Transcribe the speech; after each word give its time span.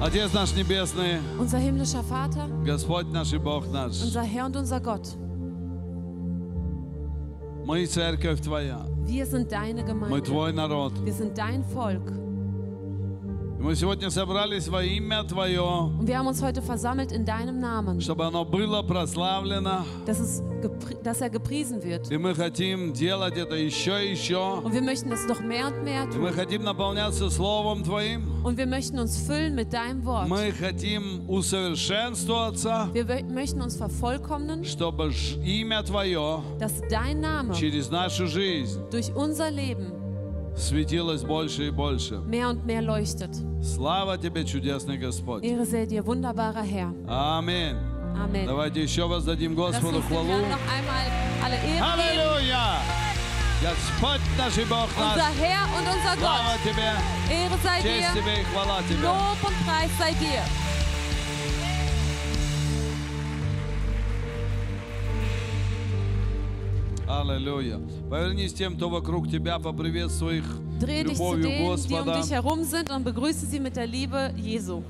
Отец 0.00 0.33
наш 0.33 0.53
Небесный, 0.55 1.19
Unser 1.39 1.59
himmlischer 1.59 2.03
Vater, 2.03 2.47
Господь 2.65 3.07
наш 3.11 3.33
и 3.33 3.37
Бог 3.37 3.67
наш, 3.71 4.01
unser 4.01 4.23
Herr 4.23 4.45
und 4.47 4.55
unser 4.55 4.79
Gott, 4.79 5.15
мы 7.65 7.85
церковь 7.85 8.41
Твоя, 8.41 8.83
wir 9.05 9.25
sind 9.27 9.51
deine 9.51 9.83
мы 9.83 9.87
Gemeinde. 9.87 10.21
Твой 10.23 10.53
народ. 10.53 10.93
Wir 11.05 11.13
sind 11.13 11.37
dein 11.37 11.63
Volk. 11.63 12.11
Мы 13.63 13.75
сегодня 13.75 14.09
собрались 14.09 14.67
во 14.67 14.83
имя 14.83 15.23
Твое, 15.23 15.91
wir 16.01 16.17
haben 16.17 16.25
uns 16.27 16.41
heute 16.41 16.63
versammelt 16.63 17.11
in 17.11 17.25
deinem 17.25 17.59
Namen, 17.59 18.01
чтобы 18.01 18.25
оно 18.25 18.43
было 18.43 18.81
прославлено. 18.81 19.85
dass, 20.05 20.19
es 20.19 20.41
dass 21.03 21.21
er 21.21 21.29
gepriesen 21.29 21.83
wird. 21.83 22.09
И 22.11 22.17
мы 22.17 22.33
хотим 22.33 22.91
делать 22.91 23.37
это 23.37 23.53
еще 23.55 24.03
и 24.03 24.11
еще. 24.13 24.61
Und 24.63 24.73
wir 24.73 24.81
möchten 24.81 25.11
es 25.11 25.27
noch 25.27 25.41
mehr 25.41 25.67
und 25.67 25.83
mehr 25.83 26.05
И 26.11 26.17
мы 26.17 26.29
tun. 26.31 26.35
хотим 26.35 26.63
наполняться 26.63 27.29
Словом 27.29 27.83
Твоим. 27.83 28.23
Und 28.43 28.57
wir 28.57 28.65
möchten 28.65 28.97
uns 28.97 29.17
füllen 29.27 29.53
mit 29.53 29.71
deinem 29.71 30.03
Wort. 30.05 30.27
Мы 30.27 30.51
хотим 30.53 31.29
усовершенствоваться, 31.29 32.89
Wir 32.93 33.05
möchten 33.29 33.61
uns 33.61 33.75
vervollkommnen, 33.75 34.63
чтобы 34.65 35.11
имя 35.45 35.83
Твое 35.83 36.41
dass 36.59 36.81
dein 36.89 37.21
Name 37.21 37.53
через 37.53 37.91
нашу 37.91 38.25
жизнь 38.25 38.79
durch 38.89 39.13
unser 39.15 39.51
Leben 39.51 40.00
светилось 40.55 41.23
больше 41.23 41.67
и 41.67 41.69
больше. 41.71 42.15
mehr 42.27 42.49
und 42.49 42.65
mehr 42.65 42.81
leuchtet. 42.81 43.31
Слава 43.63 44.17
Тебе, 44.17 44.43
чудесный 44.45 44.97
Господь. 44.97 45.43
Ehre 45.43 45.65
sei 45.65 45.85
dir, 45.85 46.05
wunderbarer 46.05 46.63
Herr. 46.63 46.93
Аминь. 47.07 47.75
Amen. 48.15 48.45
Давайте 48.45 48.83
еще 48.83 49.07
воздадим 49.07 49.55
Господу 49.55 50.01
хвалу. 50.01 50.29
Аллилуйя! 51.81 52.81
Господь 53.61 54.21
наш 54.37 54.57
и 54.57 54.65
Бог 54.65 54.89
Unser 54.97 55.17
наш, 55.17 55.35
Herr 55.39 55.65
und 55.77 55.87
unser 55.87 56.17
слава 56.17 56.53
Gott. 56.53 56.63
Тебе, 56.63 56.91
Ehre 57.29 57.57
sei 57.63 57.81
честь 57.81 58.13
dir. 58.13 58.21
Тебе 58.21 58.41
и 58.41 58.43
хвала 58.45 58.81
Тебе. 58.89 59.03
Lob 59.03 59.37
und 59.43 59.55
Preis 59.65 59.91
sei 59.99 60.13
dir. 60.19 60.41
Аллилуйя. 67.19 67.79
Повернись 68.09 68.53
тем, 68.53 68.75
кто 68.77 68.89
вокруг 68.89 69.29
тебя, 69.29 69.59
поприветствуй 69.59 70.37
их 70.37 70.45
Dreh 70.79 71.03
dich 71.03 71.17
zu 71.17 71.35
любовью 71.35 71.43
denen, 71.43 71.57
die 71.57 71.63
um 71.63 72.05
Господа. 72.05 72.21
dich 72.21 72.31
herum 72.31 72.63
sind 72.63 72.89
und 72.89 73.03
begrüße 73.03 73.45
sie 73.45 73.59
mit 73.59 73.75
der 73.75 73.85
Liebe 73.85 74.31
Jesu. 74.37 74.81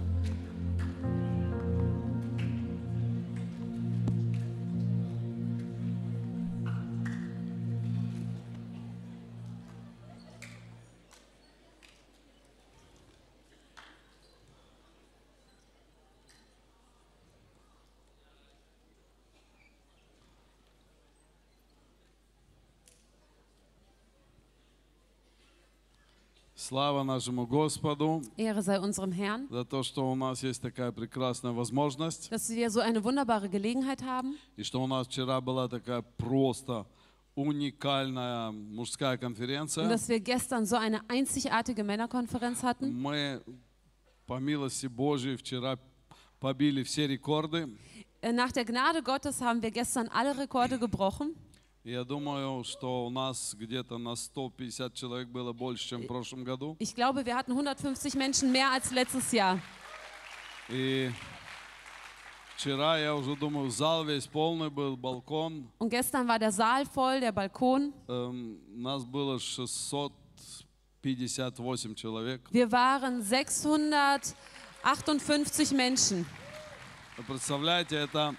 Слава 26.71 27.03
нашему 27.03 27.47
Господу 27.47 28.23
Ehre 28.39 28.63
sei 28.63 28.79
unserem 28.79 29.13
Herrn, 29.13 29.47
за 29.51 29.65
то, 29.65 29.83
что 29.83 30.11
у 30.11 30.15
нас 30.15 30.43
есть 30.43 30.63
такая 30.63 30.91
прекрасная 30.91 31.53
возможность, 31.53 32.31
dass 32.31 32.49
wir 32.49 32.71
so 32.71 32.81
eine 32.81 33.05
wunderbare 33.05 33.49
Gelegenheit 33.51 34.03
haben 34.03 34.37
и 34.57 34.63
что 34.63 34.83
у 34.83 34.87
нас 34.87 35.07
вчера 35.07 35.41
была 35.43 35.69
такая 35.69 36.01
просто 36.17 36.87
уникальная 37.35 38.53
мужская 38.53 39.17
und 39.17 39.21
конференция. 39.21 39.87
dass 39.87 40.09
wir 40.09 40.19
gestern 40.21 40.65
so 40.65 40.77
eine 40.77 41.01
einzigartige 41.11 41.85
Männerkonferenz 41.85 42.63
hatten. 42.63 42.91
Мы, 43.03 43.43
по 44.27 44.39
милости 44.39 44.87
Божьей, 44.87 45.37
вчера 45.37 45.79
побили 46.41 46.83
все 46.85 47.07
рекорды. 47.07 47.69
Äh, 48.23 48.33
Nach 48.33 48.51
der 48.51 48.65
Gnade 48.65 49.03
Gottes 49.03 49.43
haben 49.43 49.61
wir 49.61 49.71
gestern 49.71 50.09
alle 50.09 50.39
Rekorde 50.39 50.79
gebrochen. 50.79 51.35
Я 51.84 52.04
думаю, 52.04 52.64
что 52.64 53.08
у 53.08 53.10
нас 53.10 53.56
где-то 53.58 53.98
на 53.98 54.16
150 54.16 54.94
человек 54.94 55.30
было 55.30 55.52
больше, 55.52 55.90
чем 55.90 56.04
в 56.04 56.08
прошлом 56.08 56.44
году. 56.44 56.78
Ich 56.80 56.94
glaube, 56.94 57.26
wir 57.26 57.36
hatten 57.36 57.54
150 57.54 58.14
Menschen 58.14 58.52
mehr 58.52 58.70
als 58.70 58.92
letztes 58.92 59.32
Jahr. 59.32 59.60
И 60.70 61.10
вчера, 62.56 63.00
я 63.00 63.16
уже 63.16 63.36
думаю, 63.36 63.72
зал 63.72 64.06
весь 64.06 64.28
полный 64.28 64.70
был, 64.70 64.96
балкон. 64.96 65.72
Und 65.80 65.90
gestern 65.90 66.28
war 66.28 66.38
der 66.38 66.52
Saal 66.52 66.86
voll, 66.86 67.20
der 67.20 67.32
Balkon. 67.32 67.92
Эм, 68.08 68.60
нас 68.80 69.04
было 69.04 69.40
658 69.40 71.96
человек. 71.96 72.48
Wir 72.52 72.72
waren 72.72 73.24
658 73.24 75.72
Menschen. 75.72 76.28
Представляете, 77.28 77.96
это 77.96 78.36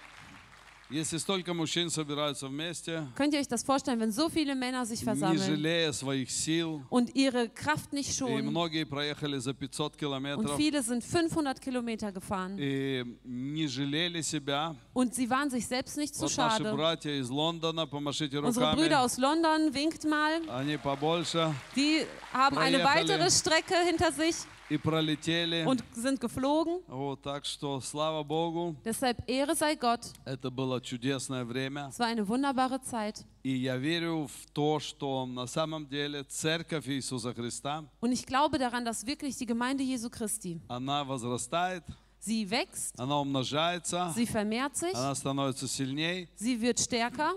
если 0.92 1.18
столько 1.18 1.54
мужчин 1.54 1.90
собираются 1.90 2.48
вместе, 2.48 3.06
Könnt 3.18 3.34
ihr 3.34 3.42
euch 3.42 3.48
das 3.50 3.62
vorstellen, 3.62 4.00
wenn 4.00 4.14
so 4.14 4.30
viele 4.30 4.56
Männer 4.56 4.86
sich 4.86 5.02
не 5.02 5.06
versammeln 5.06 5.38
жалея 5.38 5.92
своих 5.92 6.32
сил, 6.32 6.82
und 6.90 7.14
ihre 7.14 7.50
Kraft 7.50 7.92
nicht 7.92 8.10
и 8.10 8.14
schonen? 8.14 8.46
многие 8.50 8.86
проехали 8.86 9.38
за 9.38 9.54
500 9.54 9.92
Und 9.96 9.98
километров, 10.00 10.56
viele 10.56 10.82
sind 10.82 11.04
500 11.04 11.60
Kilometer 11.60 12.14
gefahren. 12.14 12.58
и 12.58 13.04
не 13.26 13.68
жалели 13.68 14.22
себя. 14.22 14.78
Und 14.94 15.14
sie 15.14 15.30
waren 15.30 15.50
sich 15.50 15.68
selbst 15.68 15.98
nicht 15.98 16.16
zu 16.16 16.22
Вот 16.22 16.38
наши 16.38 16.64
schade. 16.64 16.74
братья 16.74 17.12
из 17.12 17.30
Лондона, 17.30 17.86
помашите 17.86 18.40
Unsere 18.40 18.68
руками. 18.72 18.76
Brüder 18.80 19.02
aus 19.02 19.18
London, 19.18 19.74
winkt 19.74 20.06
mal. 20.06 20.40
Они 20.50 20.78
побольше 20.78 21.54
Die 21.76 22.06
haben 22.32 22.58
eine 22.58 22.80
Проехали. 22.80 23.10
weitere 23.10 23.30
Strecke 23.30 23.76
hinter 23.86 24.14
sich 24.14 24.36
и 24.72 24.78
пролетели. 24.78 25.64
und 25.66 25.84
sind 25.94 26.20
geflogen. 26.20 26.82
Вот, 26.88 27.22
так 27.22 27.46
что, 27.46 27.80
слава 27.82 28.24
Богу, 28.24 28.76
Deshalb 28.84 29.18
Ehre 29.28 29.56
sei 29.56 29.76
Gott. 29.76 30.12
это 30.26 30.50
было 30.52 30.82
чудесное 30.82 31.46
время. 31.46 31.88
Es 31.90 32.00
war 32.00 32.08
eine 32.08 32.28
wunderbare 32.28 32.82
Zeit. 32.82 33.24
И 33.44 33.52
я 33.56 33.78
верю 33.78 34.28
в 34.28 34.52
то, 34.52 34.80
что 34.80 35.26
на 35.26 35.48
самом 35.48 35.88
деле 35.88 36.24
Церковь 36.26 36.88
Иисуса 36.90 37.34
Христа, 37.34 37.86
Und 38.02 38.12
ich 38.12 38.26
glaube 38.26 38.58
daran, 38.58 38.84
dass 38.84 39.06
wirklich 39.06 39.38
die 39.38 39.46
Gemeinde 39.46 39.84
Jesu 39.84 40.10
Christi, 40.10 40.60
она 40.68 41.04
возрастает, 41.06 41.84
sie 42.20 42.50
wächst, 42.50 43.00
она 43.00 43.20
умножается, 43.22 44.12
sie 44.16 44.26
vermehrt 44.26 44.76
sich, 44.76 44.94
она 44.94 45.16
становится 45.16 45.68
сильней. 45.68 46.28
sie 46.36 46.60
wird 46.60 46.80
stärker. 46.80 47.34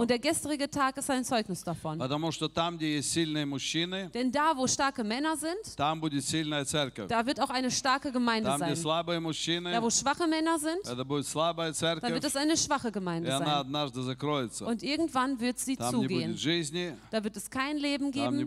Und 0.00 0.10
der 0.10 0.18
gestrige 0.18 0.68
Tag 0.68 0.96
ist 0.98 1.08
ein 1.10 1.24
Zeugnis 1.24 1.62
davon. 1.64 1.98
Denn 4.12 4.30
da, 4.30 4.52
wo 4.56 4.66
starke 4.66 5.02
Männer 5.02 5.36
sind, 5.36 5.56
da 7.08 7.24
wird 7.24 7.40
auch 7.40 7.50
eine 7.50 7.70
starke 7.70 8.12
Gemeinde 8.12 8.48
sein. 8.58 8.68
da, 9.72 9.82
wo 9.82 9.90
schwache 9.90 10.26
Männer 10.26 10.58
sind, 10.58 10.86
da 12.02 12.08
wird 12.14 12.24
es 12.24 12.36
eine 12.36 12.56
schwache 12.56 12.92
Gemeinde 12.92 13.28
sein. 13.38 13.46
Und 14.66 14.82
irgendwann 14.82 15.40
wird 15.40 15.58
sie 15.58 15.76
zugehen. 16.02 16.36
da 17.10 17.24
wird 17.24 17.36
es 17.36 17.48
kein 17.48 17.78
Leben 17.78 18.10
geben. 18.12 18.38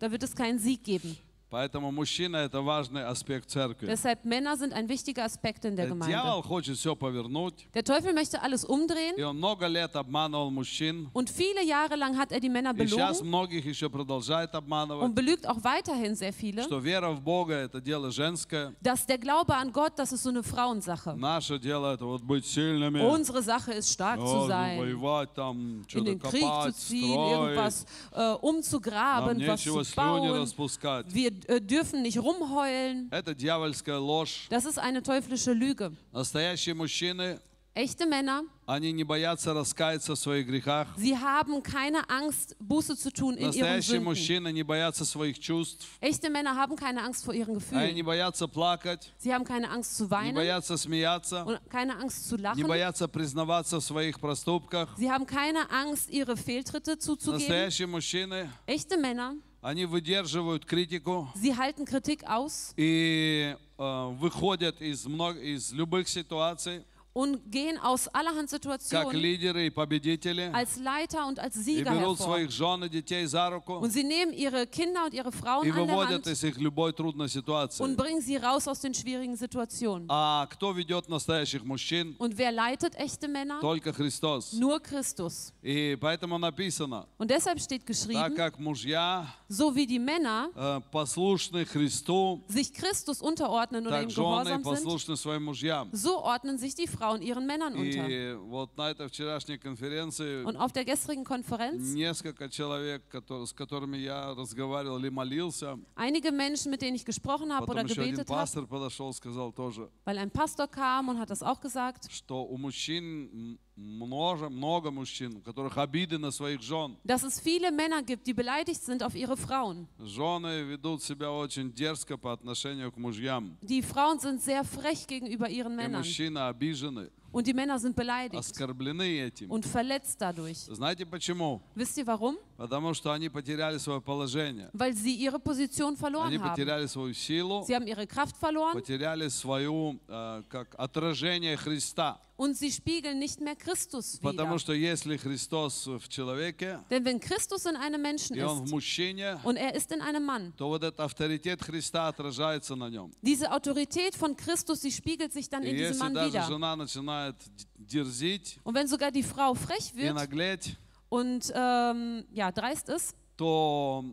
Da 0.00 0.10
wird 0.10 0.22
es 0.24 0.34
keinen 0.34 0.58
Sieg 0.58 0.82
geben. 0.82 1.16
Поэтому 1.53 1.91
мужчина – 1.91 2.45
это 2.45 2.61
важный 2.61 3.03
аспект 3.05 3.49
церкви. 3.49 3.85
Deshalb 3.85 4.23
Männer 4.23 4.55
sind 4.55 4.71
ein 4.71 4.87
wichtiger 4.87 5.25
Aspekt 5.25 5.65
in 5.65 5.75
der 5.75 5.87
Э, 5.87 5.89
Gemeinde. 5.89 6.07
Дьявол 6.15 6.41
хочет 6.43 6.77
все 6.77 6.95
повернуть, 6.95 7.67
Der 7.73 7.83
Teufel 7.83 8.13
möchte 8.13 8.41
alles 8.41 8.63
umdrehen 8.63 9.15
и 9.17 9.21
он 9.23 9.35
много 9.35 9.67
лет 9.67 9.93
обманывал 9.97 10.49
мужчин, 10.49 11.09
und 11.11 11.29
viele 11.29 11.61
Jahre 11.65 11.97
lang 11.97 12.17
hat 12.17 12.31
er 12.31 12.39
die 12.39 12.47
Männer 12.47 12.71
и 12.73 12.87
сейчас 12.87 13.19
belogen 13.19 13.27
многих 13.27 13.65
еще 13.65 13.89
продолжает 13.89 14.51
und 14.53 14.59
обманывать, 14.59 15.13
belügt 15.13 15.45
auch 15.45 15.61
weiterhin 15.61 16.15
sehr 16.15 16.31
viele, 16.31 16.63
что 16.63 16.79
вера 16.79 17.11
в 17.11 17.19
Бога – 17.19 17.55
это 17.55 17.81
дело 17.81 18.11
женское, 18.11 18.73
dass 18.81 19.05
der 19.05 19.17
Glaube 19.17 19.53
an 19.53 19.73
Gott, 19.73 19.99
das 19.99 20.13
ist 20.13 20.23
so 20.23 20.29
eine 20.29 20.43
Frauensache. 20.43 21.17
наше 21.17 21.59
дело – 21.59 21.93
это 21.93 22.05
вот 22.05 22.21
быть 22.21 22.45
сильными, 22.45 23.01
Unsere 23.01 23.43
Sache 23.43 23.73
ist 23.73 23.91
stark 23.91 24.21
Ja, 24.21 24.25
zu 24.25 24.47
sein, 24.47 24.79
воевать 24.79 25.33
там, 25.33 25.81
in 25.81 25.85
что-то 25.89 26.05
den 26.05 26.19
Krieg 26.19 26.43
zu 26.43 26.47
копать, 26.47 26.75
ziehen, 26.77 27.11
строить, 27.11 27.57
irgendwas 27.57 27.85
äh, 28.13 28.17
нам 28.19 28.37
umzugraben, 28.41 29.37
was 29.45 29.59
нечего 29.65 29.83
zu 29.83 29.91
слюни 29.91 30.29
bauen. 30.29 30.41
распускать. 30.43 31.13
Wir 31.13 31.31
äh, 31.31 31.34
dürfen 31.35 32.01
nicht 32.01 32.17
rumheulen. 32.19 33.07
Это 33.11 33.33
дьявольская 33.35 33.97
ложь. 33.99 34.47
Das 34.49 34.65
ist 34.65 34.77
eine 34.79 35.01
teuflische 35.03 35.53
Lüge. 35.53 35.91
Настоящие 36.11 36.73
мужчины, 36.75 37.39
Echte 37.73 38.05
Männer, 38.05 38.43
они 38.65 38.91
не 38.91 39.05
боятся 39.05 39.53
раскаяться 39.53 40.13
в 40.15 40.19
своих 40.19 40.45
грехах. 40.45 40.89
sie 40.97 41.17
haben 41.17 41.63
keine 41.63 42.09
Angst, 42.09 42.53
Buße 42.59 42.97
zu 42.97 43.11
tun 43.13 43.35
in 43.35 43.43
ihren 43.43 43.47
Настоящие 43.47 43.99
Sünden. 43.99 44.03
мужчины 44.03 44.51
не 44.51 44.61
боятся 44.63 45.05
своих 45.05 45.39
чувств. 45.39 45.87
Echte 46.01 46.29
Männer 46.29 46.53
haben 46.57 46.75
keine 46.75 47.01
Angst 47.01 47.23
vor 47.23 47.33
ihren 47.33 47.51
Они 47.55 47.59
Gefühlen. 47.59 47.95
не 47.95 48.03
боятся 48.03 48.49
плакать, 48.49 49.09
Sie 49.23 49.33
haben 49.33 49.45
keine 49.45 49.69
Angst 49.69 49.95
zu 49.95 50.03
не 50.03 50.11
weinen 50.11 50.35
боятся 50.35 50.75
смеяться, 50.75 51.45
und 51.45 51.61
keine 51.69 51.95
Angst 51.95 52.27
zu 52.27 52.35
не 52.35 52.41
lachen. 52.41 52.67
боятся 52.67 53.07
признаваться 53.07 53.79
в 53.79 53.83
своих 53.85 54.19
проступках. 54.19 54.89
Sie 54.97 55.09
haben 55.09 55.25
keine 55.25 55.71
Angst, 55.71 56.09
ihre 56.09 56.35
Fehltritte 56.35 56.99
zuzugeben. 56.99 57.39
Настоящие 57.39 57.87
мужчины, 57.87 58.49
Echte 58.67 58.97
Männer, 58.97 59.35
они 59.66 59.84
выдерживают 59.84 60.64
критику 60.64 61.28
sie 61.34 61.52
halten 61.52 61.84
Kritik 61.86 62.22
aus 62.24 62.72
и 62.76 63.56
э, 63.78 64.08
выходят 64.20 64.80
из, 64.80 65.06
мног- 65.06 65.38
из 65.38 65.72
любых 65.72 66.08
ситуаций. 66.08 66.84
und 67.15 67.51
gehen 67.51 67.77
aus 67.77 68.07
allerhand 68.07 68.49
как 68.49 68.61
Situationen 68.61 69.19
лидеры 69.19 69.65
и 69.65 69.69
победители, 69.69 70.49
als 70.53 70.77
Leiter 70.77 71.27
und 71.27 71.39
als 71.39 71.57
и 71.57 71.61
Sieger 71.61 71.91
берут 71.91 72.17
hervor. 72.19 72.25
своих 72.25 72.51
жен 72.51 72.85
и 72.85 72.89
детей 72.89 73.25
за 73.25 73.49
руку 73.49 73.79
Und 73.81 73.91
sie 73.91 74.03
nehmen 74.05 74.31
ihre 74.31 74.65
Kinder 74.65 75.03
und 75.03 75.13
ihre 75.13 75.29
Frauen 75.33 75.65
и 75.67 75.71
an 75.71 75.75
der 75.75 75.87
выводят 75.87 76.25
Hand 76.25 76.27
из 76.27 76.41
их 76.45 76.57
любой 76.57 76.93
трудной 76.93 77.27
ситуации. 77.27 77.83
und 77.83 77.97
bringen 77.97 78.21
sie 78.21 78.37
raus 78.37 78.65
aus 78.65 78.79
den 78.79 78.93
schwierigen 78.93 79.35
Situationen. 79.35 80.05
А 80.07 80.47
кто 80.51 80.71
ведет 80.71 81.09
настоящих 81.09 81.65
мужчин? 81.65 82.15
Und 82.17 82.37
wer 82.37 82.53
leitet 82.53 82.95
echte 82.95 83.27
Männer? 83.27 83.59
Только 83.59 83.91
Христос. 83.91 84.53
Nur 84.53 84.79
Christus. 84.79 85.51
И 85.61 85.97
поэтому 85.99 86.37
написано, 86.37 87.07
Und 87.17 87.29
deshalb 87.29 87.59
steht 87.59 87.81
так 87.81 87.87
geschrieben, 87.87 88.35
как 88.37 88.57
мужья 88.57 89.25
so 89.49 89.75
wie 89.75 89.85
die 89.85 89.99
Männer 89.99 90.49
э, 90.55 90.79
послушны 90.93 91.65
Христу, 91.65 92.41
sich 92.47 92.71
Christus 92.71 93.21
unterordnen 93.21 93.85
oder 93.85 94.01
ihm 94.01 94.07
так 94.07 94.11
жены 94.11 94.23
gehorsam 94.29 94.63
sind, 94.63 94.63
послушны 94.63 95.17
своим 95.17 95.43
мужьям. 95.43 95.89
so 95.91 96.23
ordnen 96.23 96.57
sich 96.57 96.73
die 96.73 96.87
Frauen 96.87 97.01
ihren 97.21 97.45
Männern 97.45 97.73
unter. 97.75 98.07
И 98.09 98.33
вот 98.35 98.75
на 98.77 98.89
этой 98.91 99.07
вчерашней 99.07 99.57
конференции 99.57 100.43
Und 100.43 100.55
auf 100.57 100.71
der 100.71 100.85
gestrigen 100.85 101.23
Konferenz, 101.23 101.93
несколько 101.93 102.49
человек, 102.49 103.03
которые, 103.09 103.47
с 103.47 103.53
которыми 103.53 103.97
я 103.97 104.33
разговаривал 104.33 104.97
или 104.99 105.09
молился, 105.09 105.77
einige 105.95 106.31
Menschen, 106.31 106.71
mit 106.71 106.81
denen 106.81 106.95
ich 106.95 107.05
gesprochen 107.05 107.51
habe 107.53 107.63
oder 107.65 107.73
потом 107.73 107.85
еще 107.87 108.01
один 108.01 108.15
gebetet 108.15 108.29
habe, 108.29 108.39
пастор 108.41 108.65
подошел, 108.67 109.13
сказал 109.13 109.51
тоже, 109.51 109.89
weil 110.05 110.17
ein 110.17 110.31
Pastor 110.31 110.67
kam 110.67 111.09
und 111.09 111.19
hat 111.19 111.29
das 111.29 111.43
auch 111.43 111.59
gesagt, 111.61 112.11
что 112.11 112.43
у 112.45 112.57
мужчин 112.57 113.29
м- 113.31 113.59
много, 113.75 114.49
много 114.49 114.91
мужчин, 114.91 115.37
у 115.37 115.41
которых 115.41 115.77
обиды 115.77 116.17
на 116.17 116.31
своих 116.31 116.61
жен. 116.61 116.97
dass 117.03 117.23
es 117.23 117.39
viele 117.39 117.71
Männer 117.71 118.03
gibt, 118.03 118.27
die 118.27 118.33
beleidigt 118.33 118.81
sind 118.83 119.01
auf 119.03 119.15
ihre 119.15 119.35
Frauen. 119.37 119.87
Жены 119.99 120.63
ведут 120.63 121.01
себя 121.03 121.31
очень 121.31 121.73
дерзко 121.73 122.17
по 122.17 122.31
отношению 122.33 122.91
к 122.91 122.97
мужьям. 122.97 123.57
Die 123.61 123.81
Frauen 123.81 124.19
sind 124.19 124.41
sehr 124.41 124.63
frech 124.63 125.07
gegenüber 125.07 125.49
ihren 125.49 125.73
И 125.73 125.75
Männern 125.75 126.01
мужчины 126.01 126.39
обижены, 126.39 127.09
und 127.31 127.47
die 127.47 127.53
Männer 127.53 127.79
sind 127.79 127.95
beleidigt 127.95 128.35
оскорблены 128.39 129.03
этим. 129.21 129.49
und 129.49 129.65
verletzt 129.65 130.19
dadurch. 130.19 130.57
Знаете 130.69 131.05
почему? 131.05 131.61
Wisst 131.75 131.97
ihr 131.97 132.05
warum? 132.05 132.37
Потому 132.56 132.94
что 132.94 133.12
они 133.12 133.28
потеряли 133.28 133.76
свое 133.78 134.00
положение. 134.00 134.70
Weil 134.72 134.94
sie 134.94 135.14
ihre 135.14 135.38
Position 135.38 135.88
Они 135.88 135.96
verloren 135.96 136.32
haben. 136.40 136.50
потеряли 136.54 136.86
свою 136.86 137.12
силу, 137.14 137.64
Sie 137.68 137.74
haben 137.74 137.86
ihre 137.86 138.06
Kraft 138.06 138.36
verloren 138.36 138.72
потеряли 138.72 139.28
свою, 139.28 139.98
э, 140.08 140.42
как 140.48 140.74
отражение 140.78 141.56
Христа. 141.56 142.18
und 142.38 142.54
sie 142.54 142.70
spiegeln 142.70 143.18
nicht 143.18 143.40
mehr 143.40 143.56
Christus 143.56 144.18
wider. 144.22 144.30
Потому 144.32 144.58
что 144.58 144.72
если 144.74 145.16
Христос 145.16 145.86
в 145.86 146.08
человеке, 146.08 146.78
Denn 146.90 147.04
wenn 147.04 147.18
Christus 147.20 147.64
in 147.66 147.76
einem 147.76 148.00
Menschen 148.02 148.36
и 148.36 148.42
Он 148.42 148.60
в 148.60 148.64
ist 148.64 148.70
мужчине, 148.72 149.38
und 149.44 149.56
er 149.56 149.74
ist 149.74 149.90
in 149.92 150.00
einem 150.02 150.24
Mann, 150.24 150.52
то 150.56 150.68
вот 150.68 150.82
этот 150.82 151.00
авторитет 151.00 151.62
Христа 151.62 152.08
отражается 152.08 152.74
на 152.76 152.88
нем. 152.88 153.10
diese 153.22 153.50
Autorität 153.52 154.14
von 154.14 154.34
Christus, 154.36 154.80
die 154.80 154.92
spiegelt 154.92 155.32
sich 155.32 155.48
dann 155.48 155.62
И 155.62 155.70
in 155.70 155.76
diesem 155.76 155.98
Mann 155.98 156.14
wieder. 156.14 156.42
жена 156.46 156.74
начинает 156.76 157.36
дерзить 157.78 158.58
Und 158.64 158.74
wenn 158.74 158.86
sogar 158.86 159.10
die 159.10 159.22
Frau 159.22 159.54
frech 159.54 159.92
и 159.94 159.98
wird 160.02 160.14
наглеть, 160.14 160.76
und 161.08 161.52
ähm, 161.54 162.24
ja, 162.30 162.50
dreist 162.52 162.88
ist, 162.88 163.14
то 163.36 164.04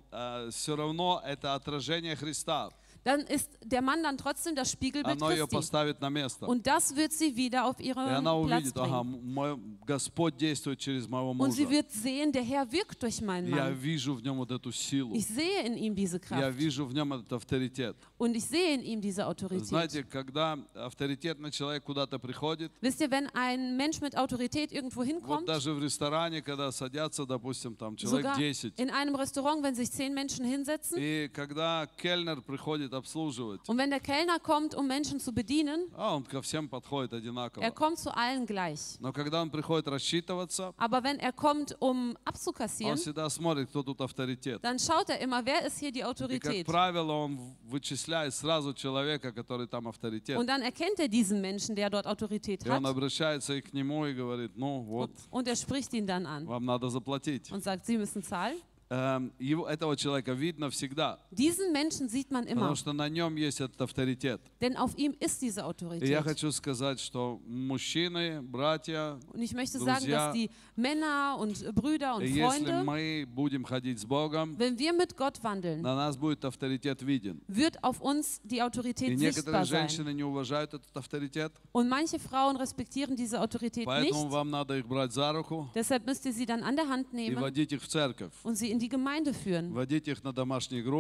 все 0.51 0.75
равно 0.75 1.21
это 1.25 1.53
отражение 1.55 2.15
Христа. 2.15 2.69
dann 3.04 3.20
ist 3.20 3.48
der 3.64 3.80
Mann 3.80 4.02
dann 4.02 4.19
trotzdem 4.19 4.54
das 4.54 4.70
Spiegelbild 4.72 5.22
Оно 5.22 5.30
ее 5.30 5.46
Christi. 5.46 5.56
поставит 5.56 6.00
на 6.00 6.10
место. 6.10 6.44
Und 6.46 6.66
das 6.66 6.94
wird 6.94 7.12
sie 7.12 7.34
wieder 7.36 7.64
auf 7.64 7.78
И 7.80 7.84
ihren 7.88 7.98
она 8.06 8.34
Platz 8.44 8.64
увидит, 8.66 8.76
ага, 8.76 9.02
bringen. 9.02 9.32
мой 9.32 9.56
Господь 9.86 10.36
действует 10.36 10.78
через 10.78 11.08
моего 11.08 11.30
Und 11.30 11.52
sie 11.52 11.64
мужа. 11.64 11.70
wird 11.70 11.90
sehen, 11.90 12.32
der 12.32 12.42
Herr 12.42 12.70
wirkt 12.70 13.02
durch 13.02 13.22
meinen 13.22 13.48
Я 13.48 13.70
Mann. 13.70 13.75
вижу 13.80 14.14
в 14.14 14.22
нем 14.22 14.36
вот 14.38 14.50
эту 14.50 14.72
силу. 14.72 15.14
Ich 15.14 15.26
sehe 15.26 15.64
in 15.64 15.76
ihm 15.78 15.94
diese 15.94 16.16
Я 16.16 16.50
Kraft 16.50 16.56
вижу 16.58 16.84
в 16.84 16.92
нем 16.92 17.12
этот 17.14 17.32
авторитет. 17.32 17.96
und 18.19 18.34
ich 18.36 18.44
sehe 18.44 18.75
in 18.75 18.82
ihm 18.82 19.00
diese 19.00 19.26
Autorität. 19.26 19.64
Знаете, 19.66 20.02
когда 20.02 20.58
авторитетный 20.75 21.50
человек 21.50 21.84
куда-то 21.84 22.19
приходит, 22.19 22.72
Wisst 22.82 23.00
ihr, 23.00 23.10
wenn 23.10 23.28
ein 23.34 23.76
Mensch 23.76 24.00
mit 24.02 24.16
Autorität 24.16 24.72
irgendwo 24.72 25.00
вот 25.00 25.06
hinkommt, 25.06 25.46
даже 25.46 25.72
в 25.72 25.82
ресторане, 25.82 26.42
когда 26.42 26.70
садятся, 26.72 27.25
допустим, 27.25 27.75
там 27.76 27.96
человек 27.96 28.26
sogar 28.26 28.36
10, 28.36 28.75
in 28.76 28.90
einem 28.90 29.14
Restaurant, 29.14 29.62
wenn 29.62 29.75
sich 29.75 29.90
zehn 29.92 30.12
Menschen 30.12 30.44
hinsetzen 30.44 30.98
и 30.98 31.28
когда 31.28 31.86
кельнер 31.96 32.42
приходит 32.42 32.91
обслуживать, 32.92 33.60
und 33.69 33.78
wenn 33.78 33.90
der 33.90 34.00
Kellner 34.00 34.38
kommt, 34.38 34.75
um 34.75 34.86
Menschen 34.86 35.20
zu 35.20 35.32
bedienen, 35.32 35.88
а 35.96 36.14
он 36.16 36.25
ко 36.25 36.40
всем 36.42 36.69
подходит 36.69 37.12
er 37.12 37.19
одинаково. 37.19 37.70
kommt 37.72 37.98
zu 37.98 38.10
allen 38.14 38.46
gleich. 38.46 38.96
Но 39.00 39.12
когда 39.12 39.40
он 39.42 39.50
приходит 39.50 39.88
рассчитываться, 39.88 40.72
Aber 40.76 41.02
wenn 41.02 41.19
er 41.19 41.32
kommt, 41.32 41.76
um 41.80 42.10
он 42.10 42.19
abzukassieren, 42.25 42.96
всегда 42.96 43.28
смотрит, 43.30 43.69
кто 43.70 43.82
тут 43.82 44.00
авторитет. 44.00 44.62
dann 44.62 44.78
schaut 44.78 45.08
er 45.10 45.20
immer, 45.20 45.44
wer 45.44 45.66
ist 45.66 45.78
hier 45.78 45.92
die 45.92 46.00
И, 46.00 46.02
как 46.02 46.08
Autorität. 46.08 46.66
правило, 46.66 47.12
он 47.12 47.38
вычисляет 47.64 48.34
сразу 48.34 48.72
человека, 48.75 49.32
который 49.32 49.66
там 49.66 49.88
авторитет. 49.88 50.36
Und 50.38 50.46
dann 50.48 50.62
erkennt 50.62 50.98
er 50.98 51.08
diesen 51.08 51.40
Menschen, 51.40 51.75
der 51.75 51.90
dort 51.90 52.06
Autorität 52.06 52.64
И 52.64 52.69
он 52.70 52.84
hat, 52.86 52.90
обращается 52.90 53.54
и 53.54 53.60
к 53.60 53.72
нему 53.72 54.06
и 54.06 54.14
говорит, 54.14 54.52
ну 54.56 54.80
вот, 54.82 55.10
und 55.30 55.48
er 55.48 55.56
spricht 55.56 55.92
ihn 55.94 56.06
dann 56.06 56.26
an 56.26 56.46
вам 56.46 56.64
надо 56.64 56.88
заплатить. 56.88 57.50
und 57.52 57.62
sagt, 57.62 57.86
Sie 57.86 57.96
müssen 57.96 58.22
zahlen. 58.22 58.56
Эм, 58.90 59.34
его, 59.38 59.69
этого 59.69 59.94
человека 59.98 60.32
видно 60.32 60.70
всегда, 60.70 61.19
Diesen 61.30 61.72
Menschen 61.75 62.08
sieht 62.08 62.30
man 62.30 62.44
immer, 62.46 62.60
потому 62.60 62.75
что 62.75 62.94
на 62.94 63.06
нем 63.10 63.36
есть 63.36 63.60
этот 63.60 63.78
авторитет. 63.82 64.40
denn 64.62 64.78
auf 64.78 64.96
ihm 64.96 65.12
ist 65.20 65.42
diese 65.42 65.60
И 65.60 65.62
я 65.62 65.66
Autorität. 65.66 66.22
хочу 66.25 66.50
сказать, 66.52 66.98
что 66.98 67.38
мужчины, 67.46 68.40
братья, 68.40 69.19
Und 69.34 69.42
ich 69.42 69.52
möchte 69.52 69.78
sagen, 69.78 69.98
Друзья, 70.06 70.28
dass 70.28 70.34
die 70.34 70.48
Männer 70.75 71.36
und 71.38 71.75
Brüder 71.75 72.16
und 72.16 72.22
если 72.22 72.40
Freunde, 72.40 72.82
мы 72.84 73.26
будем 73.28 73.64
ходить 73.64 74.00
с 74.00 74.06
Богом, 74.06 74.56
wenn 74.58 74.78
wir 74.78 74.94
mit 74.94 75.19
Gott 75.19 75.42
wandeln, 75.44 75.82
на 75.82 75.94
нас 75.94 76.16
будет 76.16 76.46
авторитет 76.46 77.02
виден. 77.02 77.42
wird 77.46 77.84
auf 77.84 78.00
uns 78.00 78.40
die 78.42 78.56
И 78.56 78.62
Autorität 78.62 79.10
некоторые 79.19 79.32
sichtbar 79.32 79.66
sein. 79.66 79.86
женщины 79.88 80.14
не 80.14 80.25
уважают 80.25 80.72
этот 80.72 80.96
авторитет, 80.96 81.52
Und 81.72 81.90
manche 81.90 82.19
Frauen 82.19 82.56
respektieren 82.56 83.16
diese 83.16 83.38
Autorität 83.38 83.84
поэтому 83.84 84.25
nicht. 84.25 84.30
вам 84.32 84.50
надо 84.50 84.78
их 84.78 84.86
брать 84.86 85.12
за 85.12 85.30
руку 85.34 85.69
Deshalb 85.75 86.06
müsst 86.06 86.25
ihr 86.25 86.32
sie 86.32 86.46
dann 86.46 86.62
an 86.62 86.75
der 86.75 86.88
Hand 86.88 87.08
и 87.12 87.16
nehmen 87.16 87.38
водить 87.42 87.70
их 87.72 87.82
в 87.82 87.86
церковь, 87.88 88.32
und 88.44 88.56
sie 88.56 88.71
in 88.73 88.79
die 88.79 88.89
Gemeinde 88.89 89.33
führen 89.33 89.71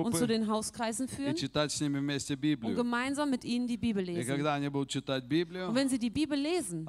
und 0.05 0.13
zu 0.15 0.27
den 0.27 0.47
Hauskreisen 0.47 1.07
führen 1.07 1.35
und 2.69 2.75
gemeinsam 2.75 3.29
mit 3.31 3.43
ihnen 3.43 3.65
die 3.67 3.77
Bibel 3.77 4.03
lesen. 4.03 4.43
und 5.69 5.75
wenn 5.75 5.89
sie 5.89 5.97
die 5.97 6.11
Bibel 6.11 6.37
lesen, 6.37 6.85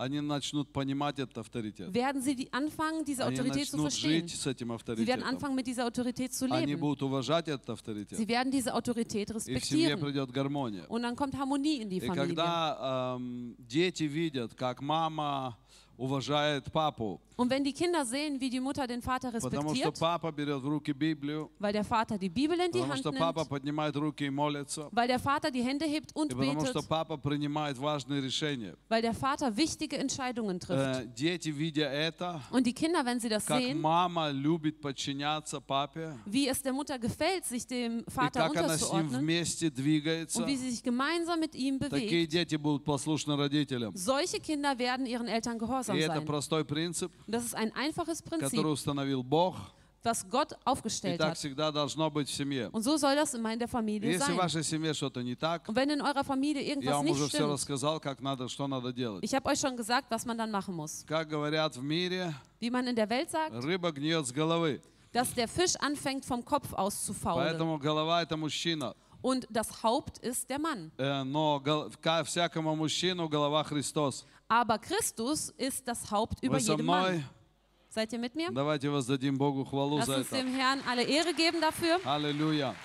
werden 1.95 2.21
sie 2.23 2.37
die 2.37 2.53
anfangen, 2.53 3.03
diese 3.05 3.23
Autorität 3.25 3.67
zu 3.71 3.77
verstehen. 3.89 4.29
Sie 4.99 5.07
werden 5.07 5.23
anfangen, 5.35 5.55
mit 5.57 5.67
dieser 5.67 5.87
Autorität 5.87 6.33
zu 6.35 6.47
leben. 6.67 6.81
Sie 8.17 8.29
werden 8.29 8.51
diese 8.53 8.75
Autorität 8.75 9.31
respektieren. 9.35 10.01
Und 10.89 11.03
dann 11.03 11.17
kommt 11.17 11.35
Harmonie 11.39 11.81
in 11.81 11.89
die 11.89 12.01
Familie 12.09 12.35
когда 15.94 16.50
эм, 16.50 16.62
дети 16.62 16.64
видят, 16.64 16.64
как 16.64 16.70
мама 16.70 16.70
уважает 16.70 16.72
папу, 16.72 17.20
Und 17.38 17.50
wenn 17.50 17.64
die 17.64 17.72
Kinder 17.72 18.06
sehen, 18.06 18.42
wie 18.42 18.50
die 18.50 18.60
Mutter 18.60 18.86
den 18.86 19.02
Vater 19.02 19.32
потому 19.32 19.74
что 19.74 19.88
respektiert, 19.88 20.00
папа 20.00 20.30
берет 20.30 20.62
в 20.62 20.68
руки 20.68 20.92
Библию, 20.92 21.50
weil 21.58 21.72
der 21.72 21.86
Vater 21.86 22.18
die 22.18 22.28
Bibel 22.28 22.60
in 22.60 22.70
die 22.70 22.80
потому 22.80 22.92
Hand 22.92 23.00
что 23.00 23.12
папа 23.14 23.40
nimmt, 23.42 23.50
поднимает 23.50 23.96
руки 23.96 24.26
и 24.26 24.30
молится, 24.30 24.90
weil 24.92 25.08
der 25.08 25.20
Vater 25.20 25.50
die 25.50 25.64
Hände 25.64 25.86
hebt 25.86 26.12
и 26.12 26.20
und 26.20 26.36
потому 26.36 26.66
что 26.66 26.80
betet, 26.80 26.88
папа 26.90 27.16
принимает 27.18 27.78
важные 27.78 28.22
решения. 28.22 28.76
weil 28.90 29.02
der 29.02 29.14
Vater 29.14 29.56
wichtige 29.56 29.98
Entscheidungen 29.98 30.60
trifft. 30.60 31.02
Э, 31.02 31.08
Дети, 31.16 31.48
видя 31.50 31.90
это, 31.90 32.42
Und 32.52 32.66
die 32.66 32.74
Kinder, 32.74 33.06
wenn 33.06 33.22
sie 33.22 33.30
das 33.30 33.46
как 33.46 33.60
sehen, 33.62 33.80
мама 33.80 34.32
любит 34.32 34.82
подчиняться 34.82 35.62
папе, 35.62 36.14
wie 36.26 36.48
es 36.50 36.62
der 36.62 36.74
Mutter 36.74 37.00
gefällt, 37.00 37.46
sich 37.46 37.66
dem 37.68 38.00
и 38.00 38.12
Vater 38.12 38.48
как 38.50 38.58
она 38.58 38.78
с 38.78 38.82
ним 38.92 39.06
unterzuordnen 39.08 39.22
вместе 39.22 39.70
двигается, 39.70 40.40
und 40.42 40.48
wie 40.48 40.58
sie 40.58 40.72
sich 40.72 40.84
gemeinsam 40.84 41.40
mit 41.40 41.56
ihm 41.56 41.80
такие 41.80 42.26
bewegt, 42.26 42.32
дети 42.34 42.56
будут 42.58 42.84
послушны 42.84 43.38
родителям. 43.38 43.96
solche 43.96 44.42
Kinder 44.42 44.78
werden 44.78 45.06
ihren 45.06 45.28
Eltern 45.30 45.58
gehorsam 45.84 45.96
И 45.96 46.00
это 46.00 46.16
sein. 46.16 46.26
простой 46.26 46.64
принцип, 46.66 47.12
Und 47.28 47.34
das 47.36 47.44
ist 47.46 47.56
ein 47.56 47.72
einfaches 47.76 48.22
который 48.24 48.40
Prinzip, 48.50 48.66
установил 48.66 49.22
Бог, 49.24 49.56
was 50.02 50.26
Gott 50.30 50.54
и 50.54 50.56
aufgestellt 50.64 51.18
так 51.20 51.32
hat. 51.32 51.38
всегда 51.38 51.72
должно 51.74 52.10
быть 52.10 52.30
в 52.30 52.34
семье. 52.34 52.70
Und 52.70 52.84
so 52.84 52.96
soll 52.98 53.16
das 53.16 53.34
immer 53.34 53.52
in 53.52 53.60
der 53.60 53.68
Familie 53.68 54.10
Если 54.12 54.24
в 54.24 54.28
sein. 54.28 54.38
вашей 54.38 54.64
семье 54.64 54.94
что-то 54.94 55.22
не 55.22 55.36
так, 55.36 55.68
Und 55.68 55.76
wenn 55.76 55.90
in 55.90 56.02
eurer 56.02 56.24
Familie 56.24 56.62
я 56.64 56.74
irgendwas 56.74 56.94
вам 56.96 57.06
nicht 57.06 57.16
уже 57.16 57.28
все 57.28 57.38
stimmt, 57.40 57.52
рассказал, 57.52 58.00
как 58.00 58.22
надо, 58.22 58.48
что 58.48 58.66
надо 58.68 58.94
делать. 58.94 59.24
ich 59.24 59.34
habe 59.36 59.46
euch 59.50 59.60
schon 59.60 59.76
gesagt, 59.76 60.10
was 60.10 60.26
man 60.26 60.38
dann 60.38 60.52
machen 60.52 60.74
muss. 60.74 61.04
Как 61.06 61.28
говорят 61.28 61.76
в 61.76 61.84
мире, 61.84 62.34
Wie 62.62 62.70
man 62.72 62.88
in 62.88 62.96
der 62.96 63.10
Welt 63.10 63.30
sagt, 63.30 63.52
рыба 63.64 63.92
гниет 63.92 64.26
с 64.26 64.32
головы. 64.32 64.80
dass 65.12 65.34
der 65.34 65.48
Fisch 65.50 65.76
anfängt 65.82 66.24
vom 66.24 66.46
Kopf 66.46 66.72
aus 66.74 67.04
zu 67.06 67.14
faulen. 67.14 67.58
Поэтому 67.58 67.78
голова 67.78 68.22
это 68.24 68.38
мужчина. 68.38 68.96
Und 69.22 69.48
das 69.50 69.84
Haupt 69.84 70.20
ist 70.20 70.50
der 70.50 70.60
Mann. 70.60 70.92
Э, 74.54 74.54
Но 74.54 74.66
гол- 74.66 74.78
ка- 74.78 74.80
всякому 74.80 74.80
мужчину 74.80 74.80
голова 74.80 74.80
Христос. 74.80 74.80
Aber 74.80 74.80
Christus 74.80 75.54
ist 75.58 75.88
das 75.88 76.12
Haupt 76.12 76.42
über 76.42 76.56
Вы 76.58 76.60
со 76.60 76.72
jedem 76.74 76.86
мной? 76.86 77.18
Mann. 77.18 77.24
Seid 77.92 78.14
ihr 78.14 78.20
mit 78.20 78.36
mir? 78.36 78.52
Давайте 78.52 78.90
воздадим 78.90 79.38
Богу 79.38 79.66
хвалу 79.66 79.98
Lasst 80.00 80.06
за 80.08 80.18
uns 80.18 80.28
это. 80.28 80.36
dem 80.38 80.54
Herrn 80.56 80.82
alle 80.88 81.04
Ehre 81.04 81.34
geben 81.34 81.60
dafür. 81.62 82.00
Аллилуйя. 82.06 82.76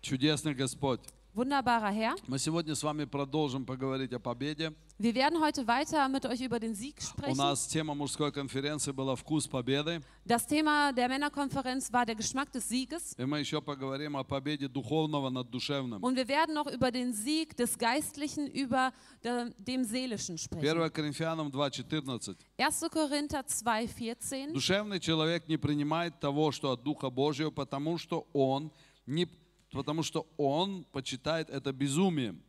Чудесный 0.00 0.54
Господь. 0.54 1.00
wunderbarer 1.34 1.90
Herr. 1.92 2.14
Мы 2.28 2.38
сегодня 2.38 2.74
с 2.74 2.82
вами 2.82 3.04
продолжим 3.04 3.66
поговорить 3.66 4.12
о 4.14 4.18
победе. 4.18 4.72
Wir 4.98 5.14
werden 5.14 5.38
heute 5.42 5.66
weiter 5.66 6.08
mit 6.08 6.24
euch 6.24 6.40
über 6.40 6.58
den 6.58 6.74
Sieg 6.74 6.94
У 6.98 7.02
sprechen. 7.02 7.36
нас 7.36 7.66
тема 7.66 7.94
мужской 7.94 8.32
конференции 8.32 8.92
была 8.92 9.14
«Вкус 9.14 9.46
победы». 9.46 10.00
Das 10.24 10.46
Thema 10.46 10.92
der 10.94 11.08
Männerkonferenz 11.10 11.92
war 11.92 12.06
der 12.06 12.14
Geschmack 12.14 12.50
des 12.52 12.66
Sieges. 12.66 13.14
И 13.18 13.24
мы 13.26 13.40
еще 13.40 13.60
поговорим 13.60 14.16
о 14.16 14.24
победе 14.24 14.68
духовного 14.68 15.28
над 15.28 15.50
душевным. 15.50 16.02
Und 16.02 16.16
wir 16.16 16.26
werden 16.28 16.54
noch 16.54 16.66
über 16.66 16.90
den 16.90 17.12
Sieg 17.12 17.54
des 17.58 17.76
Geistlichen 17.76 18.46
über 18.46 18.90
de- 19.22 19.52
dem 19.58 19.84
Seelischen 19.84 20.38
sprechen. 20.38 20.62
1 20.66 20.88
Коринфянам 20.90 21.48
2.14. 21.50 22.34
1. 22.56 22.88
Korinther 22.90 23.44
2,14. 23.46 24.54
Душевный 24.54 25.00
человек 25.00 25.46
не 25.48 25.58
принимает 25.58 26.18
того, 26.20 26.50
что 26.52 26.70
от 26.70 26.82
Духа 26.82 27.10
Божьего, 27.10 27.50
потому 27.50 27.98
что 27.98 28.26
он, 28.32 28.70
не, 29.06 29.28
потому 29.72 30.02
что 30.02 30.26
он 30.36 30.84
почитает 30.92 31.50
это 31.50 31.72
безумием. 31.72 32.42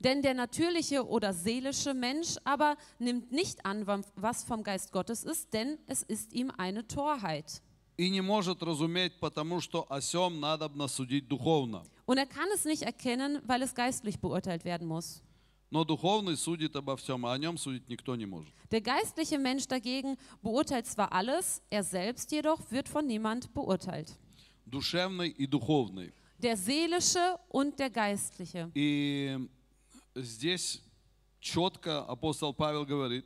Denn 0.00 0.20
der 0.20 0.34
natürliche 0.34 1.06
oder 1.06 1.32
seelische 1.32 1.94
Mensch 1.94 2.36
aber 2.44 2.76
nimmt 2.98 3.30
nicht 3.30 3.64
an, 3.64 3.86
wam- 3.86 4.04
was 4.16 4.42
vom 4.42 4.64
Geist 4.64 4.90
Gottes 4.90 5.22
ist, 5.22 5.52
denn 5.54 5.78
es 5.86 6.02
ist 6.02 6.32
ihm 6.32 6.50
eine 6.56 6.86
Torheit. 6.88 7.62
И 7.98 8.08
не 8.10 8.20
может 8.22 8.62
разуметь, 8.62 9.20
потому 9.20 9.60
что 9.60 9.86
о 9.88 10.00
сем 10.00 10.40
надобно 10.40 10.88
судить 10.88 11.28
духовно. 11.28 11.84
Und 12.06 12.18
er 12.18 12.26
kann 12.26 12.48
es 12.54 12.64
nicht 12.64 12.82
erkennen, 12.82 13.40
weil 13.46 13.62
es 13.62 13.74
geistlich 13.74 14.18
beurteilt 14.18 14.64
werden 14.64 14.88
muss. 14.88 15.22
Но 15.70 15.84
духовный 15.84 16.36
судит 16.36 16.74
обо 16.74 16.96
всем, 16.96 17.24
а 17.24 17.32
о 17.32 17.38
нем 17.38 17.56
судить 17.56 17.88
никто 17.88 18.16
не 18.16 18.26
может. 18.26 18.52
Der 18.72 18.80
geistliche 18.80 19.38
Mensch 19.38 19.68
dagegen 19.68 20.16
beurteilt 20.42 20.86
zwar 20.86 21.12
alles, 21.12 21.62
er 21.70 21.84
selbst 21.84 22.32
jedoch 22.32 22.58
wird 22.72 22.88
von 22.88 23.06
niemand 23.06 23.54
beurteilt. 23.54 24.18
Душевный 24.66 25.28
и 25.28 25.46
духовный. 25.46 26.12
Der 26.38 26.56
seelische 26.56 27.38
und 27.48 27.78
der 27.78 27.90
geistliche. 27.90 28.70
И 28.74 29.38
здесь 30.16 30.82
четко 31.40 32.04
апостол 32.08 32.52
Павел 32.52 32.84
говорит, 32.84 33.24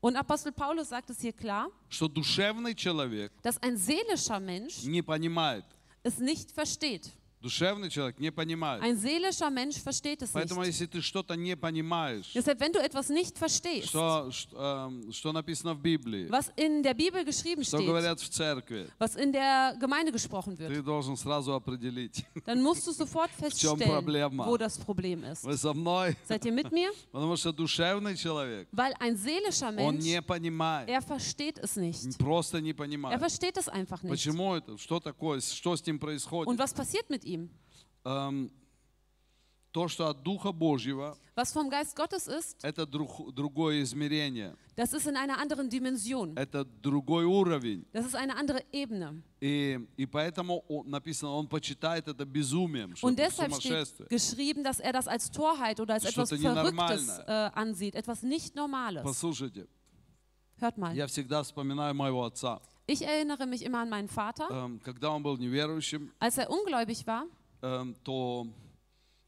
Und 0.00 0.14
Apostel 0.16 0.52
Paulus 0.52 0.90
sagt 0.90 1.10
es 1.10 1.20
hier 1.20 1.32
klar, 1.32 1.68
что 1.88 2.06
душевный 2.08 2.74
человек 2.74 3.32
dass 3.42 3.60
ein 3.62 3.76
seelischer 3.76 4.38
Mensch 4.40 4.84
не 4.84 5.02
понимает. 5.02 5.64
es 6.02 6.18
nicht 6.18 6.50
versteht. 6.52 7.10
Душевный 7.42 7.90
человек 7.90 8.18
не 8.18 8.32
понимает. 8.32 8.82
Ein 8.82 8.96
seelischer 8.96 9.50
Mensch 9.50 9.76
versteht 9.80 10.20
es 10.22 10.30
Поэтому, 10.32 10.62
nicht. 10.62 10.68
если 10.72 10.86
ты 10.86 11.00
что-то 11.00 11.36
не 11.36 11.54
понимаешь, 11.54 12.32
Deshalb, 12.34 12.58
wenn 12.58 12.72
du 12.72 12.80
etwas 12.80 13.08
nicht 13.08 13.38
verstehst, 13.38 13.90
что, 13.90 14.32
что, 14.32 14.56
эм, 14.88 15.12
что 15.12 15.30
написано 15.32 15.74
в 15.74 15.80
Библии, 15.80 16.28
was 16.28 16.50
in 16.56 16.82
der 16.82 16.94
Bibel 16.94 17.24
geschrieben 17.24 17.62
что 17.62 17.76
steht, 17.78 17.86
говорят 17.86 18.18
в 18.20 18.28
церкви, 18.30 18.88
was 18.98 19.14
in 19.14 19.32
der 19.32 19.76
Gemeinde 19.78 20.10
gesprochen 20.10 20.58
wird, 20.58 20.72
ты 20.72 20.82
должен 20.82 21.16
сразу 21.16 21.52
определить. 21.54 22.24
dann 22.46 22.60
musst 22.62 22.84
du 22.86 22.92
sofort 22.92 23.30
чем 23.30 23.38
feststellen, 23.78 23.78
проблема? 23.90 24.46
wo 24.46 24.56
das 24.56 24.76
Problem 24.78 25.22
ist. 25.22 25.44
Вы 25.44 25.56
со 25.56 25.72
мной? 25.72 26.16
Seid 26.26 26.44
ihr 26.46 26.52
mit 26.52 26.72
mir? 26.72 26.90
Потому 27.12 27.36
что 27.36 27.52
душевный 27.52 28.16
человек, 28.16 28.66
Weil 28.72 28.92
ein 28.98 29.14
seelischer 29.16 29.68
он 29.68 29.76
Mensch, 29.76 30.02
не 30.04 30.20
понимает. 30.22 30.88
er 30.88 31.00
versteht 31.02 31.58
es 31.58 31.76
nicht. 31.76 32.18
Просто 32.18 32.60
не 32.60 32.70
Er 32.70 32.74
понимает. 32.74 33.20
versteht 33.20 33.56
es 33.58 33.68
einfach 33.68 34.02
nicht. 34.02 34.10
Почему 34.10 34.54
это? 34.56 34.76
Что 34.78 34.98
такое? 34.98 35.40
Что 35.40 35.76
с 35.76 35.86
ним 35.86 35.96
Und 35.96 36.00
происходит? 36.00 36.58
was 36.58 36.74
passiert 36.74 37.08
mit 37.08 37.24
ihm? 37.24 37.29
Эм, 38.03 38.51
То, 39.73 39.87
что 39.87 40.07
от 40.09 40.21
Духа 40.21 40.51
Божьего, 40.51 41.17
Was 41.33 41.53
vom 41.53 41.69
Geist 41.69 41.95
Gottes 41.95 42.27
ist, 42.27 42.57
это 42.61 42.85
друг- 42.85 43.31
другое 43.33 43.81
измерение. 43.83 44.53
das 44.75 44.91
ist 44.91 45.07
in 45.07 45.15
einer 45.15 45.37
anderen 45.37 45.69
Dimension. 45.69 46.35
Это 46.35 46.65
другой 46.65 47.23
уровень. 47.23 47.85
Das 47.93 48.05
ist 48.05 48.15
eine 48.15 48.35
andere 48.35 48.65
Ebene. 48.73 49.21
И, 49.39 49.79
и 49.95 50.05
поэтому 50.05 50.65
о- 50.67 50.83
написано, 50.83 51.31
он 51.31 51.47
почитает 51.47 52.09
это 52.09 52.25
безумием, 52.25 52.97
что 52.97 53.07
Und 53.07 53.17
это 53.17 53.29
deshalb 53.29 53.53
steht 53.53 53.61
сумасшествие. 53.71 54.07
geschrieben, 54.09 54.61
dass 54.65 54.81
er 54.81 54.91
das 54.91 55.07
als 55.07 55.31
Torheit 55.31 55.79
oder 55.79 55.93
als 55.93 56.03
etwas 56.03 56.27
Verrücktes 56.27 56.41
ненормальное. 56.41 57.23
äh, 57.25 57.51
ansieht, 57.57 57.95
etwas 57.95 58.23
nicht 58.23 58.53
Normales. 58.55 59.03
Послушайте, 59.03 59.69
Hört 60.59 60.77
mal. 60.77 60.93
я 60.93 61.07
всегда 61.07 61.43
вспоминаю 61.43 61.95
моего 61.95 62.25
отца. 62.25 62.59
Ich 62.86 63.02
erinnere 63.02 63.46
mich 63.46 63.62
immer 63.62 63.80
an 63.80 63.88
meinen 63.88 64.08
Vater. 64.08 64.48
Эм, 64.50 64.80
Когда 64.84 65.10
он 65.10 65.22
был 65.22 65.36
неверующим, 65.36 66.12
Als 66.20 66.38
er 66.38 66.48
ungläubig 66.50 67.04
war, 67.06 67.26
эм, 67.62 67.94
то 68.04 68.46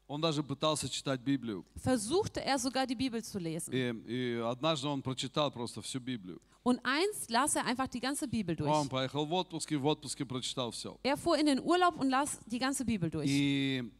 он 0.07 0.21
даже 0.21 0.41
пытался 0.43 0.89
читать 0.89 1.19
Библию. 1.21 1.65
versuchte 1.75 2.39
er 2.43 2.57
sogar 2.57 2.87
die 2.87 2.95
Bibel 2.95 3.21
zu 3.23 3.37
lesen. 3.37 3.73
И, 3.73 3.91
и 4.07 4.39
однажды 4.39 4.87
он 4.87 5.01
прочитал 5.01 5.51
просто 5.51 5.81
всю 5.81 5.99
Библию. 5.99 6.39
Und 6.63 6.79
einst 6.83 7.29
las 7.29 7.55
er 7.55 7.65
einfach 7.65 7.87
die 7.87 7.99
ganze 7.99 8.27
Bibel 8.27 8.55
durch. 8.55 8.69
Он 8.71 8.87
поехал 8.89 9.25
в 9.25 9.33
отпуск 9.33 9.71
и 9.71 9.75
в 9.75 9.85
отпуске 9.85 10.25
прочитал 10.25 10.71
все. 10.71 10.97
Er 11.03 11.17
fuhr 11.17 11.37
in 11.37 11.45
den 11.45 11.59
Urlaub 11.59 11.97
und 11.99 12.09
las 12.09 12.39
die 12.47 12.59
ganze 12.59 12.85
Bibel 12.85 13.09
durch. 13.09 13.27
И 13.29 13.91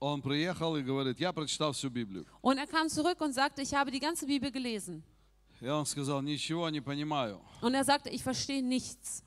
он 0.00 0.20
приехал 0.20 0.76
и 0.76 0.82
говорит, 0.82 1.18
я 1.18 1.32
прочитал 1.32 1.72
всю 1.72 1.88
Библию. 1.90 2.26
Und 2.42 2.58
er 2.58 2.66
kam 2.66 2.88
zurück 2.88 3.20
und 3.20 3.32
sagte, 3.32 3.62
ich 3.62 3.72
habe 3.74 3.90
die 3.90 4.00
ganze 4.00 4.26
Bibel 4.26 4.50
gelesen. 4.50 5.02
И 5.60 5.68
он 5.68 5.86
сказал, 5.86 6.20
ничего 6.22 6.68
не 6.70 6.80
понимаю. 6.80 7.40
Und 7.62 7.74
er 7.74 7.84
sagte, 7.84 8.10
ich 8.10 8.22
verstehe 8.22 8.62
nichts. 8.62 9.22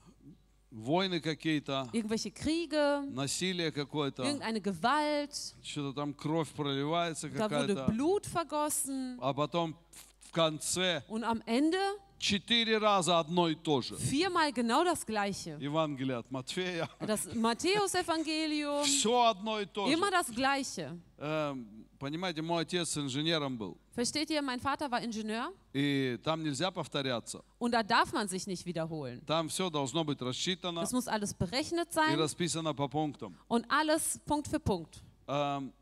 Войны 0.70 1.22
какие-то, 1.22 1.90
Irgendwelche 1.94 2.30
Kriege, 2.30 3.02
насилие 3.10 3.72
какое-то, 3.72 4.24
irgendeine 4.24 4.60
Gewalt, 4.62 5.32
что-то 5.64 5.94
там 5.94 6.14
кровь 6.14 6.50
проливается 6.50 7.30
da 7.30 7.50
wurde 7.50 7.76
какая-то. 7.76 7.86
Blut 7.92 8.26
vergossen. 8.28 9.18
А 9.22 9.34
потом 9.34 9.76
в 10.20 10.32
конце 10.32 11.04
Und 11.08 11.24
am 11.24 11.42
Ende 11.48 11.80
четыре 12.20 12.78
раза 12.80 13.18
одно 13.20 13.48
и 13.48 13.56
то 13.56 13.82
же. 13.82 13.96
viermal 13.96 14.52
genau 14.52 14.84
das 14.84 15.06
Gleiche. 15.06 15.58
Евангелие 15.60 16.18
от 16.18 16.30
Матфея. 16.32 16.90
Das 17.00 17.34
Matthäusevangelium, 17.34 18.84
Все 18.84 19.24
одно 19.30 19.62
и 19.62 19.66
то 19.66 19.88
же. 19.88 19.94
immer 19.94 20.12
das 20.12 20.28
Gleiche. 20.36 20.98
Эм, 21.18 21.86
Понимаете, 22.02 22.42
мой 22.42 22.64
отец 22.64 22.96
инженером 22.98 23.58
был. 23.58 23.78
Versteht 23.96 24.30
ihr, 24.30 24.42
mein 24.42 24.60
Vater 24.60 24.90
war 24.92 25.02
Ingenieur 25.02 25.52
И 25.74 26.20
там 26.24 26.44
нельзя 26.44 26.72
повторяться. 26.72 27.44
und 27.60 27.72
da 27.74 27.84
darf 27.84 28.14
man 28.14 28.28
sich 28.28 28.46
nicht 28.48 28.66
wiederholen. 28.66 29.24
Там 29.26 29.50
все 29.50 29.70
должно 29.70 30.04
быть 30.04 30.22
рассчитано 30.22 30.82
Das 30.82 30.92
muss 30.94 31.08
alles 31.08 31.34
berechnet 31.34 31.90
и 31.90 31.94
sein 31.94 32.16
расписано 32.20 32.74
по 32.74 32.88
пунктам. 32.88 33.36
und 33.48 33.66
alles 33.70 34.20
Punkt 34.26 34.48
für 34.48 34.60
Punkt. 34.60 35.02
Эм, 35.28 35.74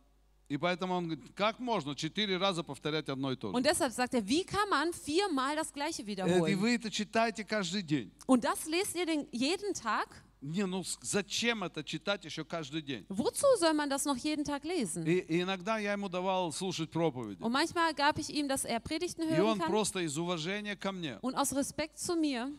И 0.47 0.57
поэтому 0.57 0.93
он 0.93 1.05
говорит, 1.09 1.33
как 1.35 1.57
можно 1.59 1.95
четыре 1.95 2.37
раза 2.37 2.61
повторять 2.63 3.09
одно 3.09 3.31
и 3.31 3.35
то 3.35 3.49
же? 3.49 3.55
Und 3.57 3.65
deshalb 3.65 3.91
sagt 3.91 4.13
er, 4.13 4.27
wie 4.27 4.43
kann 4.45 4.69
man 4.69 4.93
viermal 4.93 5.55
das 5.55 5.73
Gleiche 5.73 6.03
Э, 6.03 6.05
И 6.05 6.07
wiederholen? 6.07 6.59
вы 6.59 6.75
это 6.75 6.91
читаете 6.91 7.43
каждый 7.43 7.81
день. 7.81 8.11
Und 8.27 8.43
das 8.43 8.65
lest 8.67 8.95
ihr 8.95 9.07
den, 9.07 9.27
jeden 9.31 9.73
Tag? 9.73 10.07
Не, 10.42 10.64
ну 10.64 10.82
зачем 11.02 11.62
это 11.64 11.84
читать 11.84 12.24
еще 12.24 12.44
каждый 12.44 12.80
день? 12.80 13.04
Wozu 13.10 13.44
soll 13.58 13.74
man 13.74 13.90
das 13.90 14.06
noch 14.06 14.16
jeden 14.16 14.44
Tag 14.44 14.64
lesen? 14.64 15.04
И, 15.06 15.18
и 15.18 15.42
иногда 15.42 15.78
я 15.78 15.92
ему 15.92 16.08
давал 16.08 16.50
слушать 16.52 16.90
проповеди. 16.90 17.42
Und 17.42 17.52
manchmal 17.52 17.92
gab 17.94 18.18
ich 18.18 18.30
ihm, 18.30 18.48
dass 18.48 18.64
er 18.64 18.80
Predigten 18.80 19.22
И 19.22 19.30
hören 19.34 19.44
он 19.46 19.58
kann. 19.58 19.68
просто 19.70 20.00
из 20.00 20.16
уважения 20.16 20.76
ко 20.76 20.92
мне, 20.92 21.18
Und 21.20 21.34
aus 21.34 21.52
Respekt 21.52 21.98
zu 21.98 22.16
mir 22.16 22.50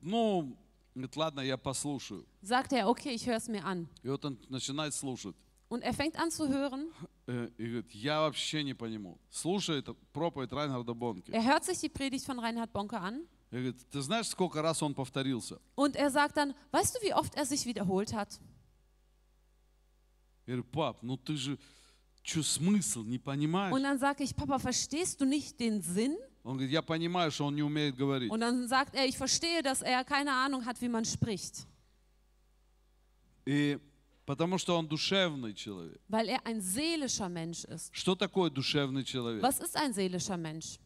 ну, 0.00 0.56
говорит, 0.94 1.16
ладно, 1.16 1.40
я 1.40 1.56
послушаю. 1.58 2.24
sagte 2.40 2.76
er, 2.76 2.88
okay, 2.88 3.14
ich 3.14 3.26
höre 3.26 3.36
es 3.36 3.48
mir 3.48 3.64
an. 3.64 3.88
И 4.02 4.08
вот 4.08 4.24
он 4.24 4.38
начинает 4.48 4.94
слушать. 4.94 5.34
Und 5.68 5.82
er 5.82 5.92
fängt 5.92 6.16
an 6.18 6.30
zu 6.30 6.48
hören. 6.48 6.90
Э, 7.26 7.50
И 7.58 7.66
говорит, 7.66 7.90
я 7.90 8.20
вообще 8.22 8.62
не 8.64 8.72
понимаю. 8.72 9.18
Слушает 9.30 9.86
проповедь 10.14 10.50
Райнгарда 10.50 10.94
Бонки. 10.94 11.30
Er 11.30 11.44
hört 11.44 11.64
sich 11.66 11.78
die 11.78 11.90
Predigt 11.90 12.24
von 12.24 12.38
Reinhard 12.38 12.72
Bonke 12.72 12.98
an. 12.98 13.26
И 13.51 13.55
говорит, 13.55 13.87
ты 13.91 14.01
знаешь, 14.01 14.27
сколько 14.27 14.61
раз 14.61 14.81
он 14.81 14.95
повторился? 14.95 15.59
Und 15.75 15.95
er 15.95 16.09
sagt 16.09 16.37
dann, 16.37 16.55
weißt 16.71 16.95
du, 16.95 17.07
wie 17.07 17.13
oft 17.13 17.35
er 17.35 17.45
sich 17.45 17.65
wiederholt 17.65 18.13
hat? 18.13 18.39
Я 20.45 20.55
говорю, 20.55 20.63
пап, 20.63 21.03
ну 21.03 21.17
ты 21.17 21.35
же, 21.37 21.57
что 22.23 22.41
смысл, 22.41 23.03
не 23.03 23.19
понимаешь? 23.19 23.73
Und 23.73 23.83
dann 23.83 23.99
sage 23.99 24.23
ich, 24.23 24.35
Papa, 24.35 24.57
verstehst 24.57 25.21
du 25.21 25.25
nicht 25.25 25.59
den 25.59 25.81
Sinn? 25.81 26.17
Он 26.43 26.57
говорит, 26.57 26.71
я 26.71 26.81
понимаю, 26.81 27.31
что 27.31 27.45
он 27.45 27.55
не 27.55 27.63
умеет 27.63 27.95
говорить. 27.95 28.31
Und 28.31 28.41
dann 28.41 28.67
sagt 28.67 28.95
er, 28.95 29.05
ich 29.05 29.17
verstehe, 29.17 29.61
dass 29.61 29.81
er 29.81 30.03
keine 30.03 30.33
Ahnung 30.33 30.65
hat, 30.65 30.81
wie 30.81 30.89
man 30.89 31.05
spricht. 31.05 31.67
И 33.45 33.79
потому 34.25 34.57
что 34.57 34.77
он 34.77 34.87
душевный 34.87 35.53
человек. 35.53 36.01
Weil 36.07 36.29
er 36.29 36.45
ein 36.45 36.59
seelischer 36.59 37.29
Mensch 37.29 37.65
ist. 37.65 37.93
Что 37.93 38.15
такое 38.15 38.49
душевный 38.49 39.03
человек? 39.03 39.43
Was 39.43 39.59
ist 39.59 39.75
ein 39.77 39.93
seelischer 39.93 40.37
Mensch? 40.37 40.79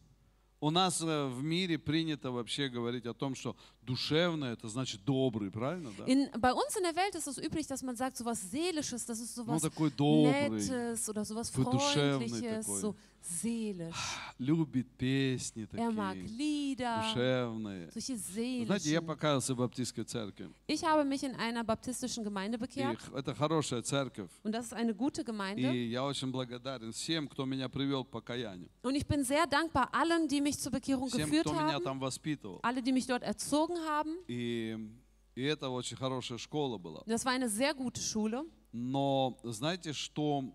У 0.63 0.71
нас 0.71 1.01
э, 1.01 1.27
в 1.27 1.43
мире 1.43 1.77
принято 1.77 2.31
вообще 2.31 2.69
говорить 2.69 3.05
о 3.05 3.13
том, 3.13 3.35
что 3.35 3.57
душевный 3.82 4.52
это 4.52 4.68
значит 4.68 5.02
добрый, 5.04 5.50
правильно? 5.50 5.90
Да? 5.96 6.04
In, 6.04 6.30
bei 6.38 6.52
uns 6.52 6.76
in 6.76 6.82
der 6.82 6.94
Welt 6.94 7.14
ist 7.14 7.26
es 7.26 7.38
üblich, 7.38 7.66
dass 7.66 7.82
man 7.82 7.96
sagt, 7.96 8.16
sowas 8.18 8.38
Seelisches, 8.50 9.06
das 9.06 9.18
ist 9.20 9.36
Ну 9.38 9.44
sowas 9.44 9.62
такой 9.62 9.90
добрый, 9.90 10.50
Nettes 10.50 11.08
oder 11.08 11.24
sowas 11.24 11.50
Такой 11.50 11.72
душевный 11.72 12.28
Freundliches, 12.28 12.66
такой. 12.66 12.80
so 12.82 12.94
seelisch. 13.42 13.94
любит 14.38 14.86
песни 14.96 15.66
Er 15.72 15.90
mag 15.90 16.14
такие, 16.14 16.28
Lieder, 16.36 17.02
душевные. 17.02 17.90
solche 17.92 18.16
Знаете, 18.16 18.90
я 18.90 18.98
seelischen. 19.00 19.06
покаялся 19.06 19.54
в 19.54 19.56
баптистской 19.58 20.04
церкви. 20.04 20.50
Ich 20.68 20.84
habe 20.84 21.04
mich 21.04 21.22
in 21.24 21.34
einer 21.36 21.64
baptistischen 21.64 22.24
Gemeinde 22.24 22.56
И 22.58 22.60
bekehrt 22.60 22.98
х- 23.00 23.16
это 23.18 23.34
хорошая 23.34 23.82
церковь. 23.82 24.28
und 24.44 24.52
das 24.52 24.66
ist 24.66 24.74
eine 24.74 24.94
gute 24.94 25.24
Gemeinde. 25.24 25.72
И 25.72 25.88
я 25.90 26.04
очень 26.04 26.30
благодарен 26.30 26.92
всем, 26.92 27.26
кто 27.26 27.44
меня 27.46 27.68
привел 27.68 28.04
к 28.04 28.10
покаянию. 28.10 28.68
Und 28.82 28.94
ich 28.96 29.06
bin 29.06 29.24
sehr 29.24 29.46
dankbar 29.46 29.88
allen, 29.94 30.28
die 30.28 30.40
mich 30.42 30.58
zur 30.58 30.72
Bekehrung 30.72 31.08
Всем, 31.08 31.28
geführt 31.30 31.46
кто 31.46 31.54
меня 31.54 31.74
haben, 31.78 31.84
там 31.84 31.98
воспитывал. 32.00 32.60
alle, 32.62 32.82
die 32.82 32.92
mich 32.92 33.06
dort 33.06 33.22
erzogen 33.22 33.71
haben. 33.77 34.23
И, 34.27 34.77
и 35.35 35.43
это 35.43 35.69
очень 35.69 35.97
хорошая 35.97 36.37
школа 36.37 36.77
была. 36.77 37.03
Das 37.05 37.25
war 37.25 37.31
eine 37.33 37.49
sehr 37.49 37.73
gute 37.73 38.01
Schule. 38.01 38.45
Но 38.71 39.37
знаете, 39.43 39.93
что 39.93 40.45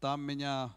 там 0.00 0.22
меня 0.22 0.74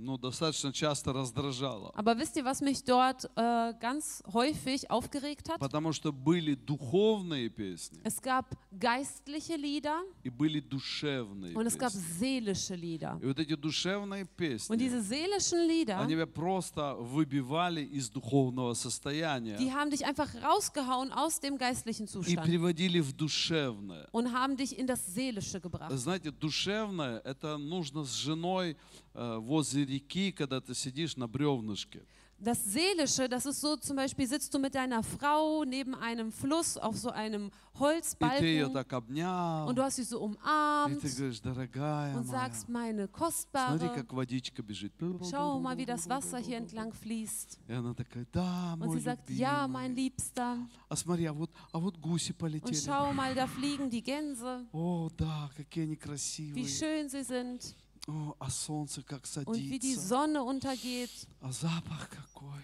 ну, 0.00 0.16
достаточно 0.16 0.72
часто 0.72 1.12
раздражало. 1.12 1.92
Aber 1.94 2.16
wisst 2.18 2.36
ihr, 2.36 2.44
was 2.44 2.60
mich 2.60 2.84
dort 2.84 3.28
äh, 3.36 3.74
ganz 3.80 4.22
häufig 4.32 4.90
aufgeregt 4.90 5.48
hat? 5.48 5.58
Потому 5.60 5.92
что 5.92 6.12
были 6.12 6.54
духовные 6.54 7.48
песни 7.50 8.00
Es 8.04 8.20
gab 8.20 8.46
geistliche 8.78 9.56
Lieder 9.56 10.00
и 10.24 10.30
были 10.30 10.60
душевные 10.60 11.54
und 11.54 11.66
es 11.66 11.76
gab 11.78 11.92
seelische 11.92 12.74
Lieder. 12.74 13.18
И 13.20 13.26
вот 13.26 13.38
эти 13.38 13.54
душевные 13.54 14.22
Und 14.22 14.36
песни, 14.36 14.76
diese 14.76 15.02
seelischen 15.02 15.66
Lieder, 15.68 15.98
они 16.00 16.14
тебя 16.14 16.26
просто 16.26 16.94
выбивали 16.94 17.82
из 17.82 18.08
духовного 18.08 18.74
состояния 18.74 19.56
die 19.58 19.72
haben 19.72 19.90
dich 19.90 20.04
einfach 20.06 20.28
rausgehauen 20.42 21.12
aus 21.12 21.40
dem 21.40 21.58
geistlichen 21.58 22.04
и 22.04 22.08
Zustand 22.08 22.46
переводили 22.46 23.00
в 23.00 23.12
душевное. 23.12 24.08
und 24.12 24.32
haben 24.32 24.56
dich 24.56 24.78
in 24.78 24.86
das 24.86 25.14
Seelische 25.14 25.60
gebracht. 25.60 25.90
Знаете, 25.96 26.30
душевное, 26.30 27.20
это 27.24 27.58
нужно 27.58 28.04
с 28.04 28.14
женой 28.14 28.76
возле 29.13 29.85
реки, 29.85 30.31
когда 30.31 30.59
ты 30.61 30.73
сидишь 30.73 31.15
на 31.17 31.27
бревнышке. 31.27 32.03
Das 32.37 32.61
Seelische, 32.65 33.29
das 33.29 33.45
ist 33.45 33.61
so, 33.61 33.77
zum 33.77 33.95
Beispiel 33.95 34.27
sitzt 34.27 34.53
du 34.53 34.59
mit 34.59 34.75
deiner 34.75 35.01
Frau 35.01 35.63
neben 35.63 35.95
einem 35.95 36.33
Fluss 36.33 36.75
auf 36.77 36.97
so 36.97 37.09
einem 37.09 37.47
И 37.47 37.49
ты 37.49 38.45
ее 38.45 38.65
Holzbalken 38.67 38.73
так 38.73 38.91
обнял, 38.91 39.67
und 39.69 39.77
du 39.77 39.81
hast 39.81 39.95
sie 39.95 40.03
so 40.03 40.17
и 40.17 40.21
umarmt 40.21 41.01
ты 41.01 41.09
говоришь, 41.15 41.39
дорогая 41.39 42.13
und 42.15 42.27
моя, 42.27 42.39
sagst, 42.39 42.67
meine 42.67 43.07
смотри, 43.07 43.13
Kostbare, 43.13 43.95
как 43.95 44.11
водичка 44.13 44.61
бежит. 44.63 44.91
schau 45.29 45.59
mal, 45.59 45.77
wie 45.77 45.85
das 45.85 46.09
Wasser 46.09 46.37
hier 46.39 46.57
entlang 46.57 46.91
fließt. 46.91 47.57
И 47.69 47.71
она 47.73 47.93
такая, 47.93 48.27
да, 48.33 48.73
Und 48.73 48.87
мой 48.87 48.97
sie 48.97 49.03
sagt, 49.05 49.29
ja, 49.29 49.61
любимый. 49.65 49.73
mein 49.73 49.95
Liebster. 49.95 50.57
А 50.89 50.95
смотри, 50.97 51.23
а 51.25 51.33
вот, 51.33 51.51
а 51.71 51.79
вот 51.79 51.97
гуси 51.97 52.31
Und 52.33 52.37
полетели. 52.37 52.75
schau 52.75 53.13
mal, 53.13 53.33
da 53.33 53.47
fliegen 53.47 53.89
die 53.89 54.03
Gänse, 54.03 54.65
О, 54.73 55.09
да, 55.17 55.49
какие 55.55 55.85
они 55.85 55.95
wie 55.95 55.99
красивые. 55.99 56.67
schön 56.67 57.07
sie 57.09 57.23
sind 57.23 57.75
Und 58.06 59.56
wie 59.56 59.78
die 59.78 59.94
Sonne 59.94 60.42
untergeht. 60.42 61.10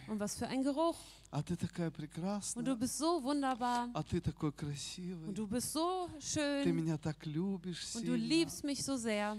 Und 0.09 0.19
was 0.21 0.37
für 0.37 0.47
ein 0.49 0.63
Geruch. 0.63 0.97
Und 1.33 2.65
du 2.65 2.77
bist 2.77 2.99
so 2.99 3.23
wunderbar. 3.23 3.89
Und 5.27 5.37
du 5.37 5.47
bist 5.47 5.73
so 5.73 6.09
schön. 6.19 6.79
Und 6.79 8.07
du 8.07 8.15
liebst 8.15 8.65
mich 8.65 8.83
so 8.83 8.97
sehr. 8.97 9.37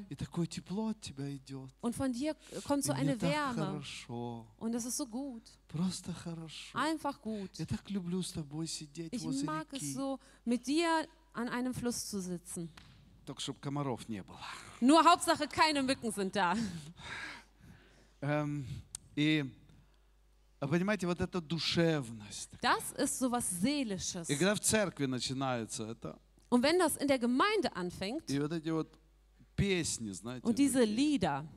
Und 1.82 1.96
von 1.96 2.14
dir 2.14 2.36
kommt 2.66 2.84
so 2.84 2.94
eine 2.94 3.20
Wärme. 3.20 3.82
Und 4.60 4.72
das 4.74 4.86
ist 4.86 4.98
so 4.98 5.08
gut. 5.08 5.44
Einfach 6.74 7.22
gut. 7.22 7.50
Ich 7.60 9.44
mag 9.44 9.68
es 9.74 9.94
so, 9.94 10.20
mit 10.46 10.68
dir 10.68 11.08
an 11.34 11.50
einem 11.50 11.74
Fluss 11.74 12.08
zu 12.10 12.22
sitzen. 12.22 12.70
Только 13.27 13.41
чтобы 13.41 13.61
комаров 13.61 14.09
не 14.09 14.23
было. 14.23 14.41
Nur 14.81 15.05
Hauptsache 15.05 15.47
keine 15.47 15.83
Mücken 15.83 16.11
sind 16.13 16.35
da. 16.35 16.57
Эм, 18.21 18.67
и 19.15 19.45
а 20.61 20.69
понимаете, 20.69 21.07
вот 21.09 21.21
эта 21.21 21.41
душевность. 21.41 22.51
Das 22.63 22.93
ist 22.93 23.19
so 23.19 23.31
was 23.31 23.45
Seelisches. 23.61 24.29
И 24.29 24.37
когда 24.37 24.55
в 24.55 24.61
церкви 24.61 25.07
начинается 25.07 25.85
это, 25.91 26.19
Und 26.51 26.63
wenn 26.63 26.79
das 26.79 26.97
in 26.99 27.09
der 27.09 27.19
Gemeinde 27.19 27.75
anfängt 27.75 28.31
и 28.31 28.39
вот 28.39 28.53
эти 28.53 28.69
вот 28.69 28.97
песни, 29.57 30.11
знаете, 30.13 30.47
und 30.47 30.59
diese 30.59 30.81
такие, 30.81 30.95
Lieder, 30.95 31.45
э, 31.45 31.56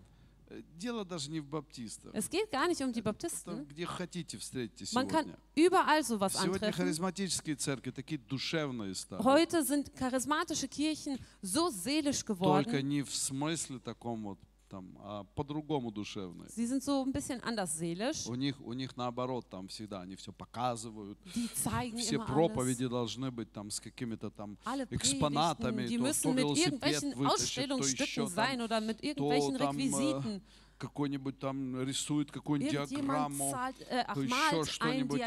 Дело 0.76 1.04
даже 1.04 1.30
не 1.30 1.40
в 1.40 1.46
баптистах. 1.46 2.12
es 2.14 2.28
geht 2.28 2.50
gar 2.50 2.66
nicht 2.68 2.80
um 2.82 2.92
die 2.92 3.02
Там, 3.02 3.12
Baptisten. 3.12 3.64
где 3.66 3.86
хотите, 3.86 4.36
встретите 4.38 4.84
Man 4.96 5.06
kann 5.08 5.24
сегодня. 5.24 5.38
überall 5.56 6.02
sowas 6.02 6.32
Сегодня 6.32 6.66
antreffen. 6.68 6.72
харизматические 6.74 7.56
церкви 7.56 7.90
такие 7.92 8.18
душевные 8.18 8.94
стали. 8.94 9.22
Heute 9.22 9.62
sind 9.64 9.92
charismatische 9.96 10.66
Kirchen 10.68 11.18
so 11.42 11.70
seelisch 11.70 12.24
Только 12.24 12.34
geworden. 12.34 12.82
не 12.88 13.02
в 13.02 13.14
смысле 13.14 13.78
таком 13.78 14.24
вот 14.24 14.38
там, 14.70 14.96
а 15.00 15.24
по-другому 15.34 15.90
душевные. 15.90 16.48
Sie 16.48 16.64
sind 16.64 16.82
so 16.82 17.02
ein 17.04 17.12
bisschen 17.12 17.40
anders 17.42 17.76
seelisch. 17.76 18.26
У 18.26 18.34
них, 18.36 18.58
у 18.60 18.72
них 18.72 18.96
наоборот, 18.96 19.50
там 19.50 19.66
всегда 19.68 20.00
они 20.02 20.14
все 20.16 20.32
показывают. 20.32 21.18
Die 21.34 21.48
zeigen 21.54 21.98
Все 21.98 22.14
immer 22.14 22.24
alles. 22.24 22.32
проповеди 22.34 22.86
должны 22.86 23.30
быть 23.30 23.52
там 23.52 23.70
с 23.70 23.80
какими-то 23.80 24.30
там 24.30 24.56
Alle 24.64 24.86
экспонатами, 24.90 25.86
die 25.88 25.96
то, 25.98 26.02
müssen 26.02 26.22
то 26.22 26.32
mit 26.32 26.58
irgendwelchen 26.58 27.12
то 27.12 27.26
Ausstellungsstücken 27.26 28.28
sein 28.28 28.56
там 28.58 28.64
oder 28.64 28.80
mit 28.80 29.02
irgendwelchen 29.02 29.58
там, 29.58 29.76
äh, 29.76 29.82
Requisiten. 29.82 30.42
какой-нибудь 30.78 31.38
там 31.38 31.82
рисует 31.82 32.30
какую-нибудь 32.30 32.72
диаграмму. 32.88 33.50
zahlt, 33.50 33.80
äh, 33.90 34.04
ach, 34.06 34.14
то 34.14 34.22
еще 34.22 34.64
что-нибудь. 34.64 35.20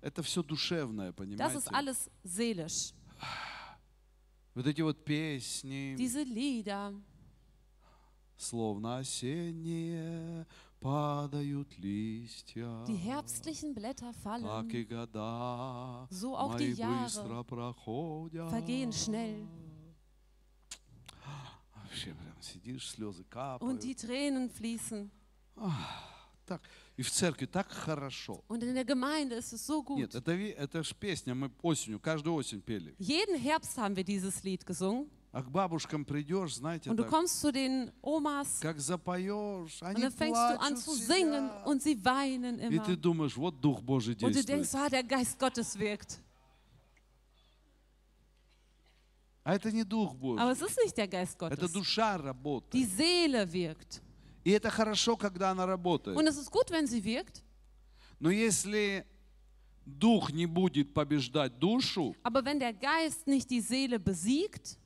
Это 0.00 0.22
все 0.22 0.42
душевное, 0.44 1.10
Das 1.10 1.56
ist 1.56 1.64
понимаете? 1.64 1.70
alles 1.72 2.10
seelisch. 2.22 2.92
Вот 4.54 4.66
эти 4.66 4.80
вот 4.80 5.04
песни, 5.04 5.94
Diese 5.96 6.22
Lieder, 6.24 6.92
словно 8.38 8.98
осенние 8.98 10.46
падают 10.80 11.76
листья. 11.78 12.84
die 12.86 12.96
herbstlichen 12.96 13.74
Blätter 13.74 14.12
Так 14.12 14.22
fallen, 14.22 14.70
и 14.70 14.84
года 14.84 16.06
So 16.10 16.36
auch 16.36 16.56
die 16.56 16.72
Jahre 16.72 17.44
проходят. 17.44 18.48
vergehen 18.50 18.92
schnell 18.92 19.44
Вообще 21.74 22.14
прям 22.14 22.40
сидишь, 22.40 22.88
слезы 22.90 23.22
und 23.22 23.30
капают. 23.30 23.82
die 23.82 23.94
Tränen 23.94 24.50
fließen. 24.50 25.10
Так. 26.46 26.62
И 26.96 27.02
в 27.02 27.10
церкви 27.10 27.46
так 27.46 27.68
хорошо. 27.70 28.42
Und 28.48 28.62
in 28.62 28.74
der 28.74 28.84
Gemeinde 28.84 29.34
ist 29.36 29.52
es 29.52 29.66
so 29.66 29.82
gut. 29.82 29.98
Нет, 29.98 30.14
это, 30.14 30.32
это 30.32 30.82
ж 30.82 30.94
песня, 30.94 31.34
мы 31.34 31.50
осенью, 31.62 32.00
каждую 32.00 32.34
осень 32.36 32.60
пели. 32.62 32.94
Jeden 32.98 33.36
Herbst 33.36 33.76
haben 33.78 33.96
wir 33.96 34.04
dieses 34.04 34.42
Lied 34.44 34.64
gesungen. 34.64 35.10
А 35.30 35.42
к 35.42 35.50
бабушкам 35.50 36.06
придешь, 36.06 36.54
знаете, 36.56 36.88
Und 36.90 36.96
du 36.96 37.02
так, 37.02 37.10
kommst 37.12 37.40
zu 37.40 37.52
den 37.52 37.92
Omas 38.00 38.60
как 38.60 38.80
запоешь, 38.80 39.82
und 39.82 39.88
они 39.88 40.02
dann 40.02 40.12
fängst 40.12 40.40
du 40.40 40.60
an 40.60 40.74
плачут 40.74 40.78
zu 40.78 40.94
singen 40.94 41.50
сидят. 41.50 41.66
und 41.66 41.82
sie 41.82 42.04
weinen 42.04 42.58
И 42.60 42.78
ты 42.78 42.96
думаешь, 42.96 43.36
вот 43.36 43.60
Дух 43.60 43.82
Божий 43.82 44.14
Und 44.14 44.22
du 44.22 44.30
действует. 44.30 44.48
denkst, 44.48 44.74
ah, 44.74 44.88
der 44.88 45.02
Geist 45.02 45.38
Gottes 45.38 45.78
wirkt. 45.78 46.20
А 49.44 49.54
это 49.54 49.70
не 49.70 49.84
Дух 49.84 50.12
Aber 50.12 50.18
Божий, 50.18 50.52
es 50.52 50.62
ist 50.62 50.78
nicht 50.82 50.96
der 50.96 51.08
Geist 51.08 51.36
это 51.40 51.68
душа 51.68 52.16
работает. 52.16 52.72
Die 52.74 52.84
Seele 52.84 53.50
wirkt. 53.52 54.00
И 54.44 54.50
это 54.50 54.70
хорошо, 54.70 55.16
когда 55.16 55.50
она 55.50 55.66
работает. 55.66 56.16
Und 56.16 56.26
es 56.26 56.38
ist 56.38 56.50
gut, 56.50 56.70
wenn 56.70 56.86
sie 56.86 57.04
wirkt. 57.04 57.42
Но 58.18 58.30
если 58.30 59.06
Дух 59.84 60.32
не 60.32 60.46
будет 60.46 60.92
побеждать 60.94 61.58
душу, 61.58 62.14
Aber 62.22 62.42
wenn 62.44 62.58
der 62.58 62.72
Geist 62.72 63.26
nicht 63.26 63.50
die 63.50 63.60
Seele 63.60 63.98
besiegt, 63.98 64.78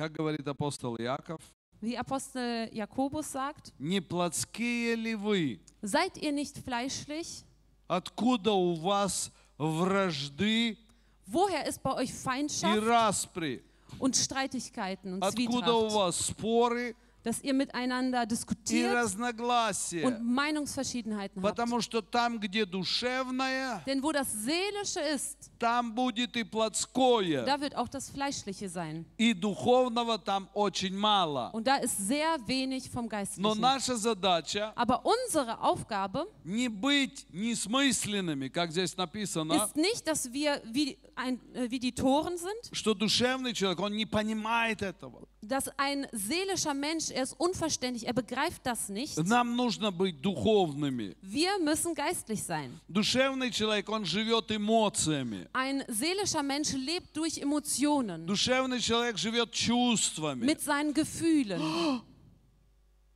как 0.00 0.12
говорит 0.12 0.48
апостол 0.48 0.96
Яков, 0.98 1.42
wie 1.82 1.94
Apostel 1.94 2.70
Jakobus 2.72 3.32
sagt, 3.32 3.74
не 3.78 4.00
плотские 4.00 4.94
ли 4.94 5.14
вы? 5.14 5.60
seid 5.82 6.16
ihr 6.16 6.32
nicht 6.32 6.56
fleischlich? 6.56 7.44
Откуда 7.86 8.52
у 8.52 8.76
вас 8.76 9.30
вражды 9.58 10.78
Woher 11.26 11.66
ist 11.66 11.82
bei 11.82 11.92
euch 11.92 12.08
и 12.08 12.12
Feindschaft 12.14 12.82
распри? 12.82 13.62
und 13.98 14.16
Streitigkeiten 14.16 15.12
und 15.14 15.22
Откуда 15.22 15.74
у 15.74 15.80
Zwietracht, 15.90 15.94
вас 15.94 16.26
споры 16.28 16.96
dass 17.23 17.41
ihr 17.41 17.55
miteinander 17.55 18.21
и 18.21 18.27
diskutiert 18.27 18.93
разногласия? 18.93 20.05
und 20.05 20.21
Meinungsverschiedenheiten 20.23 21.41
habt? 21.41 21.55
Потому 21.55 21.81
что 21.81 22.01
там, 22.03 22.39
где 22.39 22.65
душевное, 22.67 23.81
Denn 23.87 24.03
wo 24.03 24.11
das 24.11 24.31
Seelische 24.31 24.99
ist, 24.99 25.49
там 25.57 25.95
будет 25.95 26.37
и 26.37 26.43
плотское. 26.43 27.43
da 27.43 27.59
wird 27.59 27.75
auch 27.75 27.87
das 27.89 28.11
Fleischliche 28.11 28.69
sein. 28.69 29.05
И 29.17 29.33
духовного 29.33 30.19
там 30.19 30.47
очень 30.53 30.95
мало. 30.95 31.49
Und 31.53 31.65
da 31.65 31.77
ist 31.77 31.97
sehr 31.97 32.37
wenig 32.45 32.91
vom 32.91 33.05
Но 33.05 33.09
Geistlichen. 33.09 33.59
наша 33.59 33.95
задача 33.97 34.71
Aber 34.75 35.01
unsere 35.03 35.59
Aufgabe 35.61 36.27
не 36.43 36.67
быть 36.69 37.25
несмысленными, 37.31 38.49
как 38.49 38.71
здесь 38.71 38.95
написано, 38.97 39.53
ist 39.65 39.75
nicht, 39.75 40.05
dass 40.07 40.31
wir 40.31 40.61
wie, 40.71 40.97
ein, 41.15 41.39
äh, 41.55 41.69
wie 41.71 41.79
die 41.79 41.91
Toren 41.91 42.37
sind, 42.37 42.69
что 42.71 42.93
душевный 42.93 43.53
человек, 43.53 43.79
он 43.79 43.93
не 43.95 44.05
понимает 44.05 44.83
этого. 44.83 45.27
dass 45.49 45.69
ein 45.77 46.07
seelischer 46.11 46.73
Mensch, 46.73 47.11
er 47.11 47.23
ist 47.23 47.33
unverständlich, 47.33 48.07
er 48.07 48.13
begreift 48.13 48.65
das 48.65 48.89
nicht. 48.89 49.17
Нам 49.17 49.55
нужно 49.55 49.91
быть 49.91 50.21
духовными. 50.21 51.15
Wir 51.21 51.59
müssen 51.59 51.93
geistlich 51.93 52.41
sein. 52.43 52.79
Душевный 52.87 53.51
человек, 53.51 53.87
он 53.89 54.05
живет 54.05 54.51
эмоциями. 54.51 55.47
Ein 55.53 55.83
seelischer 55.87 56.41
Mensch 56.43 56.73
lebt 56.73 57.15
durch 57.15 57.37
Emotionen, 57.37 58.25
Душевный 58.25 58.79
человек 58.79 59.17
живет 59.17 59.51
чувствами. 59.51 60.45
mit 60.45 60.61
seinen 60.61 60.93
Gefühlen. 60.93 61.61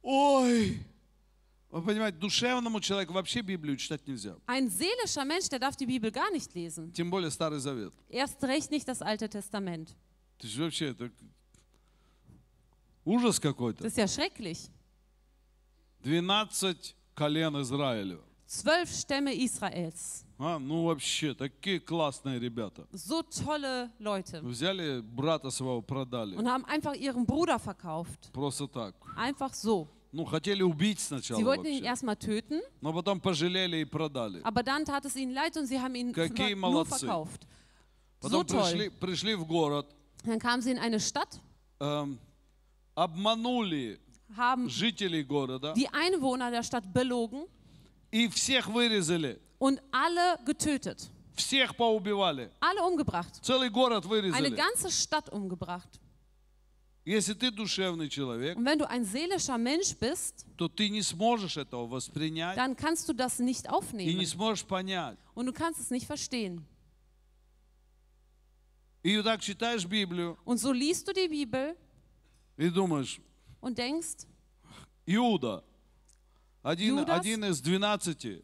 Ой! 0.02 0.80
Вы 1.72 1.84
понимаете, 1.84 2.18
душевному 2.18 2.80
человеку 2.80 3.14
вообще 3.14 3.42
Библию 3.42 3.78
читать 3.78 4.08
нельзя. 4.08 4.36
Ein 4.48 4.70
seelischer 4.72 5.24
Mensch, 5.24 5.50
der 5.50 5.60
darf 5.60 5.76
die 5.76 5.86
Bibel 5.86 6.10
gar 6.12 6.32
nicht 6.32 6.54
lesen. 6.56 6.92
Тем 6.94 7.12
более 7.12 7.30
Старый 7.30 7.60
Завет. 7.60 7.94
Erst 8.10 8.44
recht 8.44 8.72
nicht 8.72 8.88
das 8.88 9.02
Alte 9.04 9.30
Testament. 9.30 9.96
Это 10.40 10.48
же 10.48 10.64
вообще 10.64 10.88
это 10.88 11.12
ужас 13.05 13.39
какой-то. 13.41 13.83
Das 13.85 13.93
ist 13.93 13.99
ja 13.99 14.09
schrecklich. 14.09 14.69
12 16.03 16.95
колен 17.15 17.57
Израиля. 17.61 18.19
zwölf 18.47 18.91
Stämme 18.91 19.33
Israels. 19.35 20.25
А, 20.39 20.59
ну 20.59 20.85
вообще, 20.85 21.33
такие 21.35 21.79
классные 21.81 22.39
ребята. 22.41 22.87
So 22.93 23.23
tolle 23.23 23.91
Leute. 24.01 24.41
Взяли 24.43 25.01
брата 25.01 25.51
своего, 25.51 25.81
продали. 25.81 26.37
Und 26.37 26.49
haben 26.49 26.65
einfach 26.67 26.95
ihren 26.95 27.25
Bruder 27.25 27.59
verkauft. 27.59 28.31
Просто 28.33 28.67
так. 28.67 28.95
Einfach 29.17 29.55
so. 29.55 29.87
Ну, 30.13 30.25
хотели 30.25 30.63
убить 30.63 31.01
сначала 31.01 31.41
Sie 31.41 31.45
wollten 31.45 31.67
ihn 31.67 31.85
erstmal 31.85 32.17
töten, 32.17 32.61
Но 32.81 32.93
потом 32.93 33.21
пожалели 33.21 33.79
и 33.81 33.85
продали. 33.85 34.41
aber 34.45 34.63
dann 34.63 34.85
tat 34.85 35.05
es 35.07 35.17
ihnen 35.17 35.33
leid 35.33 35.57
und 35.57 35.67
sie 35.67 35.81
haben 35.81 35.95
ihn 35.95 36.13
Какие 36.13 36.55
nur 36.55 36.71
молодцы. 36.71 36.99
verkauft. 37.07 37.47
So 38.21 38.29
Потом 38.29 38.47
пришли, 38.47 38.89
toll. 38.91 38.99
пришли 39.01 39.35
в 39.35 39.45
город, 39.47 39.87
Dann 40.25 40.39
kamen 40.39 40.63
sie 40.63 40.71
in 40.73 40.79
eine 40.79 41.01
Stadt, 41.01 41.41
эм, 41.81 42.19
обманули 42.96 44.00
haben 44.38 44.70
жителей 44.70 45.24
города 45.24 45.74
die 45.76 45.88
Einwohner 45.90 46.52
der 46.52 46.64
Stadt 46.64 46.86
belogen 46.94 47.48
и 48.12 48.28
всех 48.28 48.68
вырезали. 48.68 49.40
und 49.60 49.82
alle 49.92 50.38
getötet. 50.46 51.10
Всех 51.36 51.76
поубивали. 51.78 52.52
Alle 52.60 52.84
umgebracht. 52.84 53.40
Целый 53.42 53.70
город 53.70 54.06
Eine 54.06 54.10
вырезали. 54.10 54.50
ganze 54.56 54.92
Stadt 54.92 55.30
umgebracht. 55.32 56.00
Если 57.06 57.34
ты 57.34 57.50
душевный 57.50 58.10
человек, 58.10 58.58
Und 58.58 58.66
wenn 58.66 58.78
du 58.78 58.88
ein 58.88 59.04
seelischer 59.06 59.58
Mensch 59.58 59.96
bist, 59.98 60.46
то 60.58 60.68
ты 60.68 60.90
не 60.90 61.02
сможешь 61.02 61.58
этого 61.58 61.88
воспринять 61.88 62.56
dann 62.58 62.76
kannst 62.76 63.08
du 63.10 63.14
das 63.14 63.40
nicht 63.40 63.66
и 63.66 63.70
aufnehmen 63.70 64.18
не 64.18 64.26
сможешь 64.26 64.66
понять. 64.66 65.18
und 65.34 65.46
du 65.48 65.54
kannst 65.54 65.80
es 65.80 65.90
nicht 65.92 66.06
verstehen. 66.06 66.66
И 69.02 69.16
вот 69.16 69.24
так 69.26 69.42
читаешь 69.42 69.86
Библию 69.86 70.38
Und 70.46 70.58
so 70.60 70.72
liest 70.74 71.08
du 71.08 71.14
die 71.14 71.30
Bibel 71.30 71.76
и 72.58 72.70
думаешь, 72.70 73.20
und 73.62 73.78
denkst, 73.78 74.26
Иуда, 75.06 75.64
один, 76.64 76.98
Judas? 77.00 77.20
один 77.20 77.44
из 77.46 77.62
двенадцати 77.62 78.44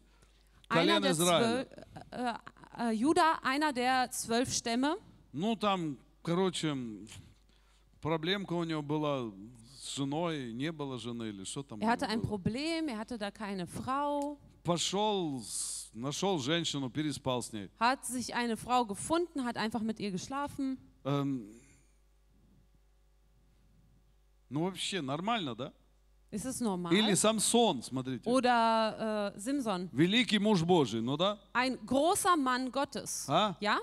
einer 0.68 0.98
колен 0.98 1.02
der 1.02 1.10
Израиля. 1.12 1.66
zwölf, 1.66 1.68
äh, 2.10 2.34
äh, 2.78 2.92
Juda, 2.92 3.38
einer 3.42 3.72
der 3.72 4.10
zwölf 4.10 4.52
Stämme, 4.52 4.96
Ну, 5.32 5.54
там, 5.56 5.98
короче, 6.22 6.74
проблемка 8.00 8.54
у 8.54 8.64
него 8.64 8.82
была 8.82 9.30
с 9.78 9.94
женой, 9.96 10.52
не 10.52 10.72
было 10.72 10.98
жены 10.98 11.28
или 11.28 11.44
что 11.44 11.62
там. 11.62 11.78
er 11.80 11.88
hatte 11.88 12.08
ein 12.08 12.20
было. 12.20 12.28
Problem, 12.28 12.88
er 12.88 12.98
hatte 12.98 13.18
da 13.18 13.30
keine 13.30 13.66
Frau, 13.66 14.38
Пошел, 14.64 15.40
с- 15.44 15.90
нашел 15.94 16.38
женщину, 16.40 16.90
переспал 16.90 17.40
с 17.42 17.52
ней. 17.52 17.70
hat 17.78 18.04
sich 18.04 18.34
eine 18.34 18.56
Frau 18.56 18.84
gefunden, 18.84 19.44
hat 19.44 19.56
einfach 19.56 19.80
mit 19.82 20.00
ihr 20.00 20.10
geschlafen. 20.10 20.76
Эм, 21.04 21.46
ну, 24.51 24.65
вообще 24.65 25.01
нормально, 25.01 25.55
да? 25.55 25.73
Ist 26.31 26.45
es 26.45 26.61
normal? 26.61 26.93
Или 26.93 27.13
Самсон, 27.13 27.83
смотрите. 27.83 28.29
Oder 28.29 29.33
äh, 29.35 29.39
Simson, 29.39 29.89
Великий 29.91 30.39
муж 30.39 30.63
Божий, 30.63 31.01
ну 31.01 31.17
да? 31.17 31.39
ein 31.53 31.77
großer 31.85 32.37
Mann 32.37 32.71
Gottes. 32.71 33.25
А? 33.27 33.57
Ja? 33.59 33.79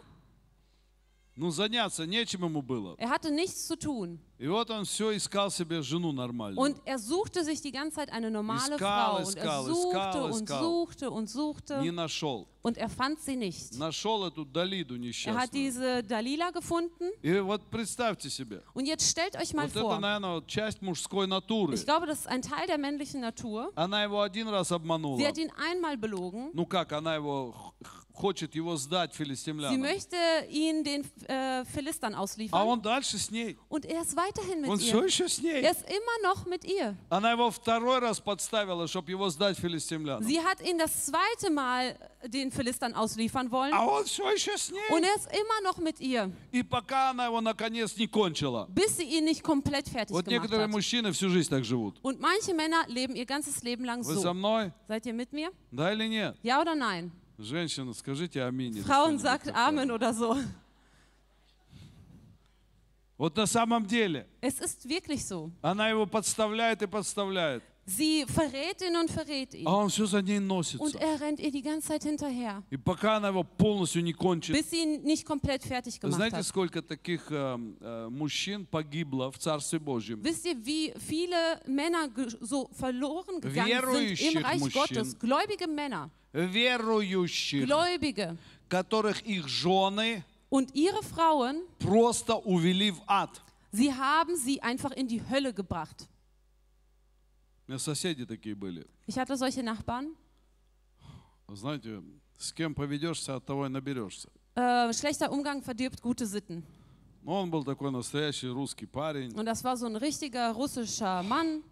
Ну, 1.37 1.50
заняться 1.50 2.07
нечем 2.07 2.44
ему 2.44 2.62
было. 2.62 2.94
Er 2.98 3.11
hatte 3.11 3.31
nichts 3.31 3.66
zu 3.66 3.76
tun. 3.76 4.18
И 4.39 4.48
вот 4.48 4.69
он 4.72 4.84
все 4.84 5.15
искал 5.15 5.50
себе 5.52 5.82
жену 5.82 6.12
нормальную. 6.12 6.58
Und 6.60 6.82
er 6.86 6.98
suchte 7.00 7.43
sich 7.46 7.62
die 7.62 7.72
ganze 7.72 7.96
Zeit 7.98 8.12
eine 8.12 8.30
normale 8.30 8.76
Искал, 8.76 8.78
Frau. 8.78 9.17
Und 9.28 9.36
er 9.38 9.43
искал, 9.43 9.63
suchte 9.65 9.88
искал, 9.98 10.24
und 10.26 10.43
искал. 10.43 10.62
suchte 10.62 11.12
und 11.12 11.24
Не 11.24 11.28
suchte. 11.32 11.91
нашел. 11.93 12.48
Und 12.62 12.78
er 12.78 12.89
fand 12.89 13.19
sie 13.22 13.36
nicht. 13.38 13.78
Нашел 13.78 14.26
эту 14.26 14.43
Далиду 14.46 14.96
Er 14.96 14.98
hat 14.98 15.02
несчастную. 15.02 15.50
diese 15.52 16.04
Dalila 16.04 16.52
gefunden. 16.52 17.12
И 17.22 17.39
вот 17.39 17.69
представьте 17.69 18.30
себе. 18.30 18.62
Und 18.74 18.86
jetzt 18.86 19.08
stellt 19.10 19.36
euch 19.38 19.54
mal 19.54 19.67
Вот 19.67 19.76
это, 19.76 19.82
vor. 19.82 20.00
наверное, 20.00 20.36
вот 20.36 20.48
часть 20.48 20.82
мужской 20.82 21.26
натуры. 21.28 21.74
Ich 21.76 21.86
glaube, 21.86 22.06
das 22.08 22.19
ist 22.22 22.28
ein 22.28 22.41
Teil 22.41 22.67
der 22.67 22.78
männlichen 22.78 23.22
Natur. 23.22 23.72
Она 23.76 24.04
его 24.04 24.19
один 24.22 24.50
раз 24.50 24.72
обманула. 24.74 25.17
Sie 25.19 25.28
hat 25.28 25.38
ihn 25.38 25.52
einmal 25.58 25.96
belogen. 25.98 26.52
Ну 26.54 26.65
как, 26.65 26.91
она 26.91 27.15
его 27.15 27.52
х- 27.54 27.74
хочет 28.13 28.54
его 28.56 28.78
сдать 28.78 29.12
Sie 29.13 29.17
филистимлянам. 29.17 29.82
möchte 29.82 30.15
ihn 30.50 30.84
den 30.84 31.04
äh, 31.28 31.65
Philistern 31.65 32.13
А 32.13 32.19
ausliefern. 32.22 32.65
он 32.67 32.82
дальше 32.82 33.17
с 33.17 33.30
ней. 33.32 33.58
Und 33.69 33.86
er 33.86 34.04
ist 34.04 34.15
weiterhin 34.28 34.65
Он 34.65 34.78
mit 34.78 34.82
все 34.82 35.00
ihr. 35.00 35.06
еще 35.06 35.30
с 35.30 35.39
ней. 35.41 35.62
Er 35.63 35.72
ist 35.72 35.84
immer 35.89 36.17
noch 36.30 36.46
mit 36.46 36.65
ihr. 36.65 36.96
Она 37.10 37.32
его 37.32 37.50
второй 37.52 38.00
раз 38.00 38.19
подставила, 38.19 38.88
чтобы 38.88 39.10
его 39.12 39.30
сдать 39.30 39.58
филистимлянам. 39.58 40.24
Sie 40.28 40.39
hat 40.43 40.62
ihn 40.62 40.78
das 40.78 41.06
zweite 41.06 41.50
Mal 41.50 41.98
den 42.26 42.52
Philistern 42.52 42.93
ausliefern 42.93 43.52
wollen. 43.52 43.74
А 43.74 43.86
он 43.86 44.06
все 44.06 44.30
еще 44.32 44.58
с 44.58 44.69
Und 44.89 45.02
ней. 45.02 45.10
er 45.10 45.15
ist 45.15 45.30
immer 45.32 45.62
noch 45.63 45.78
mit 45.78 46.00
ihr, 46.00 46.32
И 46.52 46.63
пока 46.63 47.12
она 47.12 47.26
его 47.28 47.41
наконец 47.41 47.96
не 47.98 48.08
кончила. 48.08 48.67
bis 48.69 48.98
sie 48.98 49.04
ihn 49.06 49.26
nicht 49.26 49.43
komplett 49.43 49.88
fertig 49.89 50.12
Вот 50.13 50.26
gemacht 50.26 50.32
некоторые 50.43 50.67
hat. 50.67 50.72
мужчины 50.72 51.12
всю 51.12 51.30
жизнь 51.30 51.50
так 51.50 51.63
живут. 51.65 51.96
Und 52.04 52.19
manche 52.19 52.54
Männer 52.54 52.86
leben 52.88 53.15
ihr 53.15 53.26
ganzes 53.26 53.63
Leben 53.63 53.86
lang 53.86 54.04
Вы 54.04 54.15
со 54.15 54.22
so. 54.22 54.34
мной? 54.34 54.72
Seid 54.88 55.06
ihr 55.06 55.13
mit 55.13 55.32
mir? 55.34 55.52
Да 55.72 55.91
или 55.93 56.08
нет? 56.08 56.36
Ja 56.43 56.62
oder 56.62 56.76
nein? 56.76 57.12
Женщины, 57.39 57.93
скажите 57.96 58.43
аминь. 58.43 58.74
или 58.78 58.84
Frauen 58.84 59.17
что-нибудь 59.17 59.22
sagt 59.22 59.46
такое. 59.48 59.67
Amen 59.67 59.91
oder 59.91 60.13
so. 60.13 60.38
Вот 63.18 63.37
на 63.37 63.46
самом 63.46 63.85
деле 63.87 64.26
Es 64.40 64.61
ist 64.61 64.88
wirklich 64.88 65.24
so. 65.26 65.50
она 65.61 65.88
его 65.90 66.07
подставляет 66.07 66.83
и 66.83 66.87
подставляет. 66.87 67.62
Sie 67.85 68.26
verrät 68.26 68.83
ihn 68.83 68.94
und 68.96 69.11
verrät 69.11 69.54
ihn. 69.54 69.66
А 69.66 69.74
он 69.76 69.88
все 69.88 70.04
за 70.04 70.20
ней 70.20 70.37
Und 70.38 70.46
носится. 70.46 70.98
er 70.98 71.18
rennt 71.20 71.40
ihr 71.40 71.50
die 71.50 71.62
ganze 71.62 71.88
Zeit 71.88 72.04
hinterher, 72.04 72.62
И 72.70 72.76
пока 72.76 73.16
она 73.16 73.28
его 73.28 73.42
полностью 73.42 74.04
не 74.04 74.12
кончит. 74.12 74.54
bis 74.54 74.70
sie 74.70 74.83
ihn 74.83 75.02
nicht 75.04 75.24
komplett 75.24 75.62
fertig 75.64 75.98
gemacht 75.98 76.14
Знаете, 76.16 76.37
hat. 76.37 76.44
сколько 76.44 76.83
таких 76.83 77.26
э, 77.31 77.59
э, 77.81 78.09
мужчин 78.11 78.66
погибло 78.66 79.33
в 79.33 79.38
Царстве 79.38 79.78
Божьем? 79.78 80.22
Wisst 80.22 80.44
ihr, 80.44 80.54
wie 80.66 80.92
viele 81.09 81.61
Männer 81.66 82.11
so 82.40 82.68
verloren 82.74 83.40
gegangen 83.40 83.66
sind 83.66 83.81
Верующих 83.81 84.35
im 84.35 84.44
Reich 84.44 84.61
мужчин. 84.61 84.81
Gottes? 84.98 85.18
Gläubige 85.18 85.66
Männer, 85.66 86.11
Верующих, 86.35 87.64
Gläubige. 87.66 88.37
которых 88.68 89.22
их 89.22 89.48
жены 89.48 90.24
Und 90.50 90.76
ihre 90.76 91.02
Frauen, 91.04 91.63
просто 91.80 92.36
увели 92.36 92.91
в 92.91 93.02
ад. 93.08 93.41
sie 93.72 93.91
haben 93.93 94.36
sie 94.38 94.62
einfach 94.62 94.91
in 94.91 95.08
die 95.08 95.22
Hölle 95.30 95.54
gebracht. 95.54 96.08
У 97.67 97.72
меня 97.72 97.80
соседи 97.80 98.26
такие 98.26 98.56
были. 98.56 98.86
Ich 99.08 99.17
hatte 99.17 99.36
solche 99.38 99.63
Nachbarn. 99.63 100.15
Знаете, 101.50 102.02
с 102.38 102.52
кем 102.52 102.74
поведешься, 102.74 103.36
от 103.36 103.46
того 103.46 103.65
и 103.65 103.69
наберешься. 103.69 104.30
Äh, 104.56 104.93
schlechter 104.93 105.32
Umgang 105.32 105.62
verdirbt 105.63 106.02
gute 106.02 106.26
Sitten. 106.26 106.63
Но 107.24 107.41
он 107.41 107.50
был 107.50 107.63
такой 107.63 107.89
настоящий 107.89 108.48
русский 108.50 108.86
парень, 108.86 109.32
Und 109.34 109.46
das 109.46 109.63
war 109.63 109.78
so 109.78 109.86
ein 109.86 109.96
richtiger 109.96 110.52
russischer 110.52 111.24
Mann. 111.24 111.63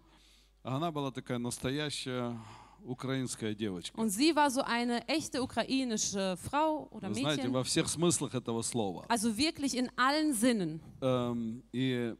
а 0.64 0.76
она 0.76 0.90
была 0.90 1.10
такая 1.12 1.38
настоящая 1.38 2.36
украинская 2.83 3.53
девочка. 3.53 3.99
Und 3.99 4.09
sie 4.09 4.35
war 4.35 4.49
so 4.51 4.61
eine 4.61 5.07
echte 5.07 5.41
ukrainische 5.41 6.37
Frau 6.49 6.87
oder 6.91 7.09
Вы 7.09 7.15
знаете, 7.15 7.43
Mädchen. 7.43 7.53
во 7.53 7.63
всех 7.63 7.87
смыслах 7.89 8.33
этого 8.35 8.61
слова. 8.61 9.05
Also 9.09 9.37
wirklich 9.37 9.75
in 9.75 9.89
allen 9.97 10.33
Sinnen. 10.33 10.79
Эм, 11.01 11.63
и, 11.71 12.13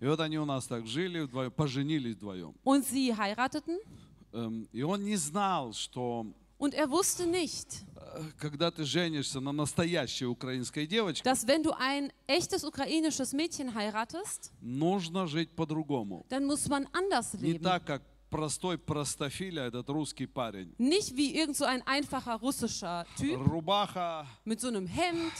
и 0.00 0.06
вот 0.06 0.20
они 0.20 0.38
у 0.38 0.44
нас 0.44 0.66
так 0.66 0.86
жили 0.86 1.20
вдвоем, 1.20 1.50
поженились 1.50 2.14
вдвоем. 2.16 2.54
Und 2.64 2.84
sie 2.84 3.14
heirateten. 3.16 3.78
Эм, 4.32 4.68
и 4.72 4.82
он 4.82 5.04
не 5.04 5.16
знал, 5.16 5.72
что 5.72 6.26
Und 6.60 6.74
er 6.74 6.90
wusste 6.90 7.24
nicht, 7.24 7.84
э, 7.94 8.24
когда 8.36 8.72
ты 8.72 8.82
женишься 8.84 9.38
на 9.38 9.52
настоящей 9.52 10.26
украинской 10.26 10.88
девочке, 10.88 11.22
dass 11.22 11.46
wenn 11.46 11.62
du 11.62 11.70
ein 11.78 12.10
echtes 12.26 12.64
ukrainisches 12.64 13.32
Mädchen 13.32 13.72
heiratest, 13.74 14.52
нужно 14.60 15.28
жить 15.28 15.54
по-другому. 15.54 16.26
dann 16.28 16.46
muss 16.46 16.66
man 16.68 16.88
anders 16.92 17.32
Не 17.34 17.58
так, 17.60 17.84
как 17.84 18.02
простой 18.29 18.77
простофиля, 18.77 19.67
этот 19.67 19.89
русский 19.89 20.27
парень. 20.27 20.73
Nicht 20.77 21.15
wie 21.15 21.35
irgend 21.35 21.55
so 21.55 21.65
ein 21.65 21.81
einfacher 21.85 22.35
russischer 22.39 23.05
Typ 23.15 23.37
Рубаха, 23.47 24.25
mit 24.43 24.59
so 24.59 24.69
einem 24.69 24.87
Hemd 24.87 25.33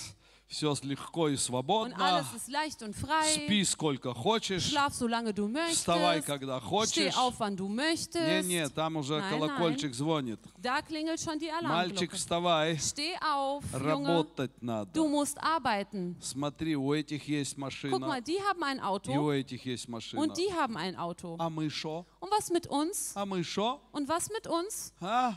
все 0.47 0.75
легко 0.83 1.29
и 1.29 1.33
und 1.33 1.39
свободно. 1.39 1.95
alles 1.97 2.27
ist 2.35 2.47
leicht 2.49 2.83
und 2.83 2.93
frei. 2.95 3.23
Спи 3.33 3.63
сколько 3.63 4.13
хочешь, 4.13 4.63
Schlaf 4.71 4.93
solange 4.93 5.33
du 5.33 5.47
вставай, 5.71 6.17
möchtest. 6.19 6.27
когда 6.27 6.59
Steh 6.59 6.63
хочешь. 6.67 7.17
auf, 7.17 7.39
wann 7.39 7.55
du 7.55 7.67
möchtest. 7.67 8.21
Не-не, 8.47 8.69
там 8.69 8.97
уже 8.97 9.15
Nein, 9.19 9.29
колокольчик 9.31 9.95
звонит. 9.95 10.39
Da 10.61 10.81
klingelt 10.83 11.19
schon 11.21 11.39
die 11.39 11.49
Мальчик, 11.49 12.11
Alarmglocke. 12.11 12.15
вставай, 12.15 12.77
Steh 12.77 13.15
auf, 13.21 13.63
Junge. 13.73 13.79
работать 13.83 14.51
Du 14.61 14.65
надо. 14.65 15.03
musst 15.09 15.37
arbeiten. 15.41 16.15
Смотри, 16.21 16.75
у 16.75 16.93
этих 16.93 17.27
есть 17.27 17.53
Guck 17.55 17.59
машина, 17.61 17.99
mal, 18.07 18.21
die 18.21 18.39
haben 18.41 18.63
ein 18.63 18.77
и 18.77 18.81
Auto 18.81 19.11
у 19.11 19.31
этих 19.31 19.65
есть 19.65 19.87
машина. 19.87 20.21
und 20.21 20.37
die 20.37 20.53
haben 20.53 20.77
ein 20.77 20.95
Auto. 20.97 21.35
А 21.39 21.49
мы 21.49 21.69
шо? 21.71 22.05
Und 22.19 22.29
was 22.31 22.51
mit 22.51 22.67
uns? 22.67 23.13
А 23.15 23.25
мы 23.25 23.43
шо? 23.43 23.79
Und 23.91 24.07
was 24.07 24.29
mit 24.29 24.45
uns? 24.45 24.93
А? 25.01 25.33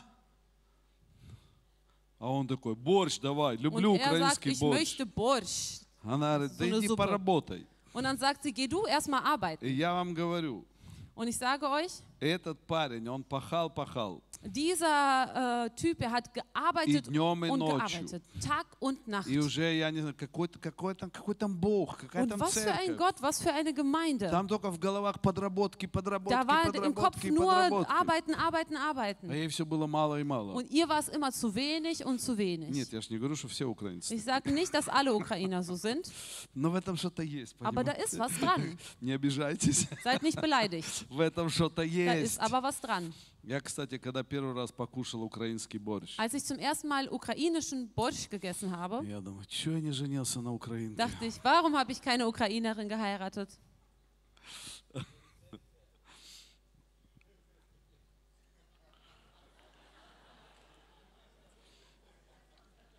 А 2.22 2.30
он 2.30 2.46
такой, 2.46 2.76
борщ 2.76 3.18
давай, 3.18 3.56
люблю 3.56 3.94
Und 3.94 3.98
er 4.00 4.04
sagt, 4.04 4.12
украинский 4.38 4.52
ich 4.52 4.60
борщ. 4.60 4.78
möchte 4.78 5.04
Борщ. 5.06 5.80
Она 6.04 6.36
говорит, 6.38 6.52
да 6.56 6.64
so 6.64 6.70
eine 6.70 6.78
иди 6.78 6.86
Suppe. 6.86 6.96
поработай. 6.96 7.66
Und 7.92 8.04
dann 8.04 8.16
sagt 8.16 8.44
sie, 8.44 8.52
geh 8.52 8.68
du 8.68 8.86
erstmal 8.86 9.22
arbeiten. 9.24 9.64
И 9.66 9.72
я 9.72 9.92
вам 9.92 10.14
говорю, 10.14 10.64
Und 11.16 11.26
ich 11.26 11.36
sage 11.36 11.68
euch, 11.68 11.90
этот 12.20 12.58
парень, 12.68 13.08
он 13.08 13.24
пахал, 13.24 13.68
пахал. 13.68 14.22
Dieser 14.43 15.65
äh, 15.65 15.69
Typ, 15.75 16.01
er 16.01 16.11
hat 16.11 16.33
gearbeitet 16.33 17.07
И 17.07 17.09
днем, 17.09 17.43
и 17.45 17.49
und 17.49 17.59
ночью. 17.59 17.77
gearbeitet, 18.05 18.23
Tag 18.41 18.65
und 18.79 19.07
Nacht. 19.07 19.27
И 19.27 19.39
уже, 19.39 19.73
я 19.75 19.89
не 19.91 19.99
знаю, 19.99 20.15
какой, 20.17 20.47
какой, 20.47 20.93
там, 20.95 21.09
какой 21.09 21.35
там 21.35 21.55
Бог, 21.57 21.97
какая 21.97 22.23
Und 22.23 22.29
там 22.29 22.39
was 22.39 22.53
für 22.53 22.71
ein 22.71 22.85
церковь. 22.85 22.97
Gott, 22.97 23.21
was 23.21 23.41
für 23.41 23.51
eine 23.51 23.73
Gemeinde. 23.73 24.29
Там 24.29 24.47
только 24.47 24.69
в 24.71 24.79
головах 24.79 25.19
подработки, 25.21 25.85
подработки, 25.87 26.33
Da 26.33 26.47
war 26.47 26.65
im 26.73 26.93
Kopf 26.93 27.15
подработки, 27.19 27.27
nur 27.27 27.51
подработки. 27.53 27.91
arbeiten, 27.91 28.35
arbeiten, 28.35 28.77
А 28.77 28.89
arbeiten. 28.91 29.31
ей 29.31 29.47
все 29.49 29.65
было 29.65 29.87
мало 29.87 30.19
и 30.19 30.23
мало. 30.23 30.53
Und 30.53 30.69
ihr 30.69 30.87
war 30.87 30.99
es 30.99 31.09
immer 31.09 31.31
zu 31.31 31.53
wenig 31.55 32.05
und 32.05 32.19
zu 32.21 32.37
wenig. 32.37 32.69
Нет, 32.69 32.93
я 32.93 33.01
же 33.01 33.09
не 33.09 33.17
говорю, 33.17 33.35
что 33.35 33.47
все 33.47 33.65
украинцы. 33.65 34.13
Ich 34.15 34.23
sage 34.23 34.51
nicht, 34.51 34.73
dass 34.73 34.87
alle 34.87 35.13
Ukrainer 35.13 35.63
so 35.63 35.75
sind, 35.75 36.09
Но 36.53 36.69
в 36.69 36.75
этом 36.75 36.95
что-то 36.95 37.23
есть, 37.23 37.55
aber 37.59 37.83
da 37.83 37.91
понимаете? 37.93 38.03
ist 38.05 38.19
was 38.19 38.31
dran. 38.39 38.77
Не 39.01 39.13
обижайтесь. 39.13 39.87
Seid 40.03 40.21
nicht 40.21 40.39
beleidigt. 40.39 41.05
В 41.09 41.19
этом 41.19 41.49
что-то 41.49 41.77
Da 41.77 41.83
есть. 41.83 42.37
ist 42.37 42.39
aber 42.39 42.61
was 42.63 42.79
dran. 42.79 43.13
Я, 43.44 43.60
кстати, 43.60 43.98
когда 43.98 44.22
первый 44.22 44.54
раз 44.54 44.70
покушал 44.70 45.22
украинский 45.22 45.78
борщ, 45.78 46.16
Als 46.16 46.32
ich 46.34 46.44
zum 46.44 46.58
ersten 46.60 46.86
Mal 46.88 47.08
ukrainischen 47.08 47.88
Borsch 47.92 48.28
gegessen 48.30 48.70
habe, 48.70 49.04
я 49.04 49.20
думаю, 49.20 49.44
что 49.50 49.72
я 49.72 49.80
не 49.80 49.90
женился 49.90 50.40
на 50.40 50.52
украинке? 50.52 50.94
dachte 50.96 51.24
ich, 51.26 51.42
warum 51.42 51.76
habe 51.76 51.90
ich 51.90 52.00
keine 52.00 52.28
Ukrainerin 52.28 52.88
geheiratet? 52.88 53.50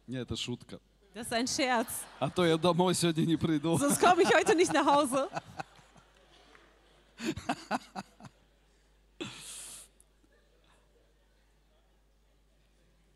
Нет, 0.07 0.23
это 0.23 0.35
шутка. 0.35 0.79
Das 1.13 1.27
ist 1.27 1.33
ein 1.33 1.47
Scherz. 1.47 1.87
А 2.19 2.29
то 2.29 2.45
я 2.45 2.57
домой 2.57 2.93
сегодня 2.95 3.25
не 3.25 3.37
приду. 3.37 3.77
Sonst 3.77 3.99
komme 3.99 4.23
ich 4.23 4.33
heute 4.33 4.55
nicht 4.55 4.73
nach 4.73 4.85
Hause. 4.85 5.29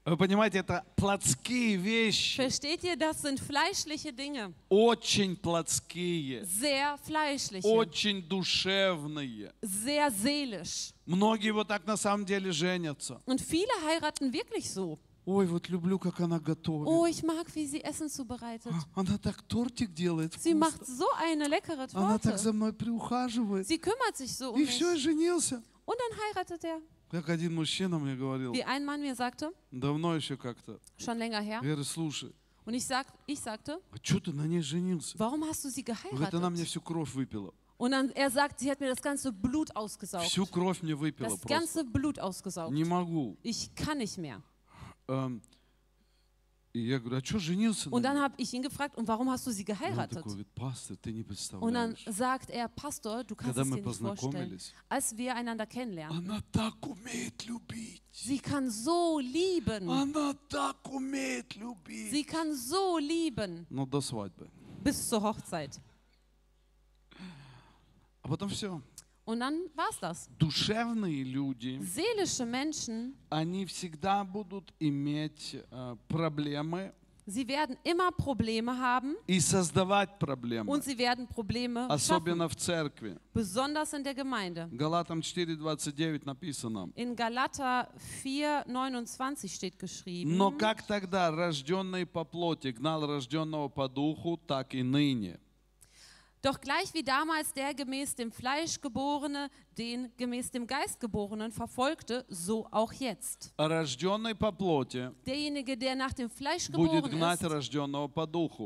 Вы 0.08 0.16
понимаете, 0.16 0.60
это 0.60 0.86
плотские 0.96 1.76
вещи. 1.76 2.38
Versteht 2.40 2.82
ihr, 2.86 2.96
das 2.96 3.22
sind 3.22 3.42
fleischliche 3.42 4.14
Dinge. 4.14 4.54
Очень 4.70 5.36
плотские. 5.36 6.46
Sehr 6.46 6.98
fleischliche. 7.06 7.68
Очень 7.68 8.22
душевные. 8.26 9.52
Sehr 9.62 10.10
seelisch. 10.10 10.94
Многие 11.06 11.52
вот 11.52 11.68
так 11.68 11.86
на 11.86 11.98
самом 11.98 12.26
деле 12.26 12.54
женятся. 12.54 13.22
Und 13.26 13.42
viele 13.42 13.68
heiraten 13.86 14.32
wirklich 14.32 14.72
so. 14.72 14.98
Ой, 15.26 15.46
вот 15.46 15.68
люблю, 15.68 16.00
как 16.00 16.22
она 16.22 16.40
готовит. 16.40 16.88
Oh, 16.88 17.06
ich 17.06 17.22
mag, 17.22 17.54
wie 17.54 17.66
sie 17.66 17.82
Essen 17.84 18.10
zubereitet. 18.10 18.72
Она 18.96 19.18
так 19.18 19.42
тортик 19.42 19.94
делает 19.94 20.34
Sie 20.40 20.54
macht 20.54 20.86
so 20.86 21.06
eine 21.22 21.50
leckere 21.50 21.86
Она 21.94 22.18
так 22.18 22.36
Torte. 22.36 22.38
за 22.38 22.54
мной 22.54 22.72
приухаживает. 22.72 23.68
Sie 23.68 23.78
kümmert 23.78 24.16
sich 24.16 24.34
so 24.34 24.52
um 24.54 24.56
И 24.58 24.62
mich. 24.64 24.70
все, 24.70 24.96
женился. 24.96 25.62
Und 25.86 25.98
dann 26.00 26.18
heiratet 26.18 26.64
er. 26.64 26.80
Как 27.10 27.30
один 27.30 27.56
мужчина 27.56 28.00
мне 28.00 28.16
говорил, 28.16 28.54
Wie 28.54 28.64
ein 28.66 28.86
Mann 28.86 29.02
mir 29.02 29.16
sagte, 29.16 29.54
давно 29.72 30.16
еще 30.16 30.36
как-то. 30.38 30.80
schon 30.98 31.18
länger 31.18 31.42
her. 31.42 31.62
Я 31.62 31.70
говорю, 31.70 31.84
слушай, 31.84 32.34
Und 32.66 32.74
ich, 32.74 32.86
sag, 32.86 33.08
ich 33.28 33.40
sagte, 33.40 33.80
а 33.92 33.98
что 34.04 34.20
ты 34.20 34.34
на 34.34 34.46
ней 34.46 34.62
женился? 34.62 35.18
warum 35.18 35.44
hast 35.46 35.64
du 35.64 35.70
sie 35.70 35.84
Говорит, 35.84 36.34
она 36.34 36.50
мне 36.50 36.64
geheiratet? 36.64 36.68
всю 36.68 36.82
кровь 36.82 37.14
выпила. 37.14 37.54
Und 37.78 37.92
dann 37.92 38.10
er 38.16 38.30
sagt, 38.32 38.60
sie 38.60 38.70
hat 38.72 38.80
mir 38.82 38.90
das 38.90 39.02
ganze 39.02 39.32
Blut 39.32 39.74
ausgesaugt. 39.76 40.26
Всю 40.28 40.46
кровь 40.48 40.82
мне 40.82 40.96
выпила 40.96 41.28
Das 41.30 41.38
просто. 41.40 41.48
ganze 41.48 41.84
Blut 41.86 42.20
ausgesaugt. 42.20 42.74
Не 42.74 42.84
могу. 42.84 43.38
Ich 43.44 43.74
kann 43.76 44.00
nicht 44.00 44.18
mehr. 44.18 44.42
Эм, 45.08 45.42
Und 46.77 48.01
на 48.01 48.01
dann 48.01 48.17
ней? 48.17 48.23
habe 48.23 48.35
ich 48.39 48.55
ihn 48.55 48.63
gefragt, 48.63 48.97
und 48.97 49.07
warum 49.07 49.31
hast 49.31 49.47
du 49.47 49.51
sie 49.51 49.61
И 49.63 49.71
он 49.71 49.77
geheiratet? 49.79 50.15
такой 50.17 50.33
говорит, 50.33 50.55
пастор, 50.55 50.97
ты 50.97 51.13
не 51.13 51.21
Und 51.21 51.75
dann 51.75 51.93
представляешь. 51.95 52.05
sagt 52.17 52.49
er, 52.49 52.69
Pastor, 52.69 53.25
du 53.25 53.35
kannst 53.37 53.57
Когда 53.57 53.61
es 53.63 53.69
мы 53.69 53.77
dir 53.77 53.83
nicht 53.87 53.99
vorstellen, 53.99 54.15
познакомились, 54.15 54.73
als 54.89 55.17
wir 55.19 55.35
einander 55.37 55.67
kennenlernen. 55.67 56.17
она 56.17 56.41
так 56.51 56.87
умеет 56.87 57.45
любить. 57.47 58.03
Sie 58.11 58.39
kann 58.39 58.71
so 58.71 59.19
lieben. 59.19 59.87
Она 59.91 60.33
так 60.49 60.89
умеет 60.91 61.55
любить. 61.57 62.11
Sie 62.11 62.25
kann 62.25 62.55
so 62.55 62.97
lieben 62.97 63.67
Ну, 63.69 63.85
до 63.85 64.01
свадьбы. 64.01 64.49
bis 64.83 65.07
zur 65.11 65.21
Hochzeit. 65.23 65.79
А 68.23 68.29
потом 68.29 68.49
все. 68.49 68.81
Und 69.28 69.42
dann 69.42 69.70
war's 69.76 70.00
das. 70.00 70.30
Душевные 70.40 71.24
люди, 71.24 71.80
Seelische 71.82 72.46
Menschen, 72.46 73.14
они 73.30 73.66
всегда 73.66 74.24
будут 74.24 74.74
иметь 74.80 75.58
э, 75.70 75.96
проблемы 76.08 76.94
sie 77.28 77.46
werden 77.46 77.78
immer 77.84 78.10
Probleme 78.14 78.72
haben 78.80 79.18
и 79.28 79.42
создавать 79.42 80.18
проблемы. 80.18 80.72
und 80.72 80.82
sie 80.86 80.98
werden 80.98 81.28
Probleme 81.28 81.82
schaffen, 81.82 81.92
Особенно 81.92 82.48
в 82.48 82.56
церкви. 82.56 83.18
besonders 83.34 83.92
in 83.94 84.02
der 84.02 84.16
Gemeinde. 84.16 84.70
Галатам 84.72 85.20
4.29 85.20 86.26
написано. 86.26 86.90
In 86.96 87.14
Galater 87.16 87.90
4,29 88.24 89.50
steht 89.50 89.78
geschrieben. 89.78 90.38
Но 90.38 90.52
как 90.52 90.84
тогда 90.88 91.32
рожденный 91.32 92.06
по 92.06 92.24
плоти 92.24 92.70
гнал 92.72 93.06
рожденного 93.06 93.68
по 93.68 93.90
духу, 93.90 94.38
так 94.38 94.74
и 94.74 94.82
ныне. 94.82 95.38
Doch 96.42 96.62
gleich 96.62 96.94
wie 96.94 97.04
damals 97.04 97.52
der 97.54 97.74
gemäß 97.74 98.16
dem 98.16 98.32
Fleisch 98.32 98.80
geborene 98.80 99.50
den 99.78 100.12
gemäß 100.18 100.50
dem 100.52 100.66
Geist 100.68 101.00
geborenen 101.00 101.52
verfolgte, 101.52 102.26
so 102.30 102.68
auch 102.72 102.94
jetzt. 102.94 103.54
Derjenige, 105.26 105.76
der 105.78 105.96
nach 105.96 106.14
dem 106.14 106.30
Fleisch 106.30 106.70
geboren 106.72 107.04
ist, 107.08 107.42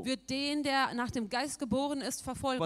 wird 0.05 0.29
den, 0.29 0.63
der 0.63 0.93
nach 0.93 1.11
dem 1.11 1.29
Geist 1.29 1.59
geboren 1.59 2.01
ist, 2.01 2.21
verfolgen. 2.21 2.59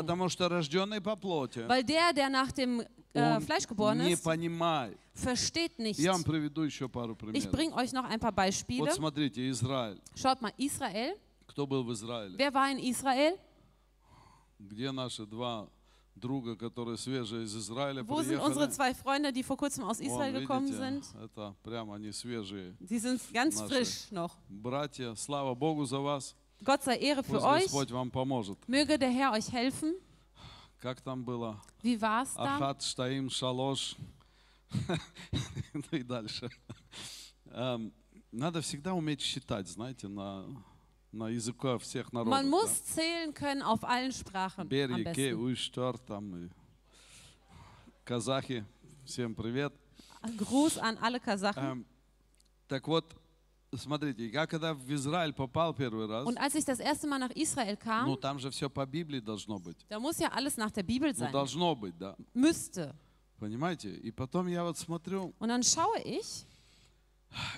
Weil 1.67 1.83
der, 1.83 2.11
der 2.13 2.29
nach 2.29 2.51
dem 2.51 2.81
äh, 3.13 3.39
Fleisch 3.41 3.67
geboren 3.67 3.99
ist, 4.13 4.23
versteht 5.13 5.79
nichts. 5.79 6.01
Ich 7.35 7.49
bringe 7.51 7.73
euch 7.75 7.93
noch 7.93 8.03
ein 8.05 8.19
paar 8.19 8.31
Beispiele. 8.31 8.83
Schaut 10.15 10.41
mal, 10.41 10.51
Israel. 10.57 11.15
Wer 12.37 12.53
war 12.53 12.69
in 12.71 12.79
Israel? 12.79 13.33
Где 14.59 14.91
наши 14.91 15.25
два 15.25 15.69
друга, 16.15 16.55
которые 16.55 16.97
свежие 16.97 17.43
из 17.43 17.55
Израиля 17.55 18.03
Wo 18.03 18.23
sind 18.23 18.39
unsere 18.39 18.69
zwei 18.69 18.93
Freunde, 18.93 19.33
die 19.33 19.43
vor 19.43 19.57
kurzem 19.57 19.83
aus 19.83 19.99
Вон, 19.99 20.07
Israel 20.07 20.33
gekommen 20.33 20.67
видите, 20.67 20.79
sind? 20.79 21.05
это 21.21 21.55
прямо 21.63 21.95
они 21.95 22.11
свежие. 22.11 22.75
Sie 22.79 22.99
sind 22.99 23.21
ganz 23.33 23.59
Наши. 23.59 23.73
frisch 23.73 24.11
noch. 24.11 24.31
Братья, 24.49 25.13
слава 25.15 25.53
Богу 25.55 25.85
за 25.85 25.99
вас. 25.99 26.35
Gott 26.63 26.83
sei 26.83 26.97
Ehre 26.97 27.21
für 27.23 27.33
Пусть 27.39 27.45
euch. 27.45 27.63
Господь 27.63 27.91
вам 27.91 28.11
поможет. 28.11 28.57
Möge 28.67 28.97
der 28.97 29.09
Herr 29.11 29.33
euch 29.33 29.51
helfen. 29.51 29.93
Как 30.79 31.01
там 31.01 31.23
было? 31.25 31.61
Wie 31.83 31.99
war 31.99 32.23
es 32.23 32.33
da? 32.35 32.55
Ахат, 32.55 32.81
Штаим, 32.83 33.29
Шалош. 33.29 33.95
Ну 35.73 35.97
и 35.97 36.03
дальше. 36.03 36.49
Эм, 37.47 37.91
Надо 38.31 38.61
всегда 38.61 38.93
уметь 38.93 39.21
считать, 39.21 39.67
знаете, 39.67 40.09
на, 40.09 40.45
на 41.15 41.29
языке 41.29 41.77
всех 41.79 42.11
народов. 42.11 42.33
Man 42.39 42.43
да. 42.43 42.49
muss 42.49 42.83
zählen 42.83 43.33
können 43.33 43.61
auf 43.61 43.83
allen 43.83 44.11
Sprachen 44.11 44.61
am 44.61 44.69
besten. 44.69 45.35
Уйштар, 45.35 45.97
там 45.97 46.35
и 46.35 46.49
казахи. 48.03 48.65
Всем 49.05 49.33
привет. 49.35 49.73
Gruß 50.37 50.79
an 50.79 50.97
alle 50.97 51.19
Kasachen. 51.19 51.63
Эм, 51.63 51.85
Так 52.67 52.87
вот, 52.87 53.15
смотрите, 53.75 54.27
я 54.27 54.47
когда 54.47 54.73
в 54.73 54.91
Израиль 54.91 55.31
попал 55.33 55.73
первый 55.73 56.07
раз, 56.07 56.25
Und 56.27 56.37
als 56.39 56.55
ich 56.55 56.65
das 56.65 56.79
erste 56.79 57.07
Mal 57.07 57.19
nach 57.19 57.31
Israel 57.35 57.77
ну 58.05 58.15
kam, 58.15 58.17
там 58.19 58.39
же 58.39 58.49
все 58.49 58.69
по 58.69 58.85
Библии 58.85 59.19
должно 59.19 59.59
быть. 59.59 59.77
da 59.87 59.99
muss 59.99 60.17
ja 60.19 60.29
alles 60.29 60.57
nach 60.57 60.71
der 60.71 60.83
Bibel 60.83 61.11
Ну 61.11 61.17
sein. 61.25 61.31
должно 61.31 61.75
быть, 61.75 61.97
да. 61.97 62.15
Müsste. 62.33 62.93
Понимаете? 63.37 63.93
И 63.95 64.11
потом 64.11 64.47
я 64.47 64.63
вот 64.63 64.77
смотрю, 64.77 65.33
Und 65.39 65.49
dann 65.49 65.61
schaue 65.63 66.01
ich, 66.03 66.45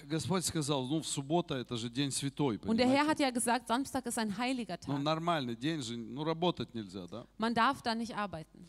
Господь 0.04 0.44
сказал, 0.44 0.86
ну 0.86 1.00
в 1.00 1.06
суббота 1.06 1.54
это 1.54 1.76
же 1.76 1.88
день 1.88 2.10
святой, 2.10 2.56
und 2.58 2.76
der 2.76 2.86
Herr 2.86 3.04
понимаете? 3.06 3.10
hat 3.10 3.20
ja 3.20 3.30
gesagt, 3.30 3.68
Samstag 3.68 4.04
ist 4.06 4.18
ein 4.18 4.36
heiliger 4.36 4.78
Ну 4.86 4.94
Tag. 4.96 5.02
нормальный 5.02 5.56
день 5.56 5.80
же, 5.82 5.96
ну 5.96 6.24
работать 6.24 6.74
нельзя, 6.74 7.06
да? 7.06 7.26
Man 7.38 7.54
darf 7.54 7.80
da 7.82 7.94
nicht 7.94 8.14
arbeiten. 8.14 8.68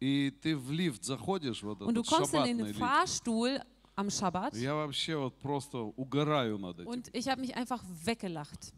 И 0.00 0.30
ты 0.42 0.56
в 0.56 0.72
лифт 0.72 1.04
заходишь, 1.04 1.62
вот 1.62 1.80
Und 1.82 1.94
du 1.94 2.00
этот 2.00 2.08
kommst 2.08 2.34
in 2.34 2.40
шаббатный 2.40 2.54
den 2.54 2.66
лифт. 2.66 2.80
Fahrstuhl 2.80 3.60
am 3.94 4.08
Schabbat 4.10 4.56
Я 4.56 4.74
вообще 4.74 5.16
вот 5.16 5.38
просто 5.38 5.78
угораю 5.78 6.58
над 6.58 6.80
этим. 6.80 6.88
und 6.90 7.08
ich 7.14 7.28
habe 7.28 7.40
mich 7.40 7.54
einfach 7.54 7.80
weggelacht. 8.04 8.72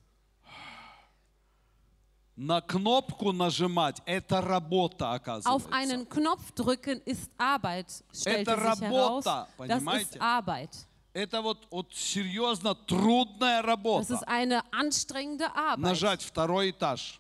На 2.37 2.61
кнопку 2.61 3.31
нажимать – 3.33 4.07
это 4.07 4.41
работа, 4.43 5.15
Auf 5.15 5.21
оказывается. 5.21 5.69
einen 5.73 6.09
Knopf 6.09 6.51
drücken 6.53 7.01
ist 7.07 7.31
Arbeit, 7.39 7.87
stellte 8.13 8.51
Это 8.51 8.61
sich 8.75 8.81
heraus. 8.83 9.25
работа, 9.25 9.49
Das 9.57 9.79
понимаете? 9.79 10.11
ist 10.19 10.21
Arbeit. 10.21 10.87
Это 11.20 11.42
вот, 11.42 11.68
вот 11.70 11.94
серьезно 11.94 12.76
трудная 12.76 13.62
Das 13.62 13.66
работа. 13.66 14.14
ist 14.14 14.24
eine 14.28 14.62
anstrengende 14.72 15.46
Arbeit. 15.54 15.80
Нажать 15.80 16.22
второй 16.22 16.72
этаж. 16.72 17.20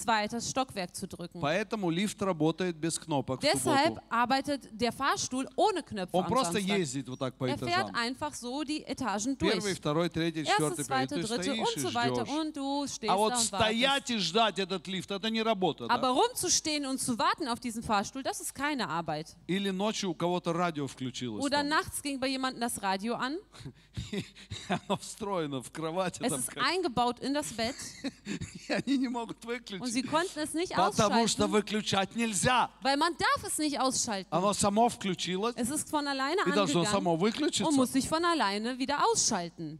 zweites 0.00 0.50
Stockwerk 0.50 0.94
zu 0.94 1.06
drücken. 1.06 1.40
Поэтому 1.40 1.88
лифт 1.88 2.20
работает 2.20 2.76
без 2.76 2.98
кнопок 2.98 3.40
в 3.40 3.42
Deshalb 3.42 3.94
субботу. 3.94 4.02
arbeitet 4.10 4.68
der 4.70 4.92
Fahrstuhl 4.92 5.48
ohne 5.56 5.82
Knöpfe 5.82 6.10
Он 6.12 6.24
am 6.24 6.28
просто 6.28 6.58
Samstag. 6.58 6.78
ездит 6.78 7.08
вот 7.08 7.18
так 7.18 7.34
по 7.38 7.46
Er 7.48 7.56
fährt 7.56 7.62
этажам. 7.88 7.94
einfach 7.96 8.34
so 8.34 8.62
die 8.62 8.84
Etagen 8.86 9.36
Первый, 9.38 9.60
durch. 9.72 9.78
второй, 9.78 10.10
третий, 10.10 10.44
четвертый, 10.44 10.82
Erstes, 10.82 10.86
пятый. 10.86 10.86
zweite, 10.86 11.14
Ты 11.14 11.22
dritte 11.22 11.52
und 11.54 11.66
стоишь 11.66 11.76
и 11.76 11.80
so 11.80 11.94
weiter. 11.94 12.26
ждешь. 12.26 12.28
Und 12.38 12.56
du 12.58 12.86
stehst 12.86 13.10
А 13.10 13.14
da 13.14 13.16
вот 13.16 13.32
und 13.32 13.36
wartest. 13.38 13.46
стоять 13.46 14.10
и 14.10 14.18
ждать 14.18 14.58
этот 14.58 14.86
лифт, 14.86 15.10
это 15.10 15.30
не 15.30 15.42
работа. 15.42 15.86
да? 15.88 15.94
Aber 15.94 16.10
rumzustehen 16.10 16.84
und 16.84 16.98
zu 17.00 17.18
warten 17.18 17.48
auf 17.48 17.58
diesen 17.60 17.82
Fahrstuhl, 17.82 18.22
das 18.22 18.42
ist 18.42 18.54
keine 18.54 18.90
Arbeit. 18.90 19.34
Или 19.46 19.70
ночью 19.70 20.10
у 20.10 20.14
кого-то 20.14 20.52
радио 20.52 20.86
включилось. 20.88 21.42
Oder 21.42 21.60
там. 21.62 21.68
nachts 21.68 22.02
ging 22.02 22.20
bei 22.20 22.28
jemandem 22.28 22.60
das 22.60 22.82
Radio 22.82 23.14
an. 23.14 23.38
И 24.12 24.22
Оно 24.68 24.98
встроено 24.98 25.62
в 25.62 25.70
кровати. 25.72 26.20
Es 26.22 26.28
там 26.28 26.40
ist 26.40 26.48
как- 26.50 26.62
eingebaut 26.62 27.18
in 27.20 27.32
das 27.32 27.50
Bett 27.56 27.74
И 28.68 28.72
они 28.74 28.98
не 28.98 29.08
могут 29.08 29.42
und 29.42 29.46
выключить. 29.46 29.86
sie 29.90 30.02
konnten 30.02 30.38
es 30.40 30.54
nicht 30.54 30.74
Потому 30.74 31.26
что 31.28 31.44
ausschalten, 31.44 31.52
выключать 31.52 32.14
нельзя. 32.16 32.70
weil 32.82 32.96
man 32.96 33.14
darf 33.16 33.44
es 33.44 33.58
nicht 33.58 33.78
ausschalten. 33.80 34.28
Оно 34.32 34.52
само 34.52 34.88
включилось 34.88 35.54
Es 35.56 35.70
ist 35.70 35.88
von 35.90 36.06
alleine 36.06 36.40
и 36.46 36.52
должно 36.52 36.80
angegangen 36.80 36.92
само 36.92 37.14
und 37.14 37.20
выключиться. 37.20 37.70
muss 37.72 37.92
sich 37.92 38.08
von 38.08 38.24
alleine 38.24 38.78
wieder 38.78 38.98
ausschalten. 39.10 39.78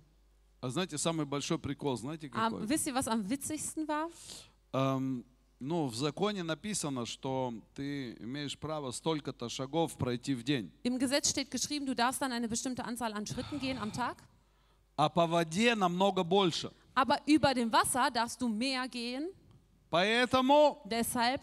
А 0.61 0.69
знаете, 0.71 0.97
самый 0.99 1.27
большой 1.27 1.59
прикол, 1.59 1.97
знаете 1.97 2.29
Aber 2.33 2.59
какой? 2.61 2.69
wisst 2.69 2.87
ihr, 2.87 2.95
was 2.95 3.07
am 3.09 3.29
witzigsten 3.29 3.87
war? 3.87 4.09
Эм, 4.73 5.25
ну, 5.61 5.87
в 5.87 5.95
законе 5.95 6.43
написано, 6.43 7.07
что 7.07 7.53
ты 7.75 8.15
имеешь 8.21 8.59
право 8.59 8.91
столько-то 8.91 9.49
шагов 9.49 9.97
пройти 9.97 10.35
в 10.35 10.43
день. 10.43 10.71
Im 10.83 10.99
Gesetz 10.99 11.31
steht 11.31 11.51
geschrieben, 11.51 11.87
du 11.87 11.95
darfst 11.95 12.21
dann 12.21 12.33
eine 12.33 12.49
bestimmte 12.49 12.85
Anzahl 12.85 13.13
an 13.13 13.27
Schritten 13.27 13.59
gehen 13.61 13.79
am 13.79 13.93
Tag. 13.93 14.17
А 14.99 15.09
по 15.11 15.27
воде 15.27 15.75
намного 15.75 16.25
больше. 16.25 16.73
Aber 16.95 17.21
über 17.27 17.53
dem 17.55 17.71
Wasser 17.71 18.11
darfst 18.11 18.41
du 18.41 18.49
mehr 18.49 18.89
gehen. 18.89 19.29
Поэтому 19.91 20.83
Deshalb 20.85 21.41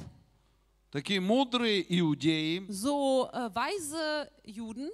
такие 0.92 1.20
мудрые 1.20 1.84
иудеи 2.00 2.66
so 2.70 3.30
äh, 3.32 3.50
weise 3.56 4.30
Juden 4.46 4.90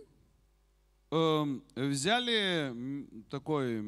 эм, 1.11 1.63
взяли 1.75 2.69
м, 2.69 3.25
такой 3.29 3.79
м, 3.79 3.85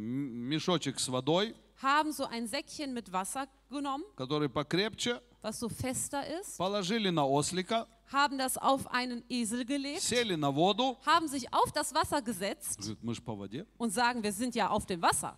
мешочек 0.49 0.99
с 0.99 1.07
водой, 1.07 1.55
haben 1.81 2.11
so 2.11 2.25
ein 2.25 2.47
Säckchen 2.47 2.93
mit 2.93 3.11
Wasser 3.11 3.47
genommen, 3.69 4.03
который 4.15 4.49
покрепче, 4.49 5.21
was 5.41 5.59
so 5.59 5.69
fester 5.69 6.23
ist, 6.41 6.57
положили 6.57 7.09
на 7.09 7.25
ослика, 7.25 7.87
haben 8.11 8.37
das 8.37 8.57
auf 8.57 8.87
einen 8.91 9.23
Esel 9.29 9.63
gelegt, 9.65 10.01
сели 10.01 10.35
на 10.35 10.51
воду. 10.51 10.97
haben 11.05 11.27
sich 11.27 11.51
auf 11.53 11.71
das 11.71 11.93
Wasser 11.93 12.21
gesetzt 12.21 12.77
Говорит, 12.79 13.03
мы 13.03 13.13
ж 13.15 13.21
по 13.21 13.35
воде. 13.35 13.65
und 13.77 13.91
sagen, 13.93 14.21
wir 14.23 14.33
sind 14.33 14.53
ja 14.55 14.69
auf 14.69 14.85
dem 14.85 15.01
Wasser. 15.01 15.35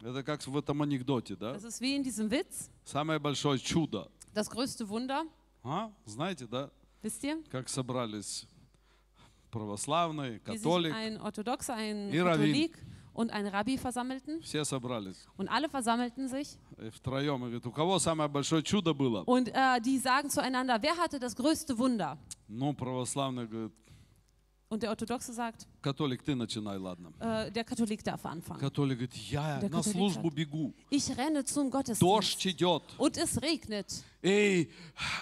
Это 0.00 0.22
как 0.22 0.46
в 0.46 0.56
этом 0.56 0.80
анекдоте, 0.82 1.34
да? 1.36 1.52
Das 1.54 1.64
ist 1.64 1.80
wie 1.80 1.96
in 1.96 2.02
diesem 2.04 2.30
Witz, 2.30 2.70
Самое 2.84 3.18
большое 3.18 3.58
чудо. 3.58 4.08
das 4.34 4.48
größte 4.48 4.88
Wunder, 4.88 5.24
А? 5.64 5.90
Знаете, 6.06 6.46
да? 6.46 6.70
wisst 7.02 7.24
ihr? 7.24 7.42
Как 7.50 7.68
собрались 7.68 8.46
православные, 9.50 10.38
католик, 10.40 10.92
ein 10.94 11.20
Orthodoxer, 11.20 11.74
ein 11.74 12.12
И 12.12 12.18
раввин. 12.20 12.52
Katholik 12.52 12.78
und 13.14 13.30
ein 13.32 13.46
Rabbi 13.48 13.76
versammelten. 13.78 14.40
все 14.42 14.64
собрались 14.64 15.26
Und 15.36 15.48
alle 15.48 15.68
versammelten 15.68 16.28
sich. 16.28 16.56
э, 16.76 16.90
втроем. 16.90 17.38
И 17.44 17.48
говорит, 17.48 17.66
у 17.66 17.72
кого 17.72 17.98
самое 17.98 18.28
большое 18.28 18.62
чудо 18.62 18.94
было? 18.94 19.24
Und 19.24 19.48
äh, 19.48 19.80
die 19.80 19.98
sagen 19.98 20.30
zueinander, 20.30 20.80
wer 20.82 20.96
hatte 20.96 21.18
das 21.18 21.34
größte 21.34 21.76
Wunder? 21.78 22.16
Ну, 22.46 22.72
православный 22.72 23.46
говорит, 23.48 23.72
Und 24.69 24.81
der 24.81 24.89
Orthodoxe 24.89 25.31
sagt, 25.33 25.67
католик, 25.83 26.23
ты 26.23 26.33
начинай, 26.33 26.77
ладно. 26.79 27.13
äh, 27.19 27.51
der 27.51 27.63
Katholik 27.63 28.03
darf 28.03 28.25
anfangen. 28.25 28.59
Католик 28.59 28.97
говорит, 28.97 29.13
я 29.29 29.59
Der 29.59 29.69
на 29.69 29.77
Katholik 29.83 29.91
службу 29.93 30.23
sagt, 30.29 30.35
бегу. 30.35 30.73
Ich 30.89 31.15
renne 31.15 31.45
zum 31.45 31.69
Gottesdienst 31.69 32.01
Дождь 32.01 32.43
идет. 32.47 32.81
und 32.97 33.15
es 33.17 33.39
regnet 33.39 34.03
Эй, 34.23 34.71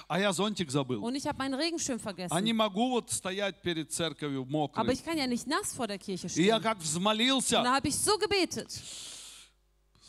а 0.08 0.20
я 0.22 0.32
зонтик 0.32 0.72
забыл. 0.72 1.04
und 1.04 1.16
ich 1.16 1.28
habe 1.28 1.38
meinen 1.40 1.56
Regenschirm 1.56 2.00
А 2.30 2.40
не 2.40 2.54
vergessen. 2.54 2.54
могу 2.56 2.92
вот 2.92 3.12
стоять 3.12 3.62
перед 3.62 3.92
церковью 3.92 4.44
Aber 4.44 4.50
мокрый. 4.52 4.94
ich 4.94 5.04
kann 5.04 5.18
ja 5.18 5.28
nicht 5.28 5.48
nass 5.48 5.74
vor 5.74 5.88
der 5.88 5.98
Kirche 6.00 6.28
И 6.28 6.44
я 6.46 6.56
stehen. 6.58 6.64
как 6.64 6.78
Und 6.78 6.84
взмолился, 6.84 7.62
da 7.62 7.76
habe 7.76 7.90
ich 7.90 7.96
so 7.98 8.18
gebetet 8.18 8.70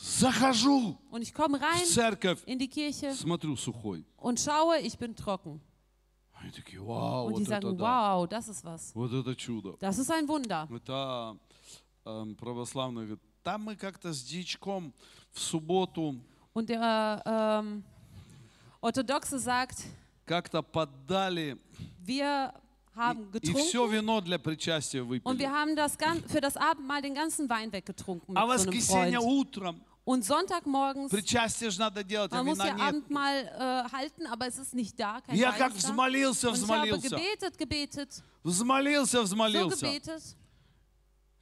захожу 0.01 0.97
und 1.11 1.23
ich 1.23 1.33
komme 1.35 1.59
в 1.59 1.63
rein 1.63 1.85
церковь, 1.87 2.39
in 2.47 2.59
die 2.61 2.69
Kirche 2.69 3.13
смотрю 3.15 3.57
сухой. 3.57 4.05
und 4.19 4.39
schaue, 4.39 4.79
ich 4.81 4.97
bin 4.99 5.17
trocken. 5.17 5.61
Они 6.42 6.52
такие, 6.52 6.80
вау, 6.80 7.28
Und 7.30 7.34
die 7.40 7.46
вот 7.46 7.52
это 7.52 7.62
sagen, 7.62 7.78
да. 7.78 7.84
wow, 8.18 8.28
das 8.30 8.48
ist 8.48 8.64
was. 8.64 8.92
Вот 8.94 9.12
это 9.12 9.36
чудо. 9.36 9.76
Das 9.80 9.98
ist 9.98 10.12
ein 10.12 10.28
Wunder. 10.28 10.68
Это 10.72 11.38
эм, 12.06 12.36
православный 12.36 13.04
говорит, 13.06 13.22
там 13.44 13.64
мы 13.64 13.76
как-то 13.76 14.14
с 14.14 14.22
дичком 14.24 14.94
в 15.32 15.40
субботу 15.40 16.16
Und 16.54 16.70
der 16.70 17.22
ähm, 17.26 17.84
Orthodoxe 18.82 19.40
sagt, 19.40 19.84
как-то 20.26 20.62
поддали 20.62 21.58
wir 22.06 22.54
haben 22.96 23.30
и, 23.34 23.38
и 23.50 23.54
все 23.54 23.86
getrunken 23.88 23.92
вино 23.94 24.22
для 24.22 24.38
причастия 24.40 25.02
und 25.04 25.10
выпили. 25.10 25.40
wir 25.40 25.52
haben 25.52 25.76
das 25.76 25.98
gan- 25.98 26.24
für 26.28 26.42
das 26.42 26.56
Abendmahl 26.58 27.02
den 27.02 27.14
ganzen 27.16 27.50
Wein 27.50 27.72
weggetrunken 27.72 28.34
mit 28.34 28.38
А 28.38 28.46
so 28.46 28.52
einem 28.52 28.60
воскресенье 28.60 29.20
Freund. 29.20 29.32
утром 29.40 29.82
Und 30.07 30.25
Sonntagmorgens, 30.25 31.11
причастие 31.13 31.71
же 31.71 31.79
надо 31.79 32.03
делать, 32.03 32.33
а 32.33 32.37
man 32.43 32.47
muss 32.47 32.59
вина 32.59 32.67
ja 32.67 32.75
нет. 32.75 32.83
Abendmahl 32.89 33.37
äh, 33.45 33.89
halten, 33.93 34.27
aber 34.27 34.49
es 34.49 34.59
ist 34.59 34.75
nicht 34.75 34.99
da, 34.99 35.21
kein 35.21 35.37
Я 35.37 35.51
Wein 35.53 35.59
как 35.59 35.75
ist 35.77 35.85
da. 35.85 35.93
взмолился, 35.93 36.49
Und 36.51 36.57
ich 36.57 36.63
habe 36.69 36.89
взмолился, 36.89 37.09
gebetet, 37.17 37.59
gebetet, 37.59 38.23
взмолился, 38.43 39.19
so 39.19 39.23
взмолился. 39.25 39.87
gebetet. 39.87 40.37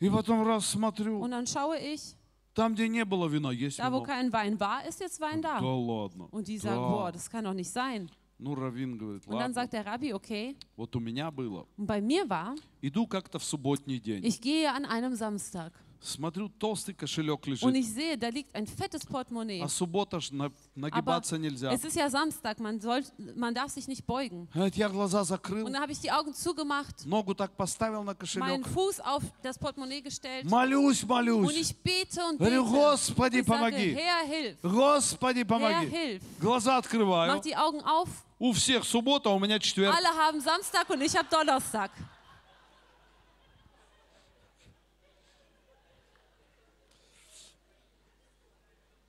И 0.00 0.08
потом 0.10 0.46
раз 0.46 0.66
смотрю, 0.66 1.20
Und 1.20 1.30
dann 1.30 1.46
schaue 1.46 1.78
ich, 1.78 2.14
там, 2.54 2.74
где 2.74 2.88
не 2.88 3.04
было 3.04 3.28
вина, 3.28 3.50
есть 3.50 3.78
da 3.78 3.90
wo 3.90 4.00
вино. 4.00 4.04
kein 4.06 4.30
Wein 4.32 4.58
war, 4.60 4.84
ist 4.86 5.00
jetzt 5.00 5.20
Wein 5.20 5.40
Да 5.40 5.58
da. 5.58 5.66
ладно. 5.66 6.28
Und 6.30 6.46
die 6.48 6.58
Да. 6.58 6.68
sagen, 6.70 6.82
boah, 6.82 7.12
das 7.12 7.30
kann 7.30 7.44
doch 7.44 7.54
nicht 7.54 7.70
sein. 7.70 8.10
Ну, 8.38 8.54
Равин 8.54 8.96
говорит, 8.98 9.26
Und 9.26 9.32
dann 9.38 9.52
ладно. 9.52 9.54
sagt 9.54 9.72
der 9.74 9.84
Rabbi, 9.86 10.12
okay. 10.14 10.56
Вот 10.76 10.94
у 10.96 11.00
меня 11.00 11.30
было. 11.30 11.66
Und 11.78 11.86
bei 11.86 12.00
mir 12.00 12.28
war, 12.28 12.54
Иду 12.82 13.06
как-то 13.06 13.38
в 13.38 13.44
субботний 13.44 13.98
день. 14.00 14.22
ich 14.24 14.40
gehe 14.40 14.70
an 14.72 14.84
einem 14.86 15.14
Samstag 15.14 15.72
Смотрю, 16.05 16.49
толстый 16.49 16.93
кошелек 16.93 17.39
und 17.45 17.47
лежит. 17.47 17.75
ich 17.75 17.89
sehe, 17.91 18.17
da 18.17 18.29
liegt 18.29 18.55
ein 18.55 18.67
fettes 18.67 19.05
Portemonnaie. 19.05 19.61
А 19.63 19.67
суббота 19.67 20.19
ж 20.19 20.31
на- 20.31 20.45
Aber 20.45 20.53
нагибаться 20.75 21.37
нельзя. 21.37 21.71
es 21.73 21.83
ist 21.83 21.95
ja 21.95 22.09
Samstag, 22.09 22.59
man, 22.59 22.79
soll, 22.79 23.03
man 23.35 23.53
darf 23.55 23.71
sich 23.71 23.87
nicht 23.87 24.05
beugen. 24.05 24.47
Говорит, 24.53 24.75
Я 24.75 24.87
глаза 24.89 25.23
закрыл, 25.23 25.65
Und 25.65 25.73
dann 25.73 25.81
habe 25.81 25.91
ich 25.91 25.99
die 25.99 26.11
Augen 26.11 26.33
zugemacht, 26.33 27.05
ногу 27.05 27.33
так 27.33 27.57
поставил 27.57 28.03
на 28.03 28.13
meinen 28.13 28.17
кошелек. 28.19 28.67
Fuß 28.67 28.99
auf 29.01 29.23
das 29.41 29.57
Portemonnaie 29.57 30.01
gestellt 30.01 30.45
Молюсь, 30.49 31.01
und 31.03 31.09
молюсь. 31.09 31.55
ich 31.59 31.75
bete 31.81 32.21
und 32.29 32.37
Говорю, 32.37 32.63
bete. 32.65 32.75
Господи, 32.77 33.39
Ich 33.39 33.45
sage, 33.45 33.57
помоги. 33.59 33.95
Herr, 33.95 34.27
hilf. 34.27 34.57
Господи, 34.61 35.37
Herr, 35.39 35.45
помоги. 35.45 35.89
hilf. 35.89 36.21
Глаза 36.39 36.71
Mach 36.71 36.77
открываю. 36.85 37.41
die 37.41 37.55
Augen 37.55 37.81
auf. 37.81 38.09
У 38.37 38.51
всех 38.51 38.83
суббота, 38.83 39.29
а 39.29 39.33
у 39.33 39.39
меня 39.39 39.57
четверг. 39.59 39.95
Alle 39.95 40.09
haben 40.09 40.41
Samstag 40.41 40.89
und 40.89 41.01
ich 41.01 41.15
habe 41.15 41.27
Donnerstag. 41.31 41.89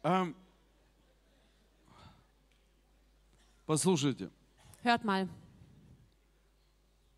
Эм, 0.07 0.37
Послушайте, 3.66 4.31
Hört 4.85 5.03
mal, 5.03 5.29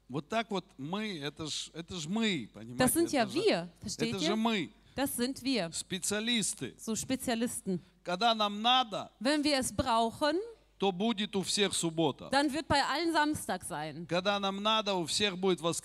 вот 0.08 0.26
так 0.30 0.50
вот 0.50 0.64
мы, 0.78 1.18
это 1.20 1.46
ж, 1.48 1.70
это 1.74 1.96
ж 1.96 2.06
мы, 2.06 2.46
das 2.46 2.52
понимаете? 2.54 2.94
sind 2.94 3.12
ja 3.12 3.24
это, 3.24 3.32
же, 3.32 3.38
wir, 3.38 3.68
versteht 3.82 4.14
это 4.14 4.18
же 4.20 4.36
мы, 4.36 4.72
Das 4.96 5.14
sind 5.16 5.42
wir, 5.42 5.70
специалисты. 5.70 6.74
so 6.78 6.94
Spezialisten. 6.96 7.78
Когда 8.02 8.34
нам 8.34 8.62
надо, 8.62 9.10
Wenn 9.20 9.44
wir 9.44 9.58
es 9.58 9.70
brauchen, 9.70 10.38
то 10.78 10.90
будет 10.90 11.36
у 11.36 11.42
всех 11.42 11.74
суббота. 11.74 12.30
dann 12.30 12.50
wird 12.50 12.66
bei 12.68 12.82
allen 12.82 13.12
Samstag 13.12 13.64
sein. 13.64 14.06
Когда 14.08 14.40
нам 14.40 14.62
надо, 14.62 14.94
у 14.94 15.04
всех 15.04 15.36
будет 15.36 15.60
Und 15.60 15.76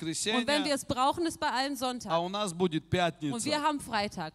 wenn 0.47 0.63
wir 0.63 0.71
воскресенье, 0.71 0.73
es 0.73 0.85
brauchen, 0.85 1.25
ist 1.25 1.37
bei 1.37 1.49
allen 1.51 1.73
а 1.73 1.75
Sonntag. 1.75 2.21
у 2.21 2.29
нас 2.29 2.53
будет 2.53 2.85
Und 2.85 2.91
wir 2.93 3.11
пятница. 3.11 3.61
haben 3.61 3.81
Freitag. 3.81 4.33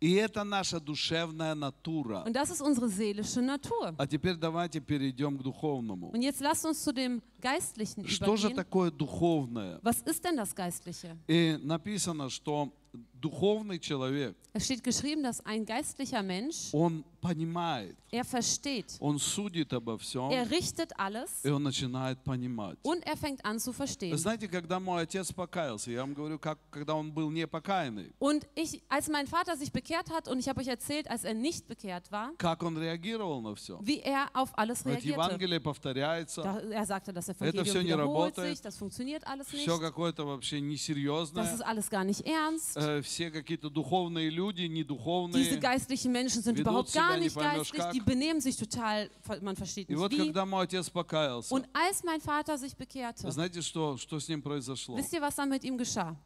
И 0.00 0.12
это 0.14 0.44
наша 0.44 0.80
душевная 0.80 1.54
натура. 1.54 2.24
Und 2.26 2.34
das 2.34 2.50
ist 2.50 2.60
unsere 2.60 2.88
seelische 2.88 3.40
Natur. 3.40 3.94
А 3.96 4.06
теперь 4.06 4.36
давайте 4.36 4.80
перейдем 4.80 5.38
к 5.38 5.42
духовному. 5.42 6.10
Und 6.10 6.22
jetzt 6.22 6.40
lasst 6.40 6.66
uns 6.66 6.82
zu 6.82 6.92
dem 6.92 7.22
Geistlichen 7.43 8.07
Что 8.07 8.35
же 8.35 8.47
übergehen. 8.49 8.55
такое 8.55 8.91
духовное? 8.91 9.79
Was 9.83 10.01
ist 10.01 10.23
denn 10.23 10.37
das 10.37 10.53
Geistliche? 10.55 11.17
И 11.27 11.57
написано, 11.61 12.29
что 12.29 12.71
духовный 13.13 13.79
человек, 13.79 14.35
Es 14.51 14.65
steht 14.65 14.83
geschrieben, 14.83 15.21
dass 15.21 15.45
ein 15.45 15.63
geistlicher 15.63 16.23
Mensch, 16.23 16.69
он 16.73 17.03
понимает, 17.21 17.95
er 18.11 18.23
versteht, 18.25 18.95
он 18.99 19.19
судит 19.19 19.71
обо 19.73 19.97
всем, 19.99 20.31
er 20.31 20.49
richtet 20.49 20.97
alles 20.97 21.29
и 21.43 21.49
он 21.49 21.61
начинает 21.61 22.17
понимать. 22.23 22.77
und 22.81 23.05
er 23.05 23.15
fängt 23.15 23.45
an 23.45 23.59
zu 23.59 23.71
Вы 23.71 23.75
verstehen. 23.75 24.17
знаете, 24.17 24.47
когда 24.47 24.79
мой 24.79 25.03
отец 25.03 25.31
покаялся, 25.31 25.91
я 25.91 26.01
вам 26.01 26.13
говорю, 26.15 26.39
как, 26.39 26.57
когда 26.71 26.95
он 26.95 27.11
был 27.11 27.29
непокаянный, 27.29 28.11
Und 28.19 28.47
ich, 28.55 28.81
als 28.89 29.07
mein 29.09 29.27
Vater 29.27 29.55
sich 29.55 29.71
bekehrt 29.71 30.09
hat, 30.09 30.27
und 30.27 30.39
ich 30.39 30.49
habe 30.49 30.61
euch 30.61 30.67
erzählt, 30.67 31.07
als 31.11 31.25
er 31.25 31.35
nicht 31.35 31.67
bekehrt 31.67 32.11
war, 32.11 32.31
как 32.37 32.63
он 32.63 32.75
реагировал 32.77 33.41
на 33.41 33.53
все. 33.53 33.77
wie 33.83 33.99
er 33.99 34.29
auf 34.33 34.57
alles 34.57 34.83
Говорит, 34.83 35.03
reagierte. 35.03 35.21
Евангелие 35.21 35.59
повторяется, 35.59 36.41
Da, 36.41 36.59
er 36.71 36.85
sagte, 36.87 37.13
das 37.13 37.27
Evangelium 37.40 37.84
не 37.84 37.92
wiederholt 37.92 38.36
работает. 38.36 38.56
sich, 38.56 38.62
das 38.62 38.76
funktioniert 38.76 39.26
alles 39.26 39.52
nicht, 39.52 39.62
все 39.62 39.78
какое-то 39.78 40.24
вообще 40.26 40.60
das 40.60 40.64
несерьезное, 40.68 41.54
ist 41.54 41.60
alles 41.62 41.88
gar 41.90 42.04
nicht 42.04 42.26
ernst. 42.26 42.76
э, 42.76 43.00
все 43.02 43.30
какие-то 43.30 43.70
духовные 43.70 44.30
люди, 44.30 44.62
Diese 44.66 44.72
недуховные. 44.74 45.58
geistlichen 45.60 46.12
Menschen 46.12 46.42
sind 46.42 46.58
überhaupt 46.58 46.92
gar 46.92 47.16
не 47.16 47.24
nicht 47.24 47.36
geistlich, 47.36 47.80
как. 47.80 47.92
die 47.92 48.00
benehmen 48.00 48.40
sich 48.40 48.56
total, 48.56 49.10
man 49.42 49.56
versteht 49.56 49.88
И 49.88 49.92
nicht 49.94 49.98
вот 50.00 50.12
wie. 50.12 50.18
когда 50.18 50.44
мой 50.46 50.64
отец 50.64 50.88
покаялся, 50.90 51.54
Und 51.54 51.66
als 51.72 52.02
mein 52.04 52.20
Vater 52.20 52.56
sich 52.58 52.76
bekehrte, 52.76 53.30
знаете, 53.30 53.62
что, 53.62 53.96
что 53.96 54.18
с 54.20 54.28
ним 54.28 54.42
произошло? 54.42 54.96
wisst 54.96 55.12
ihr, 55.12 55.20
was 55.20 55.34
dann 55.36 55.48
mit 55.50 55.64
ihm 55.64 55.76
geschah? 55.78 56.16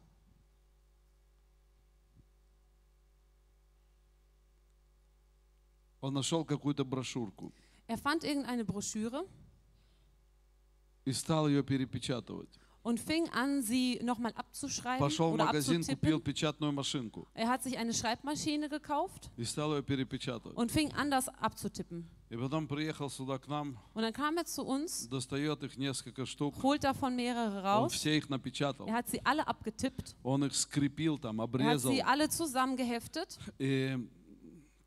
Он 6.01 6.13
нашел 6.13 6.45
какую-то 6.45 6.85
брошюрку 6.85 7.51
Er 7.87 7.97
fand 7.97 8.23
irgendeine 8.23 8.63
Broschüre 8.63 9.25
и 11.04 11.12
стал 11.12 11.48
ее 11.48 11.62
перепечатывать. 11.62 12.48
und 12.86 13.00
fing 13.00 13.26
an, 13.32 13.62
sie 13.62 13.98
nochmal 14.02 14.32
abzuschreiben 14.36 14.98
Пошел 14.98 15.30
в 15.30 15.34
oder 15.34 15.46
магазин, 15.46 15.80
купил 15.82 16.16
abzutippen. 16.18 16.20
печатную 16.22 16.70
машинку 16.72 17.26
Er 17.34 17.48
hat 17.48 17.62
sich 17.62 17.78
eine 17.78 17.94
Schreibmaschine 17.94 18.68
gekauft 18.68 19.30
и 19.38 19.44
стал 19.44 19.74
ее 19.74 19.82
перепечатывать. 19.82 20.54
und 20.58 20.70
fing 20.70 20.92
an, 20.92 21.10
das 21.10 21.28
abzutippen. 21.40 22.04
И 22.28 22.36
потом 22.36 22.66
приехал 22.68 23.08
сюда 23.08 23.38
к 23.38 23.48
нам, 23.48 23.78
Und 23.94 24.02
dann 24.02 24.12
kam 24.12 24.36
er 24.36 24.44
zu 24.44 24.64
uns, 24.66 25.08
достает 25.08 25.62
их 25.62 25.78
несколько 25.78 26.26
штук, 26.26 26.62
holt 26.62 26.84
davon 26.84 27.16
mehrere 27.16 27.58
он 27.60 27.64
raus. 27.64 27.92
все 27.94 28.18
их 28.18 28.28
напечатал, 28.28 28.86
Er 28.86 28.92
hat 28.94 29.08
sie 29.08 29.24
alle 29.24 29.46
abgetippt. 29.46 30.14
он 30.22 30.44
их 30.44 30.54
скрепил 30.54 31.16
там, 31.18 31.40
Er 31.40 31.44
hat 31.44 31.48
обрезал. 31.54 31.90
sie 31.92 32.02
alle 32.02 32.28
zusammengeheftet. 32.28 33.38
И 33.58 33.96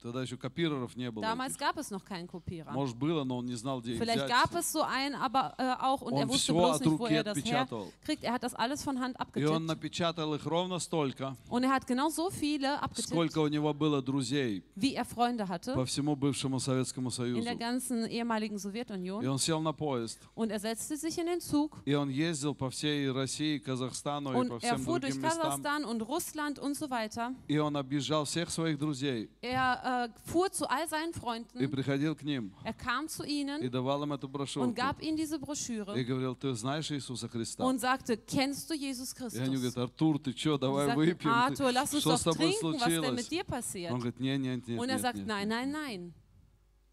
тогда 0.01 0.21
еще 0.21 0.37
копироров 0.37 0.95
не 0.95 1.09
было. 1.11 1.23
Damals 1.23 1.55
этих. 1.55 1.59
gab 1.59 1.77
es 1.79 1.89
noch 1.91 2.05
keinen 2.05 2.27
Kopierer. 2.27 2.71
Может 2.71 2.95
было, 2.95 3.23
но 3.23 3.37
он 3.39 3.45
не 3.47 3.55
знал, 3.55 3.81
где 3.81 3.93
их 3.93 3.99
Vielleicht 3.99 4.25
взять. 4.25 4.29
gab 4.29 4.55
es 4.55 4.71
so 4.71 4.83
einen, 4.83 5.15
aber 5.15 5.55
äh, 5.57 5.73
auch 5.83 6.01
und 6.03 6.13
er 6.13 6.23
Он 6.23 6.29
wusste 6.29 6.53
все 6.53 6.53
bloß 6.53 6.75
от 6.75 6.81
nicht, 6.81 6.91
wo 6.99 7.03
руки 7.05 7.13
er 7.15 7.23
das 7.23 7.37
отпечатывал. 7.37 7.85
herkriegt. 8.05 8.23
Er 8.23 8.33
hat 8.33 8.43
das 8.43 8.53
alles 8.53 8.83
von 8.83 8.99
Hand 9.01 9.15
И 9.35 9.43
он 9.43 9.63
abgetippt. 9.63 9.67
напечатал 9.67 10.35
их 10.35 10.45
ровно 10.45 10.77
столько, 10.79 11.35
Und 11.49 11.63
er 11.63 11.71
hat 11.71 11.87
genau 11.87 12.09
so 12.09 12.29
viele 12.29 12.79
abgetippt, 12.81 13.07
сколько 13.09 13.39
у 13.39 13.47
него 13.47 13.73
было 13.73 14.01
друзей 14.03 14.63
wie 14.75 14.93
er 14.95 15.03
Freunde 15.03 15.47
hatte 15.49 15.73
по 15.73 15.83
всему 15.85 16.15
бывшему 16.15 16.59
Советскому 16.59 17.09
in 17.09 17.11
Союзу. 17.11 17.43
der 17.43 17.55
ganzen 17.55 18.05
ehemaligen 18.05 18.57
И 18.57 18.59
Sowjetunion. 18.59 19.27
он 19.27 19.39
сел 19.39 19.59
на 19.61 19.73
поезд, 19.73 20.19
Und 20.35 20.51
er 20.51 20.59
setzte 20.59 20.95
sich 20.95 21.17
in 21.17 21.25
den 21.25 21.41
Zug 21.41 21.75
и 21.85 21.95
он 21.95 22.09
ездил 22.09 22.53
по 22.53 22.69
всей 22.69 23.09
России, 23.09 23.57
Казахстану 23.57 24.29
и 24.29 24.33
по 24.35 24.39
und 24.39 24.51
er 24.63 24.75
всем 24.75 24.85
fuhr 24.85 24.99
durch 24.99 25.13
другим 25.15 25.23
местам. 25.27 25.41
Kasachstan 25.63 25.85
und 25.85 26.01
Russland 26.03 26.59
und 26.59 26.75
so 26.77 26.87
weiter. 26.91 27.33
И 27.47 27.57
он 27.57 27.75
объезжал 27.75 28.25
всех 28.25 28.51
своих 28.51 28.77
друзей 28.77 29.29
Er 29.41 29.81
äh, 29.83 29.90
fuhr 30.25 30.51
zu 30.51 30.69
all 30.69 30.87
seinen 30.87 31.11
и 31.11 31.13
Freunden. 31.19 31.69
приходил 31.71 32.15
к 32.15 32.23
ним 32.23 32.51
Er 32.63 32.73
kam 32.73 33.07
zu 33.07 33.23
и 33.23 33.41
ihnen 33.43 33.69
давал 33.69 34.03
им 34.03 34.13
эту 34.13 34.27
und 34.27 34.31
брошюрку. 34.33 34.73
gab 34.73 35.01
ihnen 35.01 35.15
diese 35.17 35.35
И 35.37 35.39
Broschüre 35.39 36.03
говорил, 36.03 36.35
ты 36.35 36.53
знаешь 36.53 36.89
Иисуса 36.91 37.27
Христа? 37.27 37.63
und 37.63 37.79
sagte, 37.79 38.17
kennst 38.17 38.69
du 38.69 38.73
Jesus 38.75 39.13
И 39.33 39.37
они 39.39 39.55
говорят, 39.55 39.73
Christus? 39.75 39.77
Артур, 39.83 40.19
ты 40.19 40.31
что, 40.37 40.53
Und 40.55 40.61
давай 40.63 40.85
sagten, 40.87 40.97
выпьем. 40.99 41.17
Ты- 41.17 41.29
Arthur, 41.29 41.71
lass 41.71 41.93
uns 41.93 42.01
Что 42.01 42.11
doch 42.11 42.19
с 42.19 42.23
тобой 42.23 42.53
trinken, 42.53 42.73
was 42.79 42.83
denn 42.83 43.15
mit 43.15 43.25
случилось? 43.25 43.29
dir 43.29 43.43
passiert? 43.43 43.91
Он 43.91 43.99
говорит, 43.99 44.19
нет, 44.19 44.39
нет, 44.39 44.67
нет, 44.67 44.79
Und 44.79 44.89
er 44.89 44.95
нет, 44.95 45.01
sagt, 45.01 45.17
нет. 45.17 45.27
nein, 45.27 45.47
nein, 45.47 45.71
nein. 45.71 46.13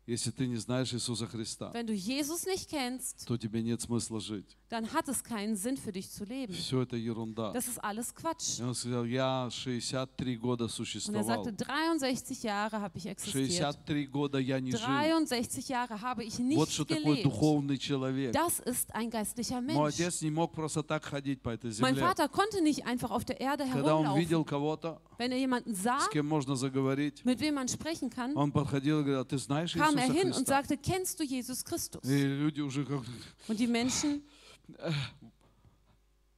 Если 0.09 0.31
ты 0.31 0.47
не 0.47 0.55
знаешь 0.57 0.91
Иисуса 0.91 1.27
Христа, 1.27 1.71
Wenn 1.71 1.85
du 1.85 1.93
Jesus 1.93 2.45
nicht 2.47 2.67
kennst, 2.69 3.27
то 3.27 3.37
тебе 3.37 3.61
нет 3.61 3.79
смысла 3.81 4.19
жить. 4.19 4.57
dann 4.69 4.91
hat 4.91 5.07
es 5.07 5.23
keinen 5.23 5.55
Sinn 5.55 5.77
für 5.77 5.91
dich 5.91 6.09
zu 6.09 6.23
leben. 6.25 6.51
Все 6.53 6.81
это 6.81 6.95
ерунда. 6.95 7.53
Das 7.53 7.67
ist 7.67 7.77
alles 7.83 8.13
Quatsch. 8.15 8.59
И 8.59 8.63
он 8.63 8.73
сказал, 8.73 9.05
я 9.05 9.49
63 9.51 10.37
года 10.39 10.65
Und 10.65 10.69
er 10.69 10.69
существовал. 10.69 11.23
sagte, 11.23 11.53
63 11.53 12.43
Jahre 12.43 12.81
habe 12.81 12.97
ich 12.97 13.05
existiert. 13.05 13.49
63 13.49 14.07
года 14.07 14.39
я 14.39 14.59
не 14.59 14.71
жил. 14.71 14.79
63 14.79 15.69
Jahre 15.69 16.01
habe 16.01 16.23
ich 16.23 16.39
Вот 16.39 16.45
nicht 16.45 16.71
что 16.71 16.85
такое 16.85 17.03
gelebt. 17.17 17.23
духовный 17.25 17.77
человек. 17.77 18.33
Das 18.33 18.59
ist 18.59 18.93
ein 18.95 19.11
geistlicher 19.11 19.61
Мой 19.61 19.89
отец 19.89 20.21
не 20.21 20.31
мог 20.31 20.53
просто 20.53 20.81
так 20.81 21.03
ходить 21.05 21.41
по 21.41 21.49
этой 21.49 21.69
Mein 21.79 21.93
земле. 21.95 22.01
Vater 22.01 22.27
konnte 22.29 22.61
nicht 22.63 22.85
einfach 22.87 23.11
auf 23.11 23.25
der 23.25 23.39
Erde 23.39 23.65
Когда 23.71 23.95
он 23.95 24.17
видел 24.17 24.43
кого-то, 24.43 24.99
Wenn 25.19 25.31
er 25.31 25.37
jemanden 25.37 25.75
sah, 25.75 25.99
с 25.99 26.09
кем 26.09 26.27
можно 26.27 26.55
заговорить, 26.55 27.23
mit 27.25 27.39
wem 27.39 27.53
man 27.55 27.67
sprechen 27.67 28.09
kann, 28.09 28.33
он 28.35 28.51
подходил 28.51 29.01
и 29.01 29.03
говорил, 29.03 29.25
ты 29.25 29.37
знаешь 29.37 29.73
kam 29.73 29.98
er 29.99 30.13
hin 30.13 30.21
Christa. 30.23 30.39
und 30.39 30.47
sagte, 30.47 30.77
kennst 30.77 31.19
du 31.19 31.23
Jesus 31.23 31.63
Christus? 31.65 32.01
Und 32.03 33.59
die 33.59 33.67
Menschen 33.67 34.23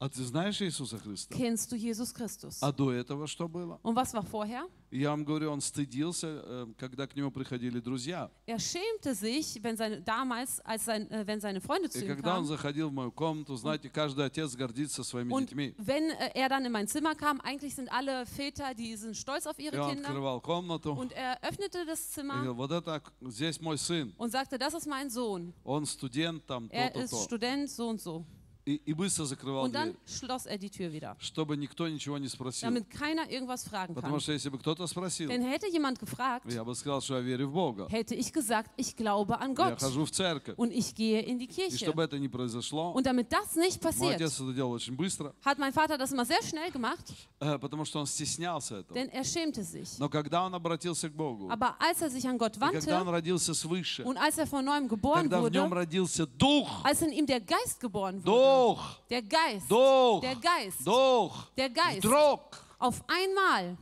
а 0.04 0.10
ты 0.10 0.24
знаешь 0.24 0.60
Иисуса 0.64 0.98
Христа? 0.98 1.36
kennst 1.36 1.72
du 1.72 1.76
Jesus 1.76 2.12
Christus? 2.12 2.58
А 2.62 2.72
до 2.72 2.92
этого 2.92 3.28
что 3.28 3.48
было? 3.48 3.80
Und 3.84 3.96
was 3.96 4.14
war 4.16 4.24
vorher? 4.26 4.64
Я 4.90 5.12
вам 5.12 5.24
говорю, 5.24 5.52
он 5.52 5.62
стыдился, 5.62 6.42
э, 6.44 6.68
когда 6.78 7.06
к 7.08 7.16
нему 7.16 7.30
приходили 7.32 7.80
друзья. 7.80 8.30
Er 8.48 8.60
schämte 8.60 9.14
sich, 9.14 9.60
wenn 9.64 9.78
seine, 9.78 10.02
damals, 10.02 10.60
als 10.66 10.86
sein, 10.86 11.10
äh, 11.12 11.26
wenn 11.28 11.40
seine 11.40 11.62
Freunde 11.62 11.88
zu 11.90 12.00
И 12.00 12.02
ihm 12.02 12.08
когда 12.08 12.32
он 12.40 12.44
kamen. 12.44 12.48
заходил 12.48 12.90
в 12.90 12.94
мою 12.94 13.12
комнату, 13.12 13.56
знаете, 13.56 13.90
каждый 13.90 14.26
отец 14.26 14.56
гордится 14.56 15.04
своими 15.04 15.32
Und 15.32 15.52
детьми. 15.52 15.76
wenn 15.78 16.10
äh, 16.10 16.32
er 16.34 16.50
dann 16.50 16.66
in 16.66 16.72
mein 16.72 16.88
Zimmer 16.88 17.14
kam, 17.16 17.40
eigentlich 17.42 17.76
sind 17.76 17.90
alle 17.92 18.26
Väter, 18.26 18.74
die 18.74 18.96
sind 18.98 19.16
stolz 19.16 19.46
auf 19.46 19.60
И 19.60 19.66
ihre 19.66 19.78
Kinder. 19.88 20.10
открывал 20.10 20.42
комнату 20.42 20.94
Und 20.94 21.14
er 21.14 21.38
öffnete 21.44 21.86
das 21.86 22.00
и 22.10 22.14
Zimmer 22.20 22.34
говорил, 22.42 22.56
вот 22.56 22.72
это, 22.72 23.02
здесь 23.22 23.62
мой 23.62 23.78
сын, 23.78 24.14
und 24.18 24.32
sagte, 24.32 24.58
das 24.58 24.74
ist 24.74 24.88
mein 24.88 25.12
Sohn. 25.12 25.54
он 25.64 25.86
студент 25.86 26.46
там, 26.48 26.68
Er 26.72 26.92
то-то, 26.92 27.04
ist 27.06 27.12
то. 27.12 27.24
Student, 27.24 27.70
so 27.70 27.88
und 27.88 28.02
so. 28.02 28.26
И, 28.69 28.81
и 28.85 28.95
быстро 28.95 29.25
закрывал 29.27 29.67
Und 29.67 29.73
dann 29.77 29.93
дверь, 29.93 29.97
schloss 30.09 30.45
er 30.45 30.59
die 30.59 30.69
Tür 30.71 30.91
wieder, 30.93 31.15
чтобы 31.21 31.57
никто 31.57 31.87
ничего 31.87 32.19
не 32.19 32.27
спросил. 32.27 32.67
damit 32.69 32.91
keiner 32.91 33.31
irgendwas 33.31 33.63
fragen 33.63 33.95
Потому 33.95 34.17
kann. 34.17 34.21
что 34.21 34.33
если 34.33 34.49
бы 34.49 34.59
кто-то 34.59 34.89
спросил, 34.89 35.29
Denn 35.29 35.45
hätte 35.45 35.69
jemand 35.71 36.01
gefragt, 36.01 36.53
я 36.53 36.65
бы 36.65 36.75
сказал, 36.75 37.01
что 37.01 37.15
я 37.15 37.21
верю 37.21 37.47
в 37.47 37.53
Бога. 37.53 37.87
hätte 37.89 38.17
ich 38.17 38.33
gesagt, 38.33 38.73
ich 38.77 38.97
glaube 38.97 39.39
an 39.39 39.51
Я 39.51 39.55
Gott 39.55 39.81
хожу 39.81 40.05
в 40.05 40.11
церковь. 40.11 40.57
und 40.59 40.73
ich 40.73 40.97
gehe 40.97 41.21
in 41.23 41.39
die 41.39 41.45
И 41.45 41.49
Kirche. 41.49 41.79
чтобы 41.79 42.03
это 42.03 42.19
не 42.19 42.27
произошло, 42.29 42.91
Und 42.93 43.07
damit 43.07 43.31
das 43.31 43.55
nicht 43.55 43.81
мой 43.85 43.93
passiert, 43.93 44.17
отец 44.17 44.41
это 44.41 44.53
делал 44.53 44.73
очень 44.73 44.97
быстро, 44.97 45.33
hat 45.45 45.59
mein 45.61 45.73
Vater 45.73 45.97
das 45.97 46.11
immer 46.11 46.25
sehr 46.25 46.43
schnell 46.43 46.73
gemacht, 46.73 47.05
э, 47.39 47.61
потому 47.61 47.85
что 47.85 48.01
он 48.01 48.07
стеснялся 48.07 48.79
этого. 48.81 48.95
denn 48.95 49.09
er 49.11 49.23
schämte 49.23 49.63
sich. 49.63 49.97
Но 50.01 50.09
когда 50.09 50.45
он 50.45 50.53
обратился 50.57 51.09
к 51.09 51.13
Богу, 51.15 51.49
Aber 51.53 51.77
als 51.81 52.03
er 52.03 52.11
sich 52.11 52.27
an 52.29 52.37
Gott 52.37 52.57
и 52.57 52.59
когда 52.59 53.01
он 53.01 53.07
wandte 53.07 53.13
родился 53.13 53.55
свыше, 53.55 54.03
und 54.03 54.17
als 54.17 54.39
er 54.39 54.49
von 54.49 54.65
neuem 54.65 54.89
geboren 54.89 55.31
когда 55.31 55.41
в 55.41 55.51
нем 55.53 55.71
wurde, 55.71 55.77
родился 55.87 56.27
Дух, 56.27 56.85
als 56.85 57.01
in 57.03 57.13
ihm 57.13 57.27
der 57.27 57.41
Geist 57.41 57.79
geboren 57.79 58.17
wurde, 58.25 58.57
Дух, 58.61 58.79
der 59.11 59.23
Geist, 59.23 59.71
Дух, 59.71 60.21
der 60.23 60.37
Geist, 60.37 60.87
Дух, 60.87 61.51
der 61.57 61.71
Geist, 61.71 61.99
вдруг 62.05 62.41
auf 62.79 63.03
einmal, 63.09 63.77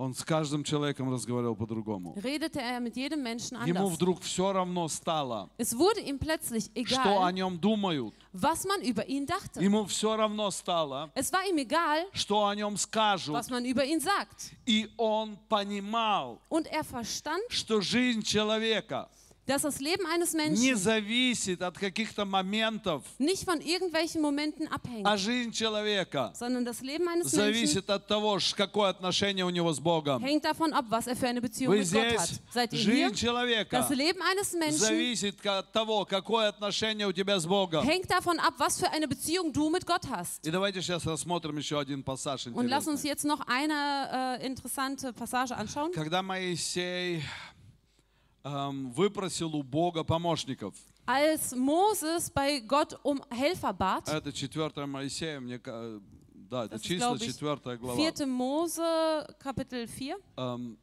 он 0.00 0.14
с 0.14 0.22
каждым 0.22 0.62
человеком 0.62 1.12
разговаривал 1.12 1.56
по-другому. 1.56 2.14
redete 2.22 2.60
er 2.60 2.78
mit 2.78 2.94
jedem 2.96 3.20
Menschen 3.20 3.56
Ему 3.66 3.86
anders. 3.88 3.94
вдруг 3.96 4.20
все 4.22 4.52
равно 4.52 4.86
стало, 4.86 5.50
Es 5.58 5.76
wurde 5.76 5.98
ihm 6.00 6.20
plötzlich 6.20 6.70
что 6.86 7.00
о 7.24 7.30
egal, 7.30 7.32
нем 7.32 7.58
думают. 7.58 8.14
was 8.32 8.64
man 8.64 8.80
über 8.82 9.04
ihn 9.08 9.26
dachte. 9.26 9.60
Ему 9.60 9.86
все 9.86 10.14
равно 10.16 10.52
стало, 10.52 11.10
Es 11.16 11.32
war 11.32 11.44
ihm 11.50 11.58
egal, 11.58 12.06
что 12.12 12.46
о 12.46 12.54
нем 12.54 12.76
скажут. 12.76 13.34
was 13.34 13.50
man 13.50 13.64
über 13.64 13.84
ihn 13.84 13.98
sagt. 14.00 14.52
И 14.66 14.88
он 14.96 15.36
понимал, 15.48 16.38
Und 16.48 16.68
er 16.68 16.84
verstand, 16.84 17.42
что 17.50 17.80
жизнь 17.80 18.22
человека 18.22 19.08
dass 19.46 19.62
das 19.62 19.80
Leben 19.80 20.04
eines 20.04 20.34
не 20.34 20.40
Menschen 20.42 20.76
зависит 20.76 21.62
от 21.62 21.78
каких-то 21.78 22.26
моментов, 22.26 23.02
nicht 23.18 23.44
von 23.44 23.62
irgendwelchen 23.62 24.20
Momenten 24.20 24.68
abhängt, 24.68 25.06
а 25.06 25.16
жизнь 25.16 25.52
человека 25.52 26.32
sondern 26.34 26.66
das 26.66 26.82
Leben 26.82 27.08
eines 27.08 27.32
Menschen 27.32 27.54
зависит 27.54 27.88
от 27.88 28.06
того, 28.06 28.38
ш- 28.40 28.54
какое 28.54 28.90
отношение 28.90 29.46
у 29.46 29.48
него 29.48 29.72
с 29.72 29.80
Богом. 29.80 30.22
hängt 30.22 30.44
davon 30.44 30.74
ab, 30.74 30.84
was 30.90 31.06
er 31.06 31.16
für 31.16 31.28
eine 31.28 31.40
Beziehung 31.40 31.72
Вы 31.72 31.78
mit 31.78 31.90
Gott 31.90 32.18
hat. 32.18 32.26
здесь, 32.28 32.40
Seid 32.52 32.72
ihr 32.74 32.78
hier? 32.78 33.08
жизнь 33.08 33.14
человека 33.14 33.78
Das 33.78 33.88
Leben 33.88 34.20
eines 34.20 34.52
Menschen 34.52 34.78
зависит 34.80 35.40
ка- 35.40 35.60
от 35.60 35.72
того, 35.72 36.04
какое 36.04 36.48
отношение 36.48 37.06
у 37.08 37.12
тебя 37.12 37.40
с 37.40 37.46
Богом. 37.46 37.82
hängt 37.86 38.10
davon 38.10 38.38
ab, 38.40 38.52
was 38.58 38.78
für 38.78 38.90
eine 38.92 39.08
Beziehung 39.08 39.54
du 39.54 39.70
mit 39.70 39.86
Gott 39.86 40.06
hast. 40.10 40.46
И 40.46 40.50
давайте 40.50 40.82
сейчас 40.82 41.06
рассмотрим 41.06 41.56
еще 41.56 41.80
один 41.80 42.02
пассаж 42.04 42.46
Und 42.48 42.68
lass 42.68 42.86
uns 42.86 43.00
интересный. 43.02 43.08
jetzt 43.08 43.24
noch 43.24 43.40
eine 43.46 44.38
äh, 44.42 44.46
interessante 44.46 45.14
Passage 45.14 45.56
anschauen. 45.56 45.90
Когда 45.92 46.20
Моисей 46.22 47.16
эм, 47.16 47.22
выпросил 48.43 49.55
у 49.55 49.63
Бога 49.63 50.03
помощников, 50.03 50.75
Als 51.05 51.53
Moses 51.53 52.31
bei 52.33 52.59
Gott 52.61 52.97
um 53.03 53.21
Helfer 53.29 53.73
bat, 53.73 54.07
это 54.07 54.31
4 54.31 54.85
Моисея, 54.85 55.39
мне 55.39 55.59
да, 56.53 56.65
это 56.65 56.79
числа 56.79 57.15
ich, 57.15 57.35
4 57.37 57.77
глава. 57.77 57.95
4. 57.95 58.25
Mose, 58.27 59.35
Kapitel 59.39 59.87
4. 59.87 60.17
Эм, 60.37 60.77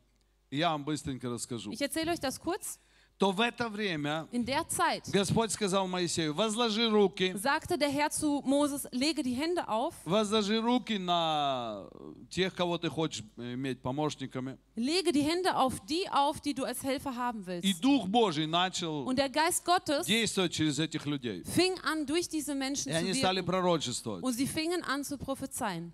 Я 0.51 0.71
вам 0.71 0.85
быстренько 0.85 1.29
расскажу. 1.29 1.71
Ich 1.71 1.81
erzähle 1.81 2.13
euch 2.13 2.21
das 2.21 2.41
kurz. 2.41 2.79
То 3.21 3.33
в 3.33 3.41
это 3.43 3.69
время 3.69 4.27
Zeit 4.71 5.03
Господь 5.13 5.53
сказал 5.53 5.87
Моисею, 5.87 6.33
возложи 6.33 6.89
руки, 6.89 7.35
sagte 7.37 7.77
der 7.77 7.91
Herr 7.91 8.09
zu 8.11 8.41
Moses, 8.47 8.89
lege 8.93 9.23
die 9.23 9.35
Hände 9.35 9.69
auf, 9.69 9.93
возложи 10.07 10.59
руки 10.59 10.97
на 10.97 11.85
тех, 12.31 12.55
кого 12.55 12.79
ты 12.79 12.89
хочешь 12.89 13.23
иметь 13.37 13.83
помощниками. 13.83 14.57
lege 14.75 15.13
die 15.13 15.21
Hände 15.21 15.55
auf 15.55 15.81
die 15.81 16.09
auf, 16.11 16.41
die 16.41 16.55
du 16.55 16.65
als 16.65 16.83
Helfer 16.83 17.15
haben 17.15 17.43
И 17.43 17.47
willst. 17.47 17.83
Дух 17.85 18.09
Божий 18.09 18.47
начал 18.47 19.05
Und 19.07 19.19
der 19.19 19.29
Geist 19.29 19.67
Gottes 19.67 20.07
действовать 20.07 20.53
через 20.55 20.79
этих 20.79 21.05
людей. 21.05 21.43
fing 21.45 21.79
an, 21.85 22.07
durch 22.07 22.27
diese 22.27 22.55
Menschen 22.55 22.89
И 22.91 22.93
zu 22.95 22.99
они 23.01 23.13
стали 23.13 23.41
wirken. 23.41 23.47
пророчествовать. 23.47 24.23
Und 24.25 24.33
sie 24.33 24.47
fingen 24.47 24.83
an 24.83 25.05
zu 25.05 25.19
prophezeien. 25.19 25.93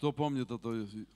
Кто 0.00 0.12
помнит 0.12 0.50
эту 0.50 0.72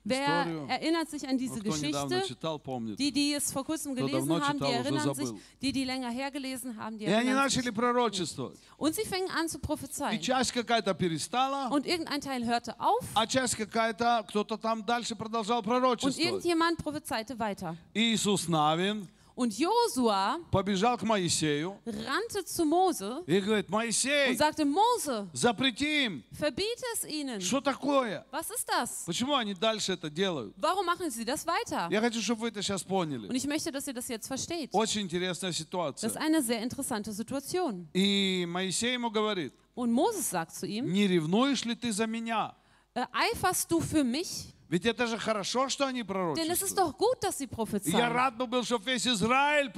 Wer 0.06 0.24
историю? 0.24 0.66
erinnert 0.70 1.10
sich 1.10 1.28
an 1.28 1.36
diese 1.36 1.56
Ну, 1.56 1.60
кто 1.60 1.76
недавно 1.76 2.08
Geschichte? 2.16 2.28
читал, 2.28 2.58
помнит. 2.58 2.98
Die, 2.98 3.12
die 3.12 3.34
es 3.34 3.52
vor 3.52 3.62
kurzem 3.62 3.94
Кто 3.94 4.06
gelesen 4.06 4.26
давно 4.28 4.40
haben, 4.40 4.58
die 4.58 4.64
читал, 4.64 4.68
уже 4.70 4.78
erinnern 4.78 5.14
sich. 5.14 5.26
забыл. 5.26 5.40
Die, 5.60 5.72
die 5.72 5.84
länger 5.84 6.08
hergelesen 6.10 6.76
haben, 6.78 6.96
die 6.98 7.04
И 7.04 7.08
они 7.08 7.28
erinnern 7.28 7.48
sich. 7.50 7.56
начали 7.58 7.70
пророчествовать. 7.74 8.56
Und 8.78 8.94
sie 8.94 9.04
fingen 9.04 9.28
an 9.38 9.48
zu 9.50 9.58
И 9.58 9.60
prophezeien. 9.60 10.18
часть 10.22 10.52
какая-то 10.52 10.94
перестала, 10.94 11.68
Und 11.70 11.84
irgendein 11.86 12.22
Teil 12.22 12.46
hörte 12.46 12.74
auf 12.80 13.04
а 13.14 13.26
часть 13.26 13.54
какая-то, 13.56 14.24
кто-то 14.28 14.56
там 14.56 14.82
дальше 14.86 15.14
продолжал 15.14 15.58
und 15.58 15.64
пророчествовать. 15.66 16.18
irgendjemand 16.18 16.78
prophezeite 16.78 17.38
weiter. 17.38 17.76
И 17.92 18.14
Иисус 18.14 18.48
Навин 18.48 19.06
Und 19.36 19.56
Josua 19.58 20.38
побежал 20.50 20.98
к 20.98 21.02
Моисею 21.02 21.78
rannte 21.86 22.44
zu 22.44 22.64
Mose 22.66 23.22
и 23.26 23.40
говорит, 23.40 23.66
und 23.66 23.70
Моисей, 23.72 24.34
sagte, 24.36 24.66
Mose, 24.66 25.28
запрети 25.32 26.04
им. 26.04 26.24
verbiete 26.30 26.84
es 26.94 27.04
ihnen. 27.04 27.40
Что 27.40 27.62
такое? 27.62 28.26
Was 28.32 28.50
ist 28.50 28.68
das? 28.68 29.04
Почему 29.06 29.34
они 29.36 29.54
дальше 29.54 29.92
это 29.92 30.10
делают? 30.10 30.52
Warum 30.58 30.84
machen 30.84 31.10
sie 31.10 31.24
das 31.24 31.46
weiter? 31.46 31.88
Я 31.90 32.00
хочу, 32.02 32.20
чтобы 32.20 32.42
вы 32.42 32.48
это 32.48 32.60
сейчас 32.62 32.82
Und 32.82 32.88
поняли. 32.88 33.34
ich 33.34 33.46
möchte, 33.46 33.72
dass 33.72 33.86
ihr 33.86 33.94
das 33.94 34.08
jetzt 34.08 34.26
versteht. 34.26 34.70
Очень 34.74 35.02
интересная 35.02 35.50
Das 35.50 35.58
ist 35.58 35.64
ситуация. 35.66 36.10
eine 36.16 36.42
sehr 36.42 36.62
interessante 36.62 37.10
Situation. 37.12 37.88
И 37.94 38.44
Моисей 38.46 38.94
ему 38.94 39.10
говорит, 39.10 39.54
Und 39.74 39.90
Moses 39.92 40.28
sagt 40.28 40.54
zu 40.54 40.66
ihm, 40.66 40.84
не 40.92 41.06
ревнуешь 41.06 41.64
ли 41.64 41.74
ты 41.76 41.92
за 41.92 42.06
меня? 42.06 42.54
äh, 42.94 43.06
eiferst 43.12 43.70
du 43.70 43.80
für 43.80 44.04
mich? 44.04 44.52
Ведь 44.68 44.86
это 44.86 45.08
же 45.08 45.18
хорошо, 45.18 45.68
что 45.68 45.84
они 45.86 46.04
Denn 46.04 46.48
es 46.48 46.62
ist 46.62 46.76
пророчествуют. 46.76 46.78
doch 46.78 46.96
gut, 46.96 47.18
dass 47.22 47.38
sie 47.38 47.46
И 47.46 47.48
Я 47.50 47.56
prophezeien. 47.56 48.12
рад 48.12 48.36
бы 48.38 48.46
был, 48.46 48.62
чтобы 48.62 48.84
весь 48.84 49.04
Израиль 49.04 49.66
Ich 49.66 49.72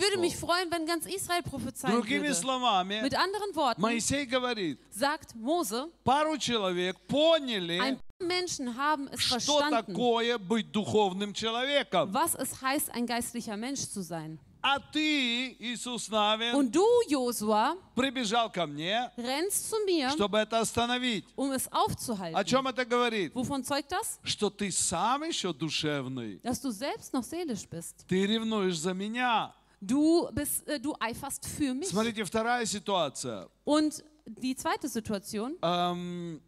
würde 0.00 0.16
mich 0.18 0.32
пророчествовал. 0.34 0.40
freuen, 0.40 0.70
wenn 0.70 0.86
ganz 0.86 1.04
Israel 1.04 1.42
prophezeien 1.42 1.92
Другими 1.94 2.28
würde. 2.28 2.34
словами, 2.34 3.02
Mit 3.02 3.14
anderen 3.14 3.54
Worten 3.54 3.82
Моисей 3.82 4.24
говорит, 4.24 4.78
sagt 4.90 5.34
Mose, 5.34 5.90
пару 6.04 6.38
человек 6.38 6.96
ein 6.96 7.06
поняли, 7.06 7.78
paar 7.78 8.26
Menschen 8.26 8.76
haben 8.78 9.08
es 9.08 9.20
что 9.20 9.34
verstanden, 9.58 9.86
такое 9.94 10.38
быть 10.38 10.72
духовным 10.72 11.34
человеком. 11.34 12.10
was 12.10 12.34
es 12.34 12.62
heißt, 12.62 12.90
ein 12.94 13.06
geistlicher 13.06 13.58
Mensch 13.58 13.90
zu 13.90 14.00
sein. 14.02 14.38
А 14.67 14.79
ты, 14.79 15.55
Иисус 15.59 16.09
Навин, 16.09 16.55
Und 16.55 16.71
du, 16.71 16.83
Josua, 17.07 17.77
прибежал 17.93 18.51
ко 18.51 18.65
мне, 18.65 19.11
rennst 19.15 19.69
zu 19.69 19.75
mir, 19.85 20.09
чтобы 20.09 20.39
это 20.39 20.59
остановить. 20.59 21.23
um 21.35 21.51
es 21.51 21.67
О 21.71 21.85
aufzuhalten. 21.85 22.43
чем 22.45 22.67
это 22.67 22.83
говорит? 22.83 23.31
Wovon 23.35 23.63
zeugt 23.63 23.91
das? 23.91 24.19
Что 24.23 24.49
ты 24.49 24.71
сам 24.71 25.21
еще 25.21 25.53
душевный. 25.53 26.39
Dass 26.41 26.59
du 26.61 26.71
selbst 26.71 27.13
noch 27.13 27.23
seelisch 27.23 27.67
bist. 27.69 28.05
Ты 28.07 28.25
ревнуешь 28.25 28.79
за 28.79 28.93
меня. 28.95 29.53
Du, 29.79 30.27
bist, 30.33 30.67
äh, 30.67 30.79
du 30.79 30.95
eiferst 30.99 31.45
für 31.45 31.75
mich. 31.75 31.89
Смотрите, 31.89 32.23
вторая 32.25 32.65
ситуация. 32.65 33.47
Und 33.65 34.03
die 34.25 34.55
zweite 34.55 34.89
Situation, 34.89 35.57
Эм, 35.61 36.41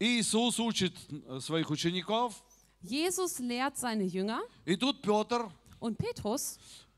Иисус 0.00 0.58
учит 0.58 0.94
э, 1.28 1.40
своих 1.40 1.68
учеников, 1.70 2.42
Jesus 2.80 3.38
lehrt 3.38 3.76
seine 3.76 4.04
Jünger 4.04 4.40
и 4.64 4.76
тут 4.76 5.02
Петр, 5.02 5.50
und 5.78 5.98
Petrus, 5.98 6.56
эм, 6.56 6.91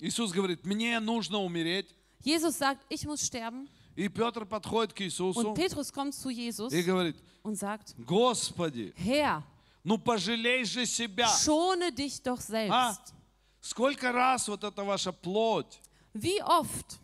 Иисус 0.00 0.32
говорит, 0.32 0.64
мне 0.64 0.98
нужно 1.00 1.38
умереть. 1.38 1.86
Jesus 2.24 2.56
sagt, 2.58 2.80
ich 2.88 3.04
muss 3.04 3.20
sterben. 3.24 3.68
И 3.96 4.08
Петр 4.08 4.44
подходит 4.46 4.92
к 4.92 5.00
Иисусу 5.00 5.40
Und 5.40 5.54
Petrus 5.54 5.92
kommt 5.92 6.14
zu 6.14 6.30
Jesus 6.30 6.72
и 6.72 6.82
говорит, 6.82 7.16
und 7.42 7.56
sagt, 7.56 7.94
Господи, 8.06 8.92
Herr, 8.96 9.42
ну 9.84 9.98
пожалей 9.98 10.64
же 10.64 10.86
себя. 10.86 11.26
schone 11.28 11.90
dich 11.92 12.22
doch 12.22 12.38
А? 12.38 12.92
selbst. 12.94 13.14
Сколько 13.60 14.12
раз 14.12 14.46
вот 14.48 14.62
эта 14.64 14.84
ваша 14.84 15.12
плоть, 15.12 15.80
Wie 16.14 16.40
oft 16.42 16.98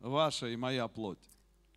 ваша 0.00 0.46
и 0.48 0.56
моя 0.56 0.88
плоть, 0.88 1.18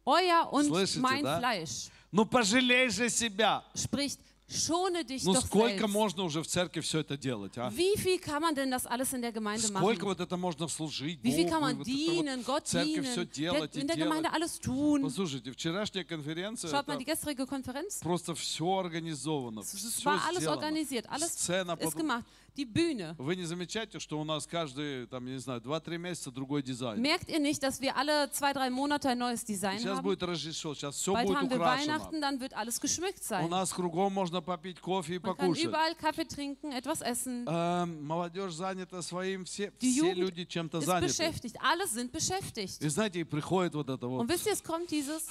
euer 0.05 0.51
und 0.51 0.65
Слышите, 0.67 0.99
mein 0.99 1.23
да? 1.23 1.39
Fleisch 1.39 1.89
ну 2.11 2.25
пожалей 2.25 2.89
же 2.89 3.09
себя. 3.09 3.63
spricht, 3.75 4.19
schone 4.51 5.03
dich 5.03 5.23
Ну 5.23 5.33
doch 5.33 5.45
сколько 5.45 5.77
selbst. 5.85 5.91
можно 5.91 6.23
уже 6.23 6.41
в 6.43 6.47
церкви 6.47 6.81
все 6.81 6.99
это 6.99 7.17
делать, 7.17 7.57
а? 7.57 7.69
Wie 7.71 7.97
viel 7.97 8.19
kann 8.19 8.41
man 8.41 8.53
denn 8.53 8.69
das 8.71 8.85
alles 8.85 9.13
in 9.13 9.21
der 9.21 9.31
Gemeinde 9.31 9.65
Сколько 9.67 10.05
machen? 10.05 10.09
вот 10.09 10.19
это 10.19 10.37
можно 10.37 10.67
служить 10.67 11.19
Wie 11.23 11.31
viel 11.31 11.47
kann 11.49 11.61
Богу, 11.61 11.65
man 11.65 11.77
вот 11.77 11.87
это 11.87 11.95
dienen, 11.95 12.37
вот 12.37 12.45
Gott 12.45 12.67
церковь 12.67 13.07
все 13.07 13.21
dienen, 13.23 13.31
делать 13.31 13.71
der, 13.75 13.79
и 13.79 13.81
in 13.81 13.87
der 13.87 13.95
делать. 13.95 14.09
Gemeinde 14.09 14.29
alles 14.33 14.59
tun? 14.59 15.01
Послушайте, 15.03 15.51
вчерашняя 15.51 16.03
конференция, 16.03 16.69
Schaut 16.69 16.87
mal, 16.87 16.95
это 16.95 16.99
die 16.99 17.05
gestrige 17.05 17.45
Konferenz, 17.47 17.99
просто 18.01 18.35
все 18.35 18.65
организовано, 18.79 19.61
es 19.61 19.73
все 19.73 20.05
war 20.05 20.19
alles 20.27 20.39
сделано. 20.43 20.57
organisiert, 20.57 21.05
alles 21.09 21.31
Сцена 21.33 21.73
ist 21.73 21.83
под- 21.83 21.95
gemacht. 21.95 22.25
Die 22.56 22.64
Bühne. 22.64 23.14
Вы 23.18 23.36
не 23.36 23.44
замечаете, 23.44 23.98
что 24.00 24.18
у 24.18 24.24
нас 24.24 24.46
каждые, 24.46 25.06
там, 25.08 25.26
я 25.26 25.34
не 25.34 25.38
знаю, 25.40 25.60
2-3 25.60 25.98
месяца 25.98 26.30
другой 26.30 26.62
дизайн? 26.62 26.98
Merkt 27.02 27.28
ihr 27.28 27.38
nicht, 27.38 27.62
dass 27.62 27.82
wir 27.82 27.94
alle 27.98 28.30
zwei, 28.32 28.54
drei 28.54 28.70
Monate 28.70 29.10
ein 29.10 29.18
neues 29.18 29.44
Design 29.44 29.78
Сейчас 29.78 29.98
haben? 29.98 30.02
будет 30.04 30.22
Рождество, 30.22 30.74
сейчас 30.74 30.96
все 30.96 31.12
Bald 31.12 31.26
будет 31.26 31.36
haben 31.36 31.50
wir 31.50 31.56
украшено. 31.58 31.92
Weihnachten, 31.92 32.20
dann 32.22 32.40
wird 32.40 32.54
alles 32.54 32.80
geschmückt 32.80 33.20
У 33.20 33.24
sein. 33.24 33.48
нас 33.50 33.74
кругом 33.74 34.14
можно 34.14 34.40
попить 34.40 34.80
кофе 34.80 35.16
и 35.16 35.18
Man 35.18 35.36
kann 35.36 35.36
покушать. 35.36 35.64
überall 35.66 35.94
Kaffee 35.96 36.24
trinken, 36.26 36.72
etwas 36.72 37.02
essen. 37.02 37.44
Эм, 37.46 38.02
молодежь 38.06 38.54
занята 38.54 39.02
своим, 39.02 39.44
все, 39.44 39.70
Die 39.82 39.90
все 39.92 40.00
Jugend 40.00 40.16
люди 40.16 40.44
чем-то 40.46 40.78
Ist 40.78 40.86
заняты. 40.86 41.08
beschäftigt. 41.08 41.56
Alle 41.60 41.86
sind 41.86 42.10
beschäftigt. 42.10 42.80
И 42.82 42.88
знаете, 42.88 43.20
и 43.20 43.24
приходит 43.24 43.74
вот 43.74 43.90
это 43.90 44.06
вот 44.08 44.22
Und 44.22 44.30
wisst 44.30 44.46
ihr, 44.46 44.54
es 44.54 44.62
kommt 44.64 44.90
dieses 44.90 45.28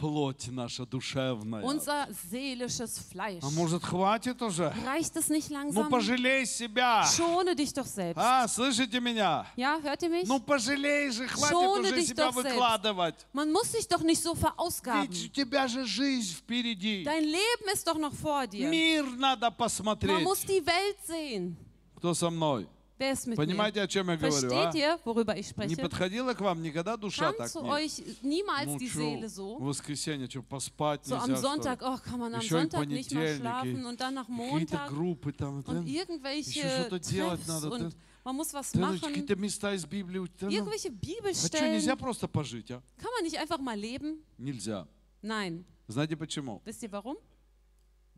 плоть 0.00 0.48
наша 0.50 0.86
душевная. 0.86 1.62
unser 1.62 2.08
seelisches 2.30 2.98
Fleisch. 3.12 3.42
А 3.42 3.50
может, 3.50 3.82
хватит 3.84 4.40
уже? 4.42 4.72
Reicht 4.86 5.14
es 5.16 5.28
nicht 5.28 5.50
Ну, 5.50 5.56
langsam? 5.56 5.90
пожалей 5.90 6.46
себя. 6.46 7.04
Schone 7.04 7.54
dich 7.54 7.72
doch 7.72 7.86
selbst. 7.86 8.18
А, 8.18 8.48
слышите 8.48 9.00
меня? 9.00 9.46
Ja, 9.56 9.78
hört 9.82 10.02
ihr 10.02 10.08
mich? 10.08 10.26
Ну, 10.26 10.40
пожалей 10.40 11.10
же, 11.10 11.26
хватит 11.28 11.54
Schone 11.56 11.80
уже 11.82 11.94
dich 11.94 12.08
себя 12.08 12.26
doch 12.26 12.34
selbst. 12.34 12.52
выкладывать. 12.54 13.26
Man 13.32 13.52
muss 13.52 13.70
sich 13.72 13.86
doch 13.86 14.02
nicht 14.02 14.22
so 14.22 14.32
Ведь 14.34 14.40
verausgaben. 14.40 15.08
у 15.10 15.28
тебя 15.28 15.68
же 15.68 15.84
жизнь 15.84 16.34
впереди. 16.36 17.04
Dein 17.04 17.24
Leben 17.24 17.68
ist 17.72 17.86
doch 17.86 17.98
noch 17.98 18.14
vor 18.14 18.46
dir. 18.46 18.68
Мир 18.68 19.04
надо 19.16 19.46
Man 19.50 19.56
посмотреть. 19.56 20.22
muss 20.22 20.40
die 20.44 20.64
Welt 20.66 20.96
sehen. 21.06 21.56
Кто 21.96 22.14
со 22.14 22.30
мной? 22.30 22.66
Mit 23.00 23.26
mir? 23.26 23.36
Понимаете, 23.36 23.80
о 23.82 23.88
чем 23.88 24.10
я 24.10 24.16
говорю? 24.16 24.34
а? 24.34 24.40
Versteht 24.40 24.74
ihr, 24.74 24.98
worüber 25.04 25.36
ich 25.36 25.56
Не 25.56 25.74
подходила 25.76 26.34
к 26.34 26.40
вам 26.42 26.62
никогда 26.62 26.96
душа 26.98 27.30
Kam 27.32 27.36
так? 27.38 27.48
zu 27.50 27.62
Нет. 27.62 27.72
euch 27.72 28.02
niemals 28.22 28.66
Ну 28.66 28.76
die 28.78 28.88
чё, 28.90 29.00
Seele 29.00 29.26
в 29.28 29.32
so? 29.32 29.58
воскресенье, 29.58 30.28
что, 30.28 30.42
поспать 30.42 31.06
So 31.06 31.16
нельзя, 31.16 31.24
am 31.24 31.36
что? 31.36 31.40
Sonntag, 31.40 31.82
oh, 31.82 31.98
kann 31.98 32.18
man 32.20 32.34
am 32.34 32.40
Еще 32.42 32.46
и 32.46 32.60
Sonntag 32.60 32.86
nicht 32.88 33.10
mal 33.12 33.20
понедельник, 33.22 33.40
schlafen 33.40 33.80
и 33.80 33.84
und 33.84 34.00
dann 34.00 34.14
nach 34.14 34.26
Какие-то 34.26 34.76
Montag 34.76 34.88
группы 34.90 35.32
там. 35.32 35.64
und 35.66 35.86
irgendwelche 35.88 36.50
Еще 36.50 36.68
что-то 36.68 36.98
делать 37.00 37.40
Treffs 37.44 37.48
надо, 37.48 37.70
und 37.70 37.96
man 38.22 38.36
muss 38.36 38.52
was 38.52 38.74
ну, 38.74 38.80
machen. 38.82 39.00
какие-то 39.00 39.36
места 39.36 39.72
из 39.74 39.86
Библии. 39.86 40.18
ну. 40.40 40.48
Irgendwelche 40.50 40.90
А 40.90 41.34
что, 41.34 41.68
нельзя 41.68 41.96
просто 41.96 42.28
пожить, 42.28 42.70
а? 42.70 42.82
Kann 42.98 43.10
man 43.16 43.24
nicht 43.24 43.38
einfach 43.38 43.58
mal 43.60 43.78
leben? 43.78 44.18
Нельзя. 44.38 44.86
Nein. 45.22 45.64
Знаете 45.88 46.16
почему? 46.16 46.60
Wisst 46.66 46.82
ihr 46.82 46.92
warum? 46.92 47.16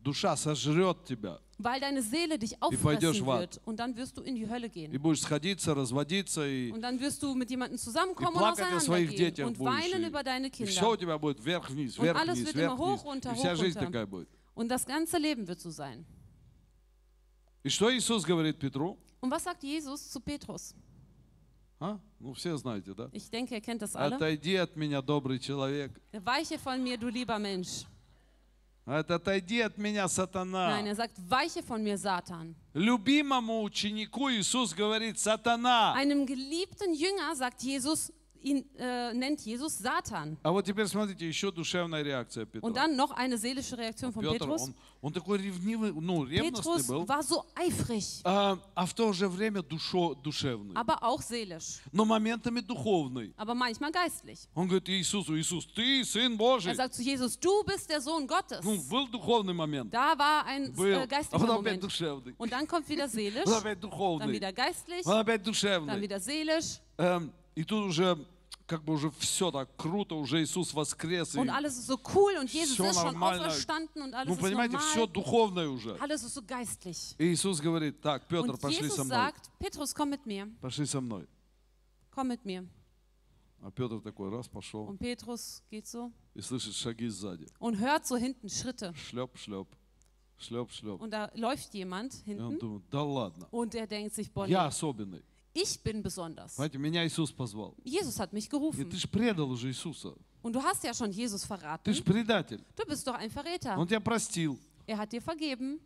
Душа 0.03 0.35
сожрет 0.35 1.05
тебя. 1.05 1.39
Weil 1.59 1.79
deine 1.79 2.01
Seele 2.01 2.37
dich 2.37 2.61
auffressen 2.61 3.25
wird 3.25 3.61
und 3.63 3.77
dann 3.79 3.95
wirst 3.95 4.17
du 4.17 4.21
in 4.21 4.35
die 4.35 4.49
Hölle 4.49 4.67
И 4.67 4.69
gehen. 4.69 4.99
будешь 5.01 5.21
сходиться, 5.21 5.73
разводиться, 5.73 6.45
и, 6.45 6.71
Und 6.71 6.81
dann 6.81 6.99
wirst 6.99 7.23
du 7.23 7.33
mit 7.35 7.49
jemandem 7.49 7.75
и 7.75 7.79
zusammenkommen 7.79 8.35
und 8.35 8.43
auseinandergehen 8.43 9.45
und 9.47 9.59
weinen 9.59 10.03
И, 10.03 10.07
über 10.07 10.23
deine 10.23 10.47
и 10.47 10.65
все 10.65 10.81
у 10.81 10.95
Kinder. 10.95 10.97
тебя 10.97 11.17
будет 11.17 11.39
вверх-вниз, 11.39 11.97
Und 11.97 12.09
alles 12.09 12.39
вверх-вниз, 12.39 12.45
wird 12.45 12.55
immer 12.55 12.77
вверх-вниз. 12.77 13.01
hoch, 13.01 13.05
runter, 13.05 13.31
И 13.31 13.35
вся 13.35 13.53
hoch, 13.53 13.59
жизнь 13.59 13.77
runter. 13.79 13.85
такая 13.85 14.05
будет. 14.05 14.27
Und 14.55 14.67
das 14.69 14.85
ganze 14.85 15.17
Leben 15.17 15.47
wird 15.47 15.61
so 15.61 15.69
sein. 15.69 16.05
И 17.63 17.69
что 17.69 17.89
Иисус 17.95 18.25
говорит 18.25 18.59
Петру? 18.59 18.97
Und 19.21 19.31
was 19.31 19.43
sagt 19.45 19.63
Jesus 19.63 20.09
zu 20.11 20.19
Petrus? 20.19 20.75
А? 21.79 21.97
Ну, 22.19 22.33
все 22.33 22.57
знаете, 22.57 22.93
да? 22.93 23.09
Ich 23.13 23.29
denke, 23.29 23.55
ihr 23.55 23.61
kennt 23.61 23.81
das 23.81 23.95
alle. 23.95 24.15
Отойди 24.15 24.55
от 24.55 24.75
меня, 24.75 25.01
добрый 25.01 25.39
человек. 25.39 25.91
Weiche 26.11 26.57
von 26.59 26.81
mir, 26.83 26.97
du 26.97 27.07
lieber 27.09 27.39
Mensch. 27.39 27.85
Отойди 28.85 29.61
от 29.61 29.77
меня, 29.77 30.07
сатана. 30.09 30.69
Nein, 30.77 30.87
er 30.87 30.95
sagt, 30.95 31.13
weiche 31.29 31.63
von 31.63 31.81
mir, 31.83 31.97
Satan. 31.97 32.55
Любимому 32.73 33.63
ученику 33.63 34.29
Иисус 34.29 34.73
говорит, 34.73 35.17
сатана. 35.19 35.93
Einem 35.93 36.25
geliebten 36.25 36.93
Jünger 36.93 37.33
sagt 37.35 37.61
Jesus, 37.63 38.11
ihn 38.42 38.64
äh, 38.78 39.12
nennt 39.14 39.40
Jesus 39.44 39.76
Satan. 39.78 40.38
А 40.44 40.52
вот 40.52 40.64
теперь 40.64 40.86
смотрите, 40.86 41.26
еще 41.26 41.50
душевная 41.50 42.02
реакция 42.04 42.46
Петра. 42.46 42.64
Und 42.68 42.76
dann 42.76 42.94
noch 42.94 43.10
eine 43.10 43.36
seelische 43.36 43.76
Reaktion 43.76 44.12
von 44.12 44.22
Петр, 44.22 44.46
Petrus. 44.46 44.62
он, 44.62 44.74
он 45.02 45.12
такой 45.12 45.38
ревнивый, 45.38 45.92
ну, 45.92 46.22
ревностный 46.24 46.76
Petrus 46.76 46.86
был, 46.86 47.04
war 47.04 47.20
so 47.24 47.42
eifrig, 47.56 48.20
а, 48.22 48.56
а 48.76 48.86
в 48.86 48.94
то 48.94 49.12
же 49.12 49.28
время 49.28 49.62
душо, 49.64 50.14
душевный, 50.14 50.72
aber 50.76 51.02
auch 51.02 51.20
seelisch, 51.20 51.80
но 51.92 52.04
моментами 52.04 52.60
духовный. 52.60 53.34
aber 53.36 53.56
manchmal 53.56 53.90
geistlich. 53.90 54.46
Он 54.54 54.68
говорит 54.68 54.88
Иисусу, 54.88 55.36
Иисус, 55.36 55.66
ты 55.74 56.04
Сын 56.04 56.34
Er 56.34 56.36
Божий. 56.38 56.74
sagt 56.76 56.94
zu 56.94 57.02
Jesus, 57.02 57.36
du 57.40 57.64
bist 57.64 57.90
der 57.90 58.00
Sohn 58.00 58.24
Gottes. 58.28 58.60
Ну, 58.62 58.80
был 58.88 59.08
духовный 59.08 59.52
момент. 59.52 59.92
Da 59.92 60.16
war 60.16 60.44
ein 60.46 60.72
Был. 60.76 60.92
äh, 60.92 61.02
А 61.02 61.06
geistlicher 61.06 61.40
потом 61.40 61.58
опять 61.58 61.80
Moment. 61.80 61.82
душевный. 61.82 62.34
Und 62.38 62.52
dann 62.52 62.68
kommt 62.68 62.88
wieder 62.88 63.08
seelisch, 63.08 63.42
Потом 63.46 63.58
опять 63.58 63.80
dann 63.82 63.90
духовный. 63.90 64.32
wieder 64.32 64.52
geistlich, 64.52 65.02
Потом 65.02 65.18
опять 65.18 65.40
dann 65.42 65.44
душевный. 65.52 66.00
wieder 66.00 66.20
seelisch 66.20 66.78
Эм, 66.98 67.32
и 67.54 67.64
тут 67.64 67.86
уже 67.88 68.16
как 68.65 68.83
бы 68.83 68.93
уже 68.93 69.11
все 69.11 69.51
так 69.51 69.69
круто, 69.75 70.15
уже 70.15 70.41
Иисус 70.41 70.73
воскрес. 70.73 71.35
и- 71.35 71.39
und 71.39 71.49
alles 71.49 71.77
ist 71.77 71.87
so 71.87 71.99
cool 72.15 72.37
und 72.39 72.49
Jesus 72.53 72.79
ist 72.79 72.95
schon 72.95 73.13
нормально. 73.13 73.47
auferstanden 73.47 74.01
und 74.03 74.13
alles 74.13 74.29
ну, 74.29 74.35
ist 74.35 74.41
понимаете, 74.41 74.77
все 74.77 74.99
normal. 75.05 75.13
духовное 75.13 75.67
уже. 75.69 75.97
Alles 75.99 76.23
ist 76.23 76.33
so 76.33 76.41
geistlich. 76.41 77.15
И 77.17 77.33
Иисус 77.33 77.59
говорит, 77.59 78.01
так, 78.01 78.27
Петр, 78.27 78.49
Und 78.51 78.59
пошли 78.61 78.77
со 78.89 78.95
Jesus 78.95 79.05
мной. 79.05 79.09
sagt, 79.17 79.49
Petrus, 79.59 79.93
komm 79.93 80.09
mit 80.11 80.25
mir, 80.25 80.47
Пошли 80.61 80.85
со 80.85 81.01
мной. 81.01 81.27
komm 82.11 82.27
mit 82.29 82.45
mir. 82.45 82.65
А 83.61 83.71
Петр 83.71 83.99
такой 84.01 84.29
раз 84.29 84.47
пошел 84.47 84.87
Und 84.87 84.99
Petrus 84.99 85.61
geht 85.71 85.87
so 85.87 86.11
и 86.35 86.41
слышит 86.41 86.73
шаги 86.75 87.07
сзади. 87.09 87.47
und 87.59 87.79
hört 87.79 88.05
so 88.05 88.15
hinten 88.17 88.49
Schritte. 88.49 88.93
Шлеп, 88.95 89.37
шлеп, 89.37 89.67
шлеп, 90.37 90.69
шлеп. 90.71 90.99
Und 91.01 91.11
da 91.11 91.29
läuft 91.35 91.73
jemand 91.73 92.13
И 92.25 92.33
он 92.37 92.51
hinten 92.53 92.59
думает, 92.59 92.83
да 92.89 93.03
ладно, 93.03 93.47
und 93.51 93.73
der 93.73 93.87
denkt 93.87 94.13
sich, 94.15 94.31
boah, 94.33 94.47
я 94.47 94.65
особенный. 94.65 95.23
ich 95.54 95.82
bin 95.82 96.02
besonders. 96.02 96.54
Знаете, 96.56 96.78
меня 96.78 97.06
Иисус 97.06 97.32
позвал. 97.32 97.74
Jesus 97.84 98.18
hat 98.20 98.32
mich 98.32 98.46
И 98.46 98.50
gerufen. 98.50 98.88
ты 98.90 98.96
же 98.96 99.08
предал 99.08 99.50
уже 99.50 99.68
Иисуса. 99.68 100.14
Und 100.42 100.52
du 100.54 100.62
hast 100.62 100.84
ja 100.84 100.94
schon 100.94 101.10
Jesus 101.10 101.42
Ты 101.42 101.48
verraten. 101.48 101.92
же 101.92 102.02
предатель. 102.02 102.64
Du 102.76 102.84
bist 102.86 103.06
doch 103.06 103.14
ein 103.14 103.30
Verräter. 103.30 103.76
Он 103.76 103.86
тебя 103.88 104.00
простил. 104.00 104.58
Er 104.86 104.98
hat 104.98 105.12
dir 105.12 105.20
vergeben. 105.20 105.80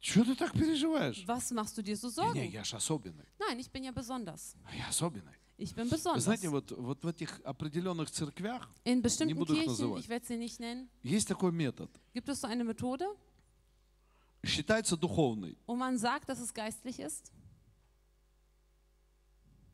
Чего 0.00 0.24
ты 0.24 0.34
так 0.34 0.52
переживаешь? 0.52 1.24
Was 1.26 1.50
machst 1.52 1.76
du 1.78 1.82
dir 1.82 1.96
so 1.96 2.08
Не, 2.08 2.12
Sorgen? 2.14 2.50
я 2.50 2.64
же 2.64 2.76
особенный. 2.76 3.24
Nein, 3.38 3.58
ich 3.60 3.70
bin 3.70 3.84
ja 3.84 3.92
besonders. 3.92 4.56
Я 4.76 4.88
особенный. 4.88 5.34
Ich 5.58 5.74
bin 5.76 5.84
Вы 5.88 5.90
besonders. 5.96 6.24
знаете, 6.24 6.48
вот, 6.48 6.72
вот 6.72 7.04
в 7.04 7.06
этих 7.08 7.40
определенных 7.44 8.10
церквях 8.10 8.68
In 8.84 9.00
bestimmten 9.00 9.36
буду 9.36 9.54
их 9.54 9.60
Kirchen, 9.62 9.68
называть. 9.68 10.00
ich 10.04 10.08
werde 10.08 10.26
sie 10.26 10.36
nicht 10.36 10.58
nennen, 10.58 10.88
есть 11.04 11.28
такой 11.28 11.52
метод. 11.52 11.88
gibt 12.14 12.28
es 12.28 12.40
so 12.40 12.48
eine 12.48 12.64
Methode, 12.64 13.06
Считается 14.44 14.96
духовный. 14.96 15.56
wo 15.66 15.76
man 15.76 15.96
sagt, 15.98 16.28
dass 16.28 16.40
es 16.40 16.52
geistlich 16.52 16.98
ist. 16.98 17.30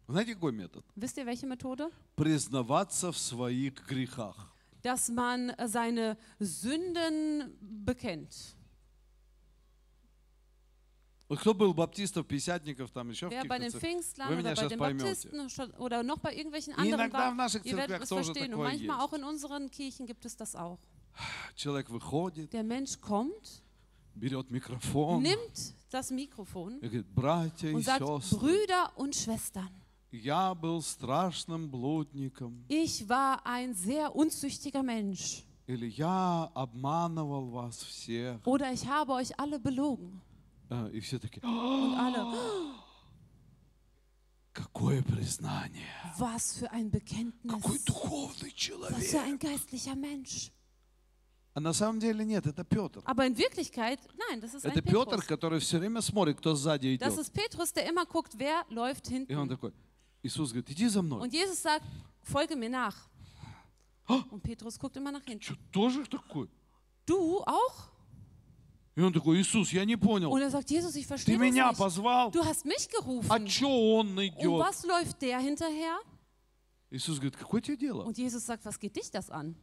Знаете, 0.08 0.34
какой 0.34 0.52
метод? 0.52 0.84
Wisst 0.96 1.18
ihr, 1.18 1.26
welche 1.26 1.46
Methode? 1.46 1.90
Признаваться 2.16 3.12
в 3.12 3.18
своих 3.18 3.74
грехах. 3.86 4.54
Dass 4.82 5.08
man 5.10 5.50
äh, 5.50 5.68
seine 5.68 6.16
Sünden 6.38 7.52
bekennt. 7.60 8.54
Вот 11.28 11.40
кто 11.40 11.52
был 11.52 11.74
баптистов, 11.74 12.26
пятидесятников, 12.26 12.90
там 12.90 13.10
еще 13.10 13.28
в 13.28 13.32
Wer 13.32 13.44
bei 13.46 13.58
den 13.58 13.70
каких-то 13.70 13.80
церквях? 13.80 13.82
Pfingstlern 13.82 14.28
Вы 14.28 14.34
oder 14.34 14.38
меня 14.38 14.50
bei 14.50 14.56
сейчас 14.56 14.70
den 14.70 14.78
поймете. 14.78 15.04
Baptisten 15.04 15.50
schon- 15.50 15.74
oder 15.76 16.02
noch 16.02 16.20
bei 16.20 16.34
irgendwelchen 16.34 16.72
И 16.72 16.76
anderen 16.80 17.00
иногда 17.00 17.18
в 17.18 17.32
war, 17.32 17.34
наших 17.34 17.66
ihr 17.66 17.76
werdet 17.76 17.98
церквях 17.98 18.02
es 18.04 18.08
тоже 18.08 18.24
verstehen. 18.32 18.44
Und 18.44 18.50
такое 18.52 18.68
manchmal 18.68 18.96
есть. 18.96 19.04
auch 19.04 19.12
in 19.12 19.24
unseren 19.24 19.70
Kirchen 19.70 20.06
gibt 20.06 20.24
es 20.24 20.36
das 20.36 20.56
auch. 20.56 20.78
Человек 21.54 21.90
выходит, 21.90 22.50
Der 22.54 22.62
Mensch 22.62 22.98
kommt, 23.00 23.62
берет 24.14 24.50
микрофон 24.50 25.22
nimmt 25.22 25.74
das 25.90 26.10
Mikrofon 26.10 26.78
и 26.78 26.86
говорит, 26.88 27.06
братья 27.08 27.68
и 27.68 27.74
und 27.74 27.82
sagt, 27.84 28.00
сестры, 28.06 28.38
Brüder 28.38 28.92
und 28.96 29.14
Schwestern, 29.14 29.68
я 30.12 30.54
был 30.54 30.80
страшным 30.82 31.68
блудником, 31.70 32.64
ich 32.68 33.06
war 33.08 33.40
ein 33.44 33.74
sehr 33.74 34.14
unzüchtiger 34.14 34.82
Mensch 34.82 35.44
или 35.66 35.86
я 35.86 36.50
обманывал 36.54 37.50
вас 37.50 37.76
всех. 37.82 38.40
oder 38.46 38.72
ich 38.72 38.86
habe 38.86 39.12
euch 39.12 39.38
alle 39.38 39.58
belogen. 39.58 40.20
Э, 40.70 40.90
И 40.92 41.00
все 41.00 41.18
таки 41.18 41.40
Und 41.40 41.94
alle, 41.94 42.24
какое 44.52 45.02
признание, 45.02 45.86
was 46.18 46.54
für 46.58 46.70
ein 46.72 46.90
Bekenntnis, 46.90 47.52
какой 47.52 47.78
духовный 47.84 48.50
was 48.50 48.52
für 48.52 48.56
человек. 48.56 49.14
ein 49.14 49.38
geistlicher 49.38 49.94
Mensch. 49.94 50.50
А 51.54 51.60
на 51.60 51.72
самом 51.72 51.98
деле 51.98 52.24
нет, 52.24 52.46
это 52.46 52.62
Петр. 52.64 53.02
Aber 53.04 53.26
in 53.26 53.36
Wirklichkeit, 53.36 53.98
nein, 54.30 54.40
das 54.40 54.54
ist 54.54 54.64
ein 54.64 54.72
Это 54.72 54.82
Петр, 54.82 55.16
Petrus. 55.16 55.26
который 55.26 55.58
все 55.60 55.78
время 55.78 56.00
смотрит, 56.02 56.38
кто 56.38 56.54
сзади 56.54 56.96
Das 57.00 57.14
идет. 57.14 57.18
ist 57.18 57.32
Petrus, 57.32 57.72
der 57.72 57.88
immer 57.88 58.06
guckt, 58.06 58.34
wer 58.38 58.64
läuft 58.70 59.10
И 59.10 59.14
он 59.34 59.48
hinten. 59.48 59.48
такой, 59.48 59.72
Иисус 60.22 60.50
говорит, 60.52 60.70
иди 60.70 60.88
за 60.88 61.02
мной. 61.02 61.20
Und 61.22 61.32
Jesus 61.32 61.62
sagt, 61.62 61.84
folge 62.22 62.56
mir 62.56 62.68
nach. 62.70 62.96
Und 64.30 64.42
Petrus 64.42 64.78
guckt 64.78 64.96
immer 64.96 65.12
nach 65.12 65.24
hinten. 65.24 65.42
Что, 65.42 65.56
тоже 65.72 66.04
такой? 66.06 66.48
Du 67.06 67.40
auch? 67.46 67.88
И 68.96 69.00
он 69.00 69.12
такой, 69.12 69.40
Иисус, 69.40 69.72
я 69.72 69.84
не 69.84 69.96
понял, 69.96 70.32
Und 70.32 70.40
er 70.42 70.50
sagt, 70.50 70.68
Jesus, 70.70 70.96
ich 70.96 71.04
ты 71.06 71.08
verstehe 71.08 71.38
меня 71.38 71.68
das 71.70 71.78
nicht. 71.78 71.78
позвал, 71.78 72.30
Du 72.32 72.44
hast 72.44 72.64
mich 72.64 72.88
а 72.88 73.00
gerufen. 73.00 73.48
что 73.48 73.96
он 73.98 74.18
Und 74.18 74.24
идет? 74.24 74.58
was 74.58 74.84
läuft 74.84 75.20
der 75.22 75.38
hinterher? 75.40 75.98
Иисус 76.90 77.18
говорит, 77.18 77.36
какое 77.36 77.60
тебе 77.60 77.76
дело? 77.76 78.02
Und 78.04 78.18
Jesus 78.18 78.44
sagt, 78.44 78.64
was 78.64 78.78
geht 78.80 78.96
dich 78.96 79.10
das 79.10 79.30
an? 79.30 79.54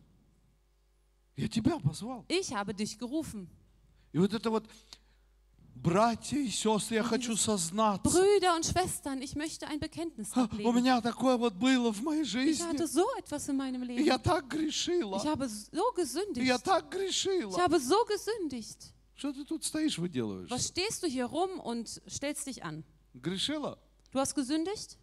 Я 1.36 1.49
тебя 1.49 1.80
позвал. 1.80 2.24
Ich 2.30 2.53
habe 2.53 2.74
dich 2.74 2.97
gerufen. 2.97 3.49
И 4.14 4.18
вот 4.20 4.34
это 4.34 4.49
вот, 4.49 4.66
Brüder 8.03 8.55
und 8.57 8.66
Schwestern, 8.66 9.23
ich 9.23 9.35
möchte 9.35 9.66
ein 9.66 9.81
Bekenntnis 9.81 10.31
ablegen. 10.45 10.64
Ich 12.51 12.62
hatte 12.62 12.87
so 12.87 13.05
etwas 13.18 13.49
in 13.49 13.57
meinem 13.57 13.83
Leben. 13.83 14.05
Ich 15.23 15.27
habe 15.27 15.49
so 15.49 15.83
gesündigt. 15.95 16.47
Ich 17.57 17.59
habe 17.62 17.81
so 17.81 17.97
gesündigt. 18.07 18.93
Was 20.51 20.68
stehst 20.68 21.03
du 21.03 21.07
hier 21.07 21.27
rum 21.27 21.61
und 21.61 22.01
stellst 22.09 22.47
dich 22.47 22.62
an? 22.62 22.85
Du 24.12 24.18
hast 24.18 24.35
gesündigt? 24.35 24.99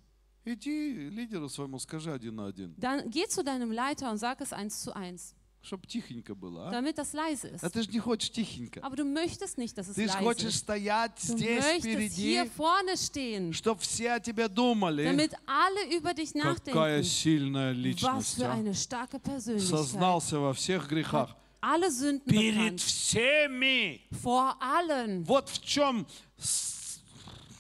Dann 2.80 3.09
geh 3.09 3.28
zu 3.28 3.43
deinem 3.43 3.72
Leiter 3.72 4.09
und 4.11 4.18
sag 4.18 4.41
es 4.41 4.53
eins 4.53 4.82
zu 4.82 4.95
eins. 4.95 5.34
Чтобы 5.62 5.86
тихенько 5.88 6.34
было. 6.36 6.70
А? 6.70 6.72
damit 6.72 6.97
das 6.97 7.14
leise 7.14 7.51
А 7.62 7.68
ist. 7.68 7.74
ты 7.74 7.82
же 7.84 7.89
не 7.89 7.99
хочешь 7.99 8.32
тихенько. 8.32 8.80
Aber 8.82 8.95
du 8.95 9.03
möchtest 9.03 9.58
nicht, 9.58 9.78
dass 9.78 9.89
es 9.89 9.95
Ты 9.95 10.08
же 10.08 10.18
хочешь 10.18 10.53
ist. 10.55 10.60
стоять 10.64 11.18
Du 11.28 11.38
здесь 11.38 11.64
möchtest 11.64 12.16
hier 12.16 12.45
впереди, 12.45 12.51
vorne 12.58 12.95
stehen, 12.97 13.53
чтобы 13.53 13.82
все 13.82 14.12
о 14.14 14.20
тебе 14.20 14.47
думали. 14.47 15.03
damit 15.03 15.34
alle 15.45 15.95
über 15.97 16.14
dich 16.14 16.34
Какая 16.34 16.53
nachdenken. 16.99 17.03
сильная 17.03 17.74
Was 17.74 17.78
личность. 17.78 18.36
für 18.36 18.47
а. 18.49 18.53
eine 18.53 18.74
starke 18.74 19.20
Persönlichkeit. 19.20 19.68
Сознался 19.70 20.39
во 20.39 20.53
всех 20.53 20.88
грехах. 20.88 21.36
Alle 21.60 21.89
Sünden 21.91 22.24
Перед 22.30 22.76
bekannt. 22.76 22.80
всеми. 22.82 24.01
Vor 24.24 24.55
allen. 24.62 25.26
Вот 25.26 25.49
в 25.49 25.62
чем... 25.66 26.05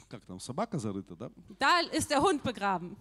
Как 0.07 0.23
там, 0.25 0.39
собака 0.39 0.77
зарыта, 0.79 1.15
да? 1.17 1.29
Da 1.59 1.81
ist 1.91 2.09
der 2.11 2.21
Hund 2.21 2.41
begraben. 2.43 2.95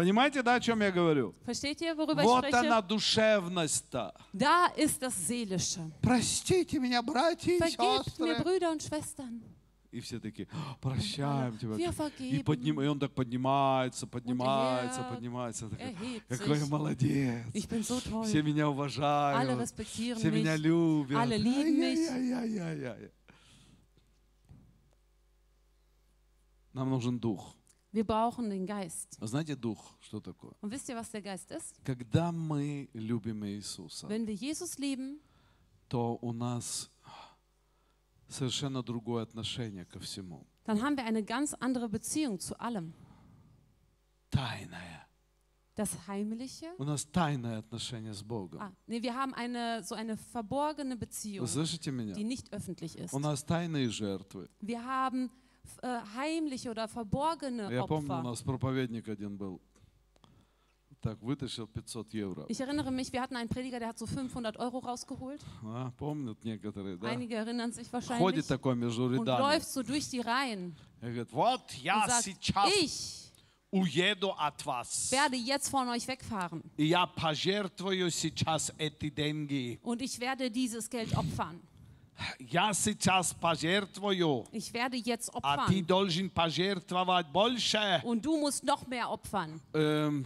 Понимаете, 0.00 0.42
да, 0.42 0.54
о 0.54 0.60
чем 0.60 0.80
я 0.80 0.90
говорю? 0.90 1.34
Versteht 1.44 1.78
worüber 1.94 2.22
Вот 2.22 2.46
ich 2.46 2.54
она 2.54 2.80
душевность-то. 2.80 4.14
Da 4.32 4.68
ist 4.74 5.02
das 5.02 5.14
Seelische. 5.28 5.90
Простите 6.00 6.78
меня, 6.78 7.02
братья 7.02 7.52
и 7.52 7.58
mir, 7.58 8.06
сестры. 8.06 8.42
Brüder 8.42 8.70
und 8.72 8.82
Schwestern. 8.82 9.42
И 9.92 10.00
все 10.00 10.18
такие, 10.18 10.48
«А, 10.52 10.78
прощаем 10.80 11.58
тебя. 11.58 11.74
И, 12.18 12.42
подним- 12.42 12.82
и 12.82 12.86
он 12.86 12.98
так 12.98 13.12
поднимается, 13.12 14.06
поднимается, 14.06 15.02
er 15.02 15.14
поднимается. 15.14 15.68
Какой 16.28 16.58
я 16.58 16.64
молодец. 16.64 17.44
So. 17.52 18.24
Все 18.24 18.40
меня 18.40 18.70
уважают. 18.70 19.68
Все 19.68 20.30
меня 20.30 20.56
mich. 20.56 20.62
любят. 20.62 21.18
Alle 21.18 21.36
lieben 21.36 21.78
mich. 21.78 22.08
Ай-яй-яй-яй-яй. 22.08 23.10
Нам 26.72 26.88
нужен 26.88 27.18
дух. 27.18 27.54
Wir 27.91 28.03
brauchen 28.05 28.49
den 28.49 28.65
Geist. 28.65 29.17
А 29.21 29.27
Знаете, 29.27 29.55
дух, 29.55 29.97
что 30.01 30.19
такое? 30.19 30.53
Und 30.61 30.71
wisst 30.71 30.89
ihr, 30.89 30.95
was 30.95 31.09
der 31.11 31.21
Geist 31.21 31.49
ist? 31.51 31.81
Когда 31.85 32.31
мы 32.31 32.89
любим 32.93 33.43
Иисуса, 33.45 34.07
Wenn 34.09 34.27
wir 34.27 34.33
Jesus 34.35 34.77
lieben, 34.77 35.19
то 35.87 36.17
у 36.21 36.33
нас 36.33 36.91
совершенно 38.27 38.81
другое 38.83 39.23
отношение 39.23 39.85
ко 39.85 39.99
всему. 39.99 40.45
dann 40.65 40.81
haben 40.81 40.97
wir 40.97 41.05
eine 41.05 41.23
ganz 41.23 41.53
andere 41.53 41.87
Beziehung 41.87 42.39
zu 42.39 42.59
allem. 42.59 42.93
Тайное. 44.29 45.01
Das 45.75 46.07
Heimliche. 46.07 46.73
У 46.77 46.85
нас 46.85 47.05
тайное 47.05 47.57
отношение 47.59 48.13
с 48.13 48.23
Богом. 48.23 48.61
Ah, 48.61 48.71
nee, 48.87 49.01
wir 49.01 49.13
haben 49.13 49.33
eine 49.33 49.83
so 49.83 49.93
eine 49.93 50.15
verborgene 50.15 50.95
Beziehung, 50.95 51.45
Вы 51.45 51.47
слышите 51.49 51.91
меня? 51.91 52.13
die 52.13 52.23
nicht 52.23 52.51
öffentlich 52.53 52.97
ist. 52.97 53.13
У 53.13 53.19
нас 53.19 53.43
тайные 53.43 53.89
жертвы. 53.89 54.49
Wir 54.61 54.83
haben 54.85 55.29
äh, 55.81 55.99
heimliche 56.15 56.69
oder 56.71 56.87
verborgene 56.87 57.71
Я 57.71 57.83
помню, 57.85 58.09
у 58.09 58.13
Opfer. 58.13 58.23
нас 58.23 58.41
проповедник 58.41 59.07
один 59.09 59.37
был. 59.37 59.59
Так, 61.01 61.21
вытащил 61.21 61.67
500 61.67 62.13
евро. 62.15 62.45
Ich 62.49 62.59
erinnere 62.59 62.89
mich, 62.91 63.11
wir 63.13 63.21
hatten 63.21 63.35
einen 63.35 63.47
Prediger, 63.47 63.77
der 63.79 63.89
hat 63.89 63.99
so 63.99 64.07
500 64.07 64.57
Euro 64.57 64.79
rausgeholt. 64.79 65.39
А, 65.63 65.91
помнят 65.97 66.43
некоторые, 66.43 66.97
да? 66.97 67.07
Einige 67.09 67.35
erinnern 67.35 67.71
sich 67.71 67.91
Ходит 67.91 68.09
wahrscheinlich. 68.09 68.47
такой 68.47 68.75
между 68.75 69.03
Und 69.05 69.13
рядами. 69.19 69.39
läuft 69.41 69.67
so 69.67 69.83
durch 69.83 70.09
die 70.09 70.21
Reihen 70.21 70.75
И 71.01 71.05
говорит, 71.05 71.31
вот 71.31 71.71
я 71.73 71.97
und 72.05 72.09
sagt, 72.09 72.23
сейчас 72.23 72.71
ich 72.81 73.31
уеду 73.71 74.31
от 74.35 74.65
вас. 74.65 75.11
werde 75.11 75.35
jetzt 75.35 75.69
von 75.69 75.87
euch 75.89 76.07
wegfahren 76.07 76.63
И 76.75 76.85
я 76.85 77.05
пожертвую 77.05 78.09
сейчас 78.09 78.71
эти 78.79 79.11
деньги. 79.11 79.79
und 79.83 80.01
ich 80.01 80.19
werde 80.19 80.49
dieses 80.49 80.89
Geld 80.89 81.15
opfern. 81.15 81.61
Я 82.39 82.73
сейчас 82.73 83.33
пожертвую, 83.33 84.45
Ich 84.51 84.71
werde 84.73 84.95
jetzt 84.97 85.29
а 85.43 85.67
ты 85.67 85.79
opfern 85.81 85.85
должен 85.85 86.29
пожертвовать 86.29 87.27
больше. 87.27 88.01
und 88.05 88.21
du 88.25 88.37
musst 88.37 88.63
noch 88.63 88.87
mehr 88.87 89.09
opfern. 89.09 89.59
Эм, 89.73 90.25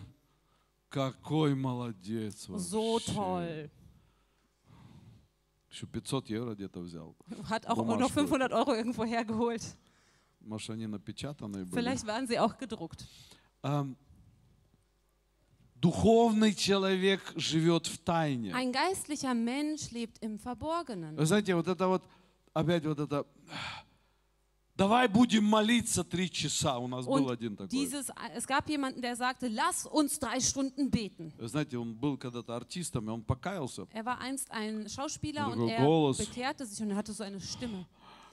какой 0.89 1.55
молодец 1.55 2.47
So 2.47 2.93
вообще. 2.99 3.13
toll. 3.13 3.69
Еще 5.71 5.85
500 5.87 6.29
евро 6.29 6.53
где-то 6.55 6.79
взял. 6.81 7.15
Hat 7.49 7.65
auch 7.67 7.75
Bummerstuhl. 7.77 7.99
noch 7.99 8.11
500 8.11 8.51
Euro 8.53 8.73
irgendwo 8.75 9.03
hergeholt. 9.05 9.61
Может, 10.41 10.69
они 10.71 10.87
напечатанные 10.87 11.65
были. 11.65 11.81
Vielleicht 11.81 12.05
waren 12.07 12.25
sie 12.27 12.39
auch 12.39 12.57
gedruckt. 12.57 13.05
Эм, 13.63 13.95
духовный 15.84 16.54
человек 16.54 17.20
живет 17.36 17.86
в 17.86 17.98
тайне. 17.98 18.52
Ein 18.54 18.72
geistlicher 18.72 19.34
Mensch 19.34 19.90
lebt 19.90 20.18
im 20.22 20.38
Verborgenen. 20.38 21.14
Вы 21.14 21.26
знаете, 21.26 21.54
вот 21.54 21.68
это 21.68 21.88
вот, 21.88 22.02
опять 22.54 22.84
вот 22.86 22.98
это 22.98 23.26
Давай 24.76 25.06
будем 25.06 25.44
молиться 25.44 26.02
три 26.02 26.28
часа. 26.28 26.78
У 26.78 26.88
нас 26.88 27.06
был 27.06 27.26
Und 27.26 27.30
один 27.30 27.56
такой. 27.56 27.68
dieses, 27.68 28.10
es 28.34 28.44
gab 28.46 28.68
jemanden, 28.68 29.02
der 29.02 29.14
sagte, 29.14 29.46
lass 29.46 29.86
uns 29.86 30.18
drei 30.18 30.40
Stunden 30.40 30.90
beten. 30.90 31.32
Вы 31.38 31.46
знаете, 31.48 31.78
он 31.78 31.94
был 31.94 32.16
когда-то 32.16 32.56
артистом, 32.56 33.06
и 33.08 33.12
он 33.12 33.22
покаялся. 33.22 33.86
Er 33.92 34.04
war 34.04 34.18
einst 34.20 34.50
ein 34.50 34.88
Schauspieler 34.88 35.46
Und 35.52 35.60
und 35.60 35.68
er 35.68 35.80
Голос. 35.80 36.16
bekehrte 36.16 36.66
sich 36.66 36.80
und 36.82 36.90
er 36.90 36.96
hatte 36.96 37.12
so 37.12 37.22
eine 37.22 37.40
Stimme. 37.40 37.86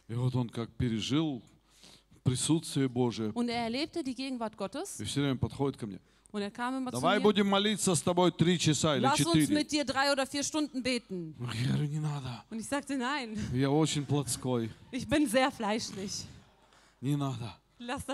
И 0.08 0.16
вот 0.16 0.34
он 0.36 0.49
как 0.49 0.72
пережил 0.78 1.43
присутствие 2.24 2.88
Божие. 2.89 3.32
Und 3.34 3.49
er 3.49 3.64
erlebte 3.66 4.04
die 4.04 4.16
Gegenwart 4.16 4.58
Gottes 4.58 4.99
И 4.99 5.04
все 5.04 5.22
время 5.22 5.38
подходит 5.38 5.78
ко 5.78 5.86
мне. 5.86 5.99
und 6.33 6.43
er 6.43 6.51
kam 6.51 6.77
immer 6.77 6.91
zu 6.93 6.99
Давай 6.99 7.18
mir. 7.18 7.22
будем 7.22 7.47
молиться 7.49 7.95
с 7.95 8.03
тобой 8.03 8.31
три 8.33 8.59
часа 8.59 8.97
или 8.97 9.03
Lass 9.05 9.20
uns 9.20 9.33
четыре. 9.33 9.55
mit 9.55 9.70
dir 9.72 9.85
drei 9.85 10.12
oder 10.12 10.27
vier 10.27 10.43
Stunden 10.43 10.83
beten. 10.83 11.35
Я 11.55 11.68
говорю, 11.68 11.87
не 11.89 11.99
надо. 12.01 12.45
Und 12.51 12.59
ich 12.61 12.66
sagte, 12.68 12.97
nein, 12.97 13.37
Я 13.53 13.70
очень 13.70 14.05
плотской. 14.05 14.70
ich 14.91 15.09
bin 15.09 15.27
sehr 15.29 15.51
fleischlich. 15.51 16.27
Не 17.01 17.16
надо. 17.16 17.55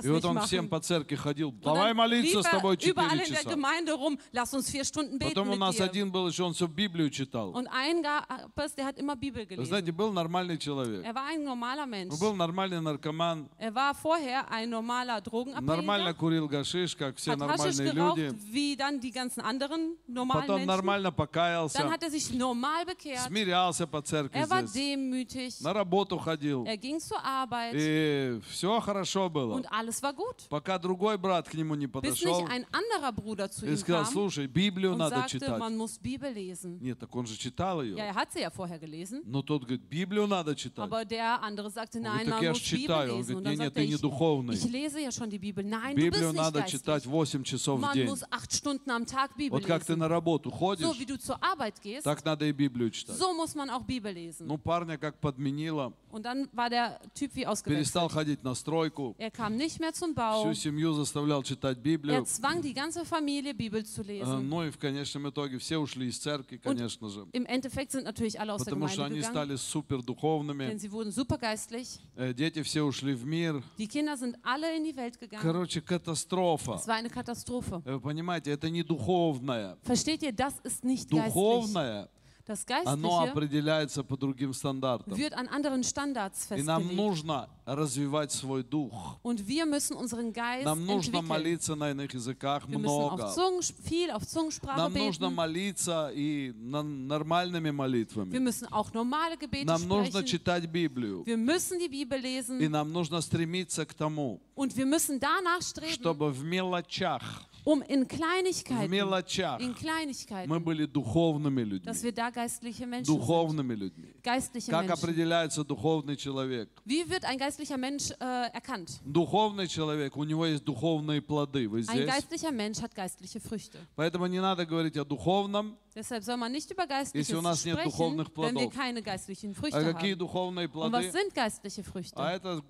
И 0.03 0.07
вот 0.09 0.23
он 0.25 0.41
всем 0.41 0.69
по 0.69 0.79
церкви 0.79 1.15
ходил. 1.15 1.51
Давай 1.51 1.93
молиться 1.93 2.41
с 2.41 2.45
тобой 2.45 2.75
er 2.75 2.79
четыре 2.79 3.25
часа. 3.25 3.49
Rum, 3.97 4.17
lass 4.31 4.53
uns 4.53 4.69
vier 4.69 4.83
Stunden 4.85 5.17
beten 5.19 5.33
Потом 5.33 5.49
у 5.49 5.55
нас 5.55 5.79
один 5.81 6.11
был 6.11 6.27
еще, 6.27 6.43
он 6.43 6.53
все 6.53 6.67
Библию 6.67 7.09
читал. 7.09 7.51
Und 7.51 7.67
ein 7.67 8.01
gab 8.01 8.25
es, 8.55 8.75
der 8.75 8.85
hat 8.85 8.97
immer 8.97 9.15
Bibel 9.15 9.45
Вы 9.49 9.65
знаете, 9.65 9.91
был 9.91 10.11
нормальный 10.13 10.57
человек. 10.57 11.03
Er 11.05 11.13
war 11.13 11.25
ein 11.25 11.43
normaler 11.43 11.85
Mensch. 11.85 12.13
Он 12.13 12.19
был 12.19 12.33
нормальный 12.35 12.79
наркоман. 12.79 13.49
Er 13.59 13.73
war 13.73 13.93
vorher 13.93 14.49
ein 14.49 14.69
normaler 14.69 15.21
Нормально 15.61 16.13
курил 16.13 16.47
гашиш, 16.47 16.95
как 16.95 17.17
все 17.17 17.31
hat 17.31 17.39
нормальные 17.39 17.91
geraucht, 17.91 18.17
люди. 18.17 18.35
wie 18.51 18.75
dann 18.75 18.99
die 18.99 19.11
ganzen 19.11 19.41
anderen 19.41 19.97
normalen 20.07 20.41
Потом 20.41 20.55
Menschen. 20.61 20.67
нормально 20.67 21.07
Dann 21.09 21.15
покаялся. 21.15 21.89
hat 21.89 22.03
er 22.03 22.09
sich 22.11 22.33
normal 22.33 22.85
bekehrt. 22.85 23.27
Смирялся 23.27 23.85
по 23.87 24.01
церкви 24.01 24.37
Er 24.39 24.49
war 24.49 24.65
здесь. 24.65 24.73
demütig. 24.95 25.61
На 25.61 25.73
работу 25.73 26.17
ходил. 26.17 26.65
Er 26.65 26.77
ging 26.77 26.99
zur 26.99 27.23
Arbeit 27.23 27.73
И 27.73 28.39
все 28.49 28.79
хорошо 28.79 29.29
было. 29.29 29.56
Und 29.57 29.71
alles 29.71 30.01
war 30.01 30.13
gut. 30.13 30.47
Пока 30.49 30.77
другой 30.79 31.17
брат 31.17 31.47
к 31.49 31.53
нему 31.53 31.75
не 31.75 31.85
Bis 31.87 31.91
подошел 31.91 32.41
nicht 32.41 32.49
ein 32.49 32.65
anderer 32.71 33.11
Bruder 33.11 33.49
zu 33.49 33.65
и 33.65 33.69
ihm 33.71 33.77
сказал, 33.77 34.03
kam 34.03 34.11
слушай, 34.13 34.47
Библию 34.47 34.93
und 34.93 34.97
надо 34.99 35.15
sagte, 35.17 35.39
читать. 35.39 35.59
man 35.59 35.75
muss 35.77 35.97
Bibel 35.99 36.31
lesen. 36.31 36.79
Нет, 36.81 36.99
так 36.99 37.13
он 37.15 37.25
же 37.25 37.37
читал 37.37 37.81
Ja, 37.81 37.87
ее. 37.89 37.97
er 37.97 38.15
hat 38.15 38.31
sie 38.31 38.39
ja 38.41 38.49
vorher 38.49 38.79
gelesen. 38.79 39.21
Но 39.25 39.41
тот 39.41 39.63
говорит, 39.63 39.81
Библию 39.89 40.27
надо 40.27 40.55
читать. 40.55 40.85
Aber 40.85 41.03
der 41.05 41.41
andere 41.41 41.69
sagte, 41.69 41.97
Он 41.99 42.05
nein, 42.05 42.25
говорит, 42.25 42.29
так 42.29 42.39
man 42.39 42.43
я 42.43 42.49
muss 42.51 42.57
ж 42.59 42.73
Bibel 42.73 42.81
читаю. 42.81 43.15
Он 43.15 43.21
говорит, 43.23 43.47
нет, 43.47 43.59
нет, 43.59 43.73
ты 43.73 43.87
не 43.87 43.95
духовный. 43.97 44.55
ich 44.55 44.63
lese 44.69 44.99
ja 45.01 45.11
schon 45.11 45.29
die 45.29 45.39
Bibel. 45.39 45.63
Nein, 45.63 45.95
du 45.95 46.01
Библию 46.01 46.29
bist 46.31 46.35
надо 46.35 46.59
nicht 46.61 46.69
читать 46.71 47.03
geistlich. 47.05 47.11
8 47.41 47.43
часов 47.45 47.79
в 47.79 47.83
Man 47.83 47.93
день. 47.93 48.07
muss 48.07 48.23
acht 48.31 48.53
Stunden 48.53 48.89
am 48.91 49.05
Tag 49.05 49.35
Bibel 49.37 49.51
Вот 49.51 49.65
как 49.65 49.83
ты 49.83 49.93
lesen. 49.93 49.99
на 49.99 50.07
работу 50.07 50.49
So 50.49 50.55
ходишь, 50.55 50.99
wie 50.99 51.05
du 51.05 51.17
zur 51.17 51.37
Arbeit 51.43 51.81
gehst, 51.81 52.03
так 52.03 52.23
надо 52.25 52.45
и 52.45 52.51
Библию 52.51 52.89
читать. 52.91 53.17
so 53.17 53.33
muss 53.33 53.55
man 53.55 53.69
auch 53.69 53.83
Bibel 53.83 54.11
lesen. 54.13 54.45
Ну, 54.47 54.57
парня 54.57 54.97
как 54.97 55.19
подменило, 55.19 55.93
Und 56.09 56.23
dann 56.23 56.47
war 56.53 56.69
der 56.69 56.99
Typ 57.13 57.35
wie 57.35 57.45
перестал 57.63 58.07
ходить 58.09 58.43
на 58.43 58.55
стройку, 58.55 59.15
Er 59.17 59.29
kam 59.31 59.46
nicht 59.55 59.79
mehr 59.79 59.93
zum 59.93 60.13
Bau. 60.13 60.43
всю 60.43 60.53
семью 60.55 60.93
заставлял 60.93 61.43
читать 61.43 61.77
Er 61.77 61.81
Библию. 61.81 62.25
zwang 62.25 62.61
die 62.61 62.73
ganze 62.73 63.05
Familie, 63.05 63.53
Bibel 63.53 63.85
zu 63.85 64.01
Э, 64.01 64.05
lesen. 64.07 64.49
Ну 64.49 64.63
и 64.63 64.69
в 64.71 64.77
конечном 64.77 65.29
итоге 65.29 65.57
все 65.59 65.77
ушли 65.77 66.07
из 66.07 66.17
церкви, 66.17 66.57
конечно 66.57 67.07
же. 67.09 67.25
Im 67.33 67.45
Endeffekt 67.45 67.91
sind 67.91 68.03
natürlich 68.03 68.39
alle 68.39 68.53
aus 68.53 68.63
der 68.63 68.73
Потому 68.73 68.87
что 68.87 68.97
Gemeinde 69.03 69.15
они 69.15 69.19
gegangen, 69.21 69.31
стали 69.31 69.55
супер 69.55 70.01
духовными. 70.01 70.67
denn 70.67 70.79
sie 70.79 70.91
wurden 70.91 71.11
supergeistlich. 71.11 71.99
Э, 72.15 72.33
Дети 72.33 72.61
все 72.63 72.81
ушли 72.83 73.13
в 73.13 73.25
мир. 73.25 73.63
Die 73.77 73.87
Kinder 73.87 74.17
sind 74.17 74.35
alle 74.43 74.75
in 74.75 74.83
die 74.83 74.95
Welt 74.95 75.19
gegangen. 75.19 75.41
Короче, 75.41 75.81
катастрофа. 75.81 76.75
Es 76.75 76.87
war 76.87 76.95
eine 76.95 77.09
Katastrophe. 77.09 77.81
Э, 77.85 77.93
Вы 77.95 77.99
понимаете, 78.01 78.51
это 78.51 78.69
не 78.69 78.83
духовное. 78.83 79.77
Versteht 79.83 80.23
ihr, 80.23 80.31
das 80.33 80.53
ist 80.63 80.83
nicht 80.83 81.09
geistlich. 81.09 81.27
Духовное, 81.33 82.09
Das 82.47 82.65
оно 82.85 83.09
Geistliche 83.09 83.31
определяется 83.31 84.03
по 84.03 84.15
другим 84.17 84.53
стандартам. 84.53 85.13
wird 85.15 85.33
an 85.33 85.47
anderen 85.49 85.83
Standards 85.83 86.47
И 86.55 86.61
нам 86.63 86.83
festgelegt. 86.83 86.95
нужно 86.95 87.49
развивать 87.65 88.31
свой 88.31 88.63
дух. 88.63 89.17
Und 89.23 89.45
wir 89.47 89.65
müssen 89.65 89.97
unseren 89.97 90.31
Geist 90.31 90.63
Нам 90.65 90.85
нужно 90.85 91.17
entwickeln. 91.17 91.27
молиться 91.27 91.75
на 91.75 91.91
иных 91.91 92.13
языках 92.13 92.63
Wir 92.67 92.77
müssen 92.79 92.87
auf 92.89 93.13
много. 93.17 93.33
Zungen, 93.33 93.61
viel 93.83 94.09
auf 94.11 94.25
Zungensprache 94.25 94.77
Нам 94.77 94.93
нужно 94.93 95.27
beten. 95.27 95.35
молиться 95.35 96.11
и 96.15 96.53
на- 96.55 96.83
нормальными 96.83 97.69
Wir 97.69 97.73
молитвами. 97.73 98.39
müssen 98.39 98.67
auch 98.71 98.93
normale 98.93 99.37
Gebete 99.37 99.65
Нам 99.65 99.85
нужно 99.87 100.21
sprechen. 100.21 100.25
читать 100.27 100.71
Библию. 100.71 101.23
Wir 101.25 101.37
müssen 101.37 101.77
die 101.79 101.89
Bibel 101.89 102.17
И 102.19 102.21
lesen. 102.39 102.69
нам 102.69 102.91
нужно 102.93 103.19
стремиться 103.21 103.85
к 103.85 103.93
тому, 103.93 104.39
Und 104.55 104.75
wir 104.77 104.85
müssen 104.85 105.19
danach 105.19 105.61
streben, 105.61 105.93
чтобы 105.93 106.31
в 106.31 106.43
мелочах, 106.43 107.21
um 107.65 107.81
in 107.81 108.05
в 108.05 108.07
Kleinigkeiten, 108.07 108.89
мелочах 108.89 109.59
in 109.59 109.69
мы 109.69 109.73
Kleinigkeiten, 109.75 110.59
были 110.63 110.85
духовными 110.85 111.61
людьми. 111.63 111.85
dass 111.85 112.01
wir 112.03 112.13
da 112.13 112.29
geistliche 112.37 112.85
Menschen 112.85 113.05
sind. 113.05 113.17
Духовными 113.19 113.73
людьми. 113.73 114.13
Geistliche 114.23 114.71
Как 114.71 114.85
Menschen. 114.87 114.93
определяется 115.03 115.63
духовный 115.63 116.15
человек? 116.15 116.69
Wie 116.85 117.09
wird 117.09 117.25
ein 117.25 117.37
geistlicher 117.37 117.77
Mensch 117.77 118.11
äh, 118.19 118.49
erkannt? 118.53 119.01
Духовный 119.05 119.67
человек, 119.67 120.15
у 120.15 120.23
него 120.23 120.45
есть 120.45 120.63
духовные 120.63 121.21
плоды. 121.21 121.67
Вы 121.67 121.79
Ein 121.79 121.83
здесь? 121.83 122.07
geistlicher 122.07 122.51
Mensch 122.51 122.81
hat 122.81 122.93
geistliche 122.93 123.39
Früchte. 123.39 123.79
Поэтому 123.95 124.27
не 124.27 124.39
надо 124.39 124.65
говорить 124.65 124.97
о 124.97 125.05
духовном, 125.05 125.77
Deshalb 125.95 126.23
soll 126.23 126.37
man 126.37 126.51
nicht 126.51 126.69
über 126.69 126.85
Geistliches 126.85 127.27
Если 127.29 127.35
у 127.35 127.41
нас 127.41 127.65
нет 127.65 127.75
sprechen, 127.75 127.89
духовных 127.89 128.27
wenn 128.35 128.53
wir 128.55 128.69
плодов. 128.69 128.73
keine 128.75 129.01
geistlichen 129.01 129.55
Früchte 129.55 129.77
а 129.79 129.93
какие 129.93 130.11
haben. 130.13 130.19
духовные 130.19 130.67
Und 130.67 130.91
was 130.91 131.05
плоды? 131.07 131.11
sind 131.11 131.33
geistliche 131.33 131.83
Früchte? 131.83 132.17
А 132.17 132.31
это 132.33 132.61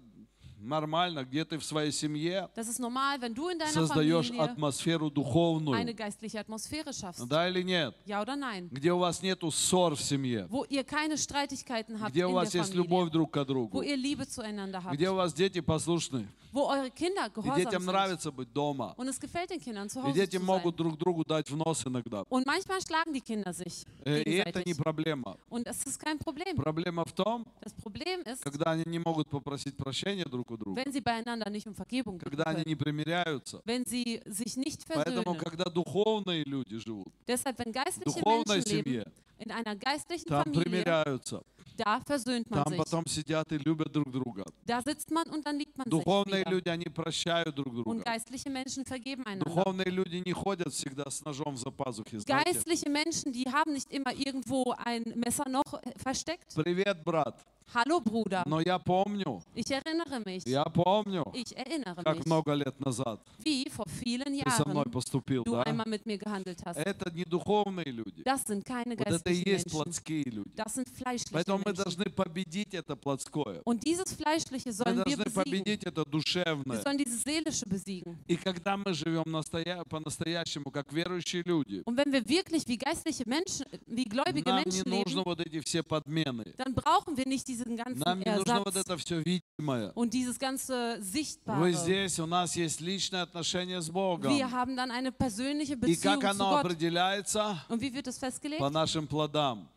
нормально, 0.60 1.24
где 1.24 1.46
ты 1.46 1.58
в 1.58 1.64
своей 1.64 1.92
семье 1.92 2.50
Das 2.56 2.68
ist 2.68 2.80
normal, 2.80 3.20
wenn 3.22 3.34
du 3.34 3.50
in 3.50 3.60
deiner 3.60 3.72
создаешь 3.72 4.28
Familie 4.28 4.44
атмосферу 4.44 5.08
eine 5.08 5.14
духовную. 5.14 5.96
geistliche 5.96 6.40
Atmosphäre 6.40 6.94
schaffst. 6.94 7.26
Да 7.28 7.48
или 7.50 7.62
нет? 7.64 7.94
Ja 8.06 8.22
oder 8.22 8.36
nein? 8.36 8.70
Где 8.72 8.92
у 8.92 8.98
вас 9.00 9.22
нету 9.22 9.52
ссор 9.52 9.96
в 9.96 10.02
семье, 10.02 10.48
Wo 10.50 10.66
ihr 10.70 10.84
keine 10.84 11.18
Streitigkeiten 11.18 12.00
habt 12.02 12.12
где 12.12 12.26
у 12.26 12.30
in 12.30 12.34
вас 12.34 12.50
der 12.54 12.58
есть 12.60 12.72
Familie. 12.74 12.84
любовь 12.84 13.12
друг 13.12 13.32
к 13.32 13.38
Wo 13.38 13.46
другу, 13.46 13.82
ihr 13.82 13.96
Liebe 13.98 14.26
zueinander 14.28 14.84
habt. 14.84 14.94
где 14.96 15.10
у 15.10 15.16
вас 15.16 15.34
дети 15.34 15.60
послушны, 15.62 16.28
Wo 16.58 16.66
eure 16.70 16.90
Kinder 16.90 17.28
и 17.28 17.30
gehorsam 17.30 17.56
детям 17.56 17.82
sind. 17.84 17.92
нравится 17.92 18.32
быть 18.32 18.52
дома, 18.52 18.96
Und 18.98 19.08
es 19.10 19.20
gefällt 19.20 19.50
den 19.52 19.60
Kindern 19.62 19.88
zu 19.90 20.00
и 20.00 20.04
Hause 20.04 20.14
дети 20.14 20.38
zu 20.38 20.44
могут 20.44 20.76
sein. 20.76 20.78
друг 20.78 20.98
другу 20.98 21.24
дать 21.24 21.50
в 21.52 21.56
нос 21.56 21.86
иногда. 21.86 22.24
Und 22.30 22.48
manchmal 22.48 22.82
schlagen 22.82 23.14
die 23.14 23.22
Kinder 23.22 23.54
sich 23.54 23.86
Э, 24.04 24.22
И 24.24 24.38
это 24.40 24.60
не 24.60 24.74
gegenseitig. 24.74 24.78
проблема. 24.78 25.38
Und 25.50 25.68
das 25.68 25.86
ist 25.86 26.00
kein 26.00 26.18
Problem. 26.18 26.56
Проблема 26.56 27.04
в 27.06 27.12
том, 27.14 27.46
Das 27.62 27.74
Problem 27.74 28.22
ist, 28.26 28.42
когда 28.44 28.72
они 28.72 28.84
не 28.88 28.98
могут 29.00 29.30
попросить 29.30 29.78
прощения 29.78 30.26
друг 30.26 30.50
у 30.50 30.58
друга, 30.58 30.82
wenn 30.84 30.92
sie 30.92 31.02
beieinander 31.02 31.50
nicht 31.52 31.68
um 31.68 31.76
Vergebung 31.76 32.18
bitten 32.18 32.30
когда 32.30 32.46
они 32.46 32.64
können. 32.64 32.70
не 32.70 32.76
примиряются. 32.76 33.62
Wenn 33.66 33.86
sie 33.86 34.20
sich 34.26 34.58
nicht 34.58 34.84
Поэтому, 34.88 35.36
versöhnen. 35.36 35.38
когда 35.38 35.66
духовные 35.70 36.44
люди 36.44 36.78
живут 36.80 37.08
Deshalb, 37.28 37.60
wenn 37.60 37.72
geistliche 37.72 38.20
духовной 38.20 38.58
Menschen 38.58 38.72
leben, 38.78 38.84
семье, 38.84 39.06
in 39.40 39.52
einer 39.52 39.76
geistlichen 39.76 40.28
там 40.30 40.44
Familie, 40.46 40.64
примиряются, 40.64 41.44
da 41.77 42.01
versöhnt 42.01 42.51
man 42.51 42.63
там 42.65 42.73
sich. 42.75 42.79
потом 42.79 43.07
сидят 43.07 43.51
и 43.53 43.59
любят 43.59 43.91
друг 43.93 44.11
друга. 44.13 44.45
Da 44.67 44.83
sitzt 44.83 45.11
man 45.11 45.29
und 45.31 45.45
dann 45.47 45.59
liebt 45.59 45.77
man 45.79 45.85
sich 45.87 45.91
Духовные 45.91 46.41
wieder. 46.43 46.51
люди, 46.51 46.69
они 46.69 46.85
прощают 46.85 47.55
друг 47.57 47.69
Und 47.69 47.85
друга. 47.99 48.03
geistliche 48.05 48.51
Menschen 48.51 48.85
vergeben 48.85 49.25
einander. 49.27 49.45
Духовные 49.45 49.91
люди 49.91 50.17
не 50.25 50.33
ходят 50.33 50.73
всегда 50.73 51.09
с 51.11 51.25
ножом 51.25 51.57
за 51.57 51.71
пазухи, 51.71 52.19
знаете. 52.19 52.53
Geistliche 52.53 52.91
Menschen, 52.91 53.33
die 53.33 53.51
haben 53.51 53.73
nicht 53.73 53.91
immer 53.91 54.13
irgendwo 54.13 54.75
ein 54.85 55.03
Messer 55.17 55.49
noch 55.49 55.75
äh, 55.83 55.93
versteckt. 55.97 56.55
Привет, 56.55 57.03
брат. 57.05 57.43
Hallo 57.74 58.00
Bruder, 58.00 58.44
Но 58.48 58.62
я 58.62 58.80
помню, 58.80 59.44
ich 59.54 59.70
erinnere 59.70 60.22
mich. 60.26 60.44
я 60.48 60.64
помню, 60.64 61.26
Ich 61.34 61.54
erinnere 61.54 62.02
как 62.02 62.18
mich, 62.20 62.26
много 62.26 62.54
лет 62.54 62.80
назад 62.80 63.20
wie 63.44 63.70
vor 63.70 63.86
vielen 63.90 64.42
ты 64.42 64.50
со 64.52 64.64
мной 64.66 64.86
Jahren 64.86 64.92
поступил, 64.92 65.44
du 65.44 65.52
да? 65.52 65.64
einmal 65.64 65.86
mit 65.86 66.06
mir 66.06 66.18
gehandelt 66.18 66.64
hast. 66.66 66.78
Это 66.78 67.12
не 67.12 67.26
духовные 67.26 67.92
люди. 67.92 68.24
Das 68.24 68.46
sind 68.48 68.64
keine 68.64 68.98
Вот 68.98 69.06
это 69.08 69.30
и 69.30 69.36
есть 69.44 69.66
Menschen. 69.66 69.72
плотские 69.72 70.24
люди. 70.24 70.52
Das 70.56 70.76
sind 70.76 70.88
fleischliche 70.88 71.34
Поэтому 71.34 71.58
мы 71.60 71.72
Menschen. 71.74 71.84
должны 71.84 72.06
победить 72.10 72.74
это 72.74 72.96
плотское. 72.96 73.62
Und 73.66 73.84
dieses 73.84 74.14
Fleischliche 74.14 74.70
Мы 74.70 74.86
wir 74.86 75.04
должны 75.04 75.24
besiegen. 75.26 75.34
победить 75.34 75.84
это 75.84 76.04
Wir 76.04 76.10
душевное. 76.10 76.82
sollen 76.82 76.98
dieses 76.98 77.22
Seelische 77.26 77.66
besiegen. 77.68 78.18
И 78.28 78.38
когда 78.38 78.78
мы 78.78 78.94
живем 78.94 79.26
настоя- 79.30 79.84
по-настоящему, 79.84 80.72
как 80.72 80.92
верующие 80.94 81.44
люди, 81.44 81.82
Und 81.86 81.98
wenn 81.98 82.14
wir 82.14 82.26
wirklich 82.30 82.66
wie 82.68 82.78
geistliche 82.78 83.26
Menschen, 83.28 83.66
wie 83.88 84.06
gläubige 84.06 84.50
нам 84.50 84.60
не 84.64 84.72
Menschen 84.72 84.90
нужно 84.90 85.20
leben, 85.20 85.26
вот 85.26 85.40
эти 85.42 85.60
все 85.60 85.84
подмены. 85.84 86.54
dann 86.56 86.74
brauchen 86.74 87.18
wir 87.18 87.28
nicht 87.28 87.57
diesen 87.58 87.76
ganzen 87.76 88.00
Нам 88.00 88.20
не 88.20 88.26
нужно 88.36 88.60
вот 88.60 88.76
Ersatz 88.76 88.86
это 88.86 88.98
все 88.98 89.22
видимое. 89.24 89.92
und 89.96 90.14
dieses 90.14 90.38
ganze 90.40 90.98
Вы 91.00 91.04
Sichtbare. 91.04 91.74
здесь, 91.74 92.20
у 92.20 92.26
нас 92.26 92.56
есть 92.56 92.80
личное 92.82 93.24
отношение 93.24 93.82
с 93.82 93.90
Богом. 93.90 94.32
Wir 94.32 94.50
haben 94.52 94.76
dann 94.76 94.92
eine 94.92 95.12
persönliche 95.12 95.74
И 95.74 95.76
Beziehung 95.76 96.20
как 96.20 96.36
zu 96.36 96.42
оно 96.44 96.50
Gott. 96.56 96.66
определяется? 96.66 97.64
Und 97.70 97.82
wie 97.82 97.94
wird 97.94 98.08
das 98.08 98.18
festgelegt? 98.18 98.60
По 98.60 98.70
нашим 98.70 99.08
плодам. 99.08 99.68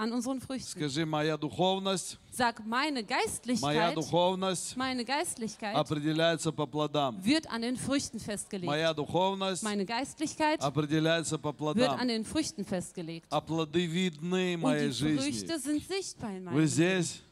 An 0.00 0.12
unseren 0.12 0.40
Früchten. 0.40 0.70
Скажи, 0.78 1.04
моя 1.04 1.36
духовность, 1.36 2.18
Sag, 2.30 2.64
meine 2.64 3.02
моя 3.02 3.02
Geistlichkeit, 3.02 3.96
духовность 3.96 4.76
meine 4.76 5.04
Geistlichkeit 5.04 5.74
определяется 5.74 6.52
по 6.52 6.66
плодам. 6.68 7.20
wird 7.24 7.50
an 7.50 7.62
den 7.62 7.76
Früchten 7.76 8.20
festgelegt. 8.20 8.68
Моя 8.68 8.94
духовность 8.94 9.64
Meine 9.64 9.84
Geistlichkeit 9.84 10.60
определяется 10.62 11.36
по 11.36 11.48
wird 11.48 11.58
an 11.58 11.74
плодам. 11.74 12.06
den 12.08 12.24
Früchten 12.24 12.64
festgelegt. 12.64 13.26
А 13.28 13.40
плоды 13.40 13.86
видны 13.86 14.56
в 14.56 14.60
Und 14.60 14.60
моей 14.62 14.90
die 14.90 14.92
жизни. 14.92 15.18
Früchte 15.18 15.58
sind 15.58 15.82
sichtbar 15.88 16.30
in 16.30 16.44
Вы 16.46 16.60
Leben. 16.60 16.66
здесь? 16.68 17.22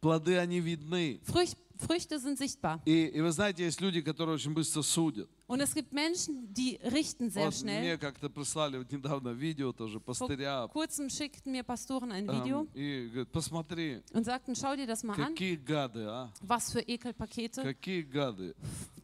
Плоды, 0.00 0.36
они 0.38 0.60
видны. 0.60 1.20
Frücht, 1.24 1.56
Früchte 1.76 2.18
sind 2.18 2.38
sichtbar. 2.38 2.80
И, 2.86 3.06
и 3.06 3.20
вы 3.20 3.32
знаете, 3.32 3.64
есть 3.64 3.80
люди, 3.80 4.00
которые 4.02 4.34
очень 4.34 4.52
быстро 4.54 4.82
судят. 4.82 5.28
Und 5.46 5.60
es 5.60 5.74
gibt 5.74 5.92
Menschen, 5.92 6.52
die 6.54 6.78
richten 6.84 7.28
sehr 7.30 7.46
Вот 7.46 7.62
мне 7.64 7.96
schnell. 7.96 7.98
как-то 7.98 8.30
прислали 8.30 8.78
вот 8.78 8.90
недавно 8.92 9.30
видео 9.30 9.72
тоже 9.72 9.98
Vor 9.98 10.04
пастыря. 10.28 10.68
kurzem 10.72 11.08
schickten 11.10 11.52
mir 11.52 11.62
Pastoren 11.64 12.12
ein 12.12 12.28
эм, 12.28 12.36
Video 12.40 12.66
и 12.74 13.08
говорят, 13.08 13.32
посмотри, 13.32 14.02
und 14.12 14.24
sagten, 14.24 14.54
schau 14.54 14.76
dir 14.76 14.86
das 14.86 15.02
mal 15.02 15.14
an, 15.20 15.34
какие 15.34 15.56
гады, 15.56 16.04
а? 16.06 16.30
was 16.42 16.70
für 16.70 16.80
Ekelpakete, 16.80 17.62
Какие 17.62 18.02
гады. 18.02 18.54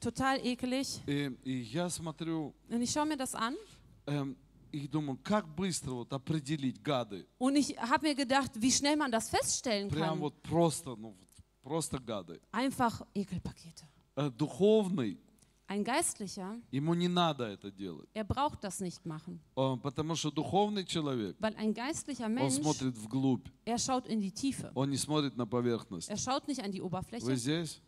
total 0.01 0.39
ekelig. 0.45 1.01
И, 1.07 1.31
и 1.45 1.53
я 1.73 1.89
смотрю 1.91 2.55
Und 2.71 2.81
ich 2.83 2.91
schaue 2.91 3.07
mir 3.07 3.17
das 3.17 3.35
an 3.35 3.55
эм, 4.07 4.37
и 4.72 4.88
думаю, 4.88 5.18
как 5.24 5.48
быстро 5.56 5.92
вот 5.92 6.14
определить 6.14 6.82
гады. 6.82 7.26
und 7.40 7.56
ich 7.56 7.76
habe 7.78 8.08
mir 8.08 8.16
gedacht, 8.16 8.52
wie 8.56 8.72
schnell 8.72 8.96
man 8.98 9.12
das 9.12 9.30
feststellen 9.30 9.90
Прям 9.90 10.10
kann. 10.16 10.20
вот 10.20 10.42
просто, 10.44 10.96
ну, 10.96 11.16
просто 11.62 12.00
гады. 12.00 12.40
Einfach 12.52 13.02
Ekelpakete. 13.14 13.86
Э, 14.16 14.30
Духовный, 14.30 15.18
Ein 15.68 15.86
Geistlicher, 15.86 16.60
ему 16.70 16.94
не 16.94 17.08
надо 17.08 17.46
это 17.46 17.72
делать. 17.72 18.10
er 18.14 18.26
braucht 18.26 18.62
das 18.62 18.82
nicht 18.82 19.06
machen, 19.06 19.40
Э, 19.56 19.78
Потому 19.82 20.16
что 20.16 20.30
духовный 20.30 20.84
человек, 20.84 21.38
weil 21.40 21.56
ein 21.56 21.74
geistlicher 21.74 22.26
он 22.26 22.34
Mensch, 22.34 22.56
смотрит 22.62 22.98
вглубь, 22.98 23.48
er 23.64 23.78
schaut 23.80 24.06
in 24.08 24.20
die 24.20 24.32
Tiefe. 24.34 24.70
он 24.76 24.90
не 24.90 24.98
смотрит 24.98 25.38
на 25.38 25.46
поверхность. 25.48 26.10
Er 26.10 26.18
schaut 26.18 26.48
nicht 26.50 26.62
an 26.62 26.72
die 26.74 26.82
Вы 26.82 26.88
Oberfläche. 26.88 27.36
здесь? 27.38 27.82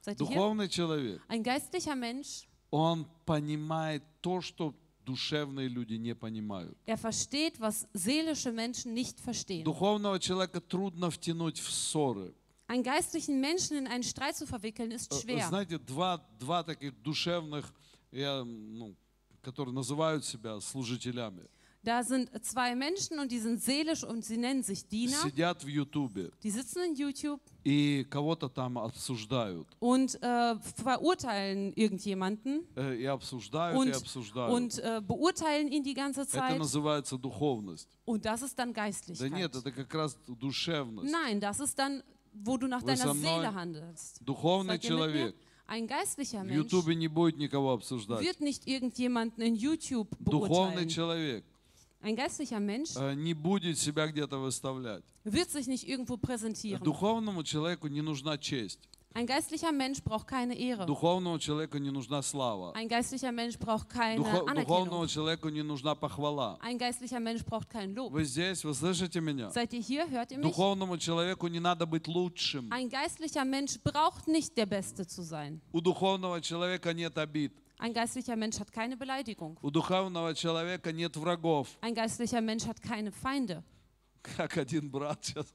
Seid 0.00 0.14
ihr? 0.20 0.26
Духовный 0.26 0.68
человек, 0.70 1.20
Ein 1.28 1.42
geistlicher 1.42 1.94
Mensch, 1.96 2.46
он 2.70 3.06
понимает 3.26 4.02
то, 4.22 4.40
что 4.40 4.74
душевные 5.08 5.68
люди 5.68 5.94
не 5.94 6.14
понимают. 6.14 6.76
er 6.86 6.98
versteht, 6.98 7.58
was 7.60 7.86
seelische 7.94 8.52
Menschen 8.52 8.92
nicht 8.94 9.18
verstehen. 9.20 9.64
Духовного 9.64 10.18
человека 10.20 10.60
трудно 10.60 11.10
втянуть 11.10 11.58
в 11.58 11.70
ссоры. 11.72 12.34
Einen 12.66 12.82
geistlichen 12.82 13.40
Menschen 13.40 13.78
in 13.78 13.86
einen 13.86 14.02
Streit 14.02 14.36
zu 14.36 14.46
verwickeln, 14.46 14.90
ist 14.90 15.10
Э, 15.10 15.20
schwer. 15.20 15.48
Знаете, 15.48 15.78
два, 15.78 16.18
два 16.38 16.62
таких 16.62 16.92
душевных, 17.02 17.72
я, 18.12 18.44
ну, 18.44 18.94
которые 19.42 19.74
называют 19.74 20.24
себя 20.26 20.60
служителями, 20.60 21.44
Da 21.87 22.01
sind 22.01 22.29
zwei 22.45 22.75
Menschen 22.75 23.19
und 23.19 23.29
die 23.29 23.39
sind 23.39 23.61
seelisch 23.61 24.05
und 24.05 24.23
sie 24.23 24.37
nennen 24.37 24.63
sich 24.63 24.87
Diener. 24.87 25.17
сидят 25.21 25.63
в 25.63 25.67
Ютубе 25.67 26.31
Die 26.41 26.49
sitzen 26.49 26.81
in 26.85 26.95
YouTube 26.95 27.41
и 27.65 28.05
кого-то 28.09 28.47
там 28.47 28.77
обсуждают. 28.77 29.67
und 29.81 30.17
äh, 30.23 30.55
verurteilen 30.77 31.73
irgendjemanden 31.75 32.63
Э, 32.77 32.95
И 32.95 33.05
обсуждают, 33.05 33.75
и 33.75 33.79
und, 33.79 33.95
обсуждают. 33.95 34.53
und 34.53 34.79
äh, 34.79 35.01
beurteilen 35.05 35.67
ihn 35.71 35.83
die 35.83 35.93
ganze 35.93 36.21
Это 36.21 36.31
Zeit. 36.31 36.57
называется 36.57 37.17
духовность. 37.17 37.89
Und 38.05 38.23
das 38.25 38.41
ist 38.43 38.57
dann 38.57 38.73
Да 38.73 38.81
Geistlichkeit. 38.85 39.31
нет, 39.33 39.53
это 39.55 39.71
как 39.71 39.93
раз 39.93 40.17
душевность. 40.27 41.11
Nein, 41.11 41.41
das 41.41 41.59
ist 41.59 41.77
dann, 41.77 42.01
wo 42.33 42.55
du 42.57 42.67
nach 42.67 42.81
Вы 42.81 42.95
со 42.95 43.03
deiner 43.07 43.13
мной? 43.13 43.35
Seele 43.41 43.53
handelst. 43.53 44.21
Духовный 44.25 44.75
Seid 44.75 44.85
ihr 44.85 44.89
mit 44.91 44.99
mir? 44.99 45.11
человек 45.11 45.35
Ein 45.67 45.87
geistlicher 45.87 46.41
в 46.43 46.45
Mensch 46.45 46.55
Ютубе 46.71 46.95
не 46.95 47.07
будет 47.07 47.37
никого 47.37 47.73
обсуждать. 47.73 48.21
wird 48.21 48.41
nicht 48.41 48.67
irgendjemanden 48.67 49.41
in 49.43 49.55
YouTube 49.55 50.09
Духовный 50.19 50.85
beurteilen. 50.85 51.43
Ein 52.00 52.14
geistlicher 52.14 52.60
Mensch 52.60 52.94
э, 52.96 53.14
не 53.14 53.34
будет 53.34 53.76
себя 53.78 54.06
где-то 54.06 54.38
выставлять. 54.38 55.02
wird 55.24 55.50
sich 55.50 55.66
nicht 55.66 55.88
irgendwo 55.88 56.16
präsentieren. 56.16 56.82
Духовному 56.82 57.42
человеку 57.42 57.88
не 57.88 58.02
нужна 58.02 58.38
честь. 58.38 58.78
Ein 59.14 59.26
geistlicher 59.26 59.72
Mensch 59.72 60.00
braucht 60.04 60.28
keine 60.28 60.54
Ehre. 60.56 60.86
Духовному 60.86 61.38
человеку 61.40 61.78
не 61.78 61.90
нужна 61.90 62.22
слава. 62.22 62.72
Ein 62.76 62.88
geistlicher 62.88 63.32
Mensch 63.32 63.58
braucht 63.58 63.88
keine 63.88 64.22
Духо- 64.22 64.46
Anerkennung. 64.46 64.64
Духовному 64.64 65.06
человеку 65.08 65.48
не 65.48 65.62
нужна 65.62 65.96
похвала. 65.96 66.56
Ein 66.60 66.78
geistlicher 66.78 67.18
Mensch 67.18 67.44
braucht 67.44 67.68
kein 67.68 67.94
Lob. 67.96 68.12
Вы 68.12 68.24
здесь, 68.24 68.62
вы 68.62 68.74
слышите 68.74 69.20
меня? 69.20 69.50
Seid 69.50 69.72
ihr 69.72 69.80
hier? 69.80 70.08
Hört 70.08 70.30
ihr 70.30 70.38
mich? 70.38 70.42
Духовному 70.46 70.98
человеку 70.98 71.48
не 71.48 71.58
надо 71.58 71.84
быть 71.84 72.06
лучшим. 72.06 72.70
Ein 72.70 72.88
geistlicher 72.88 73.44
Mensch 73.44 73.80
braucht 73.82 74.28
nicht 74.28 74.56
der 74.56 74.66
Beste 74.66 75.04
zu 75.04 75.22
sein. 75.22 75.60
У 75.72 75.80
духовного 75.80 76.40
человека 76.40 76.92
нет 76.92 77.18
обид. 77.18 77.52
Ein 77.77 77.93
geistlicher 77.93 78.35
Mensch 78.35 78.59
hat 78.59 78.71
keine 78.71 78.95
Beleidigung. 78.95 79.57
У 79.61 79.69
духовного 79.69 80.33
человека 80.33 80.91
нет 80.91 81.17
врагов. 81.17 81.67
Ein 81.81 81.93
geistlicher 81.93 82.41
Mensch 82.41 82.65
hat 82.65 82.81
keine 82.81 83.11
Feinde. 83.11 83.63
Как 84.21 84.57
один 84.57 84.89
брат 84.89 85.25
сейчас 85.25 85.53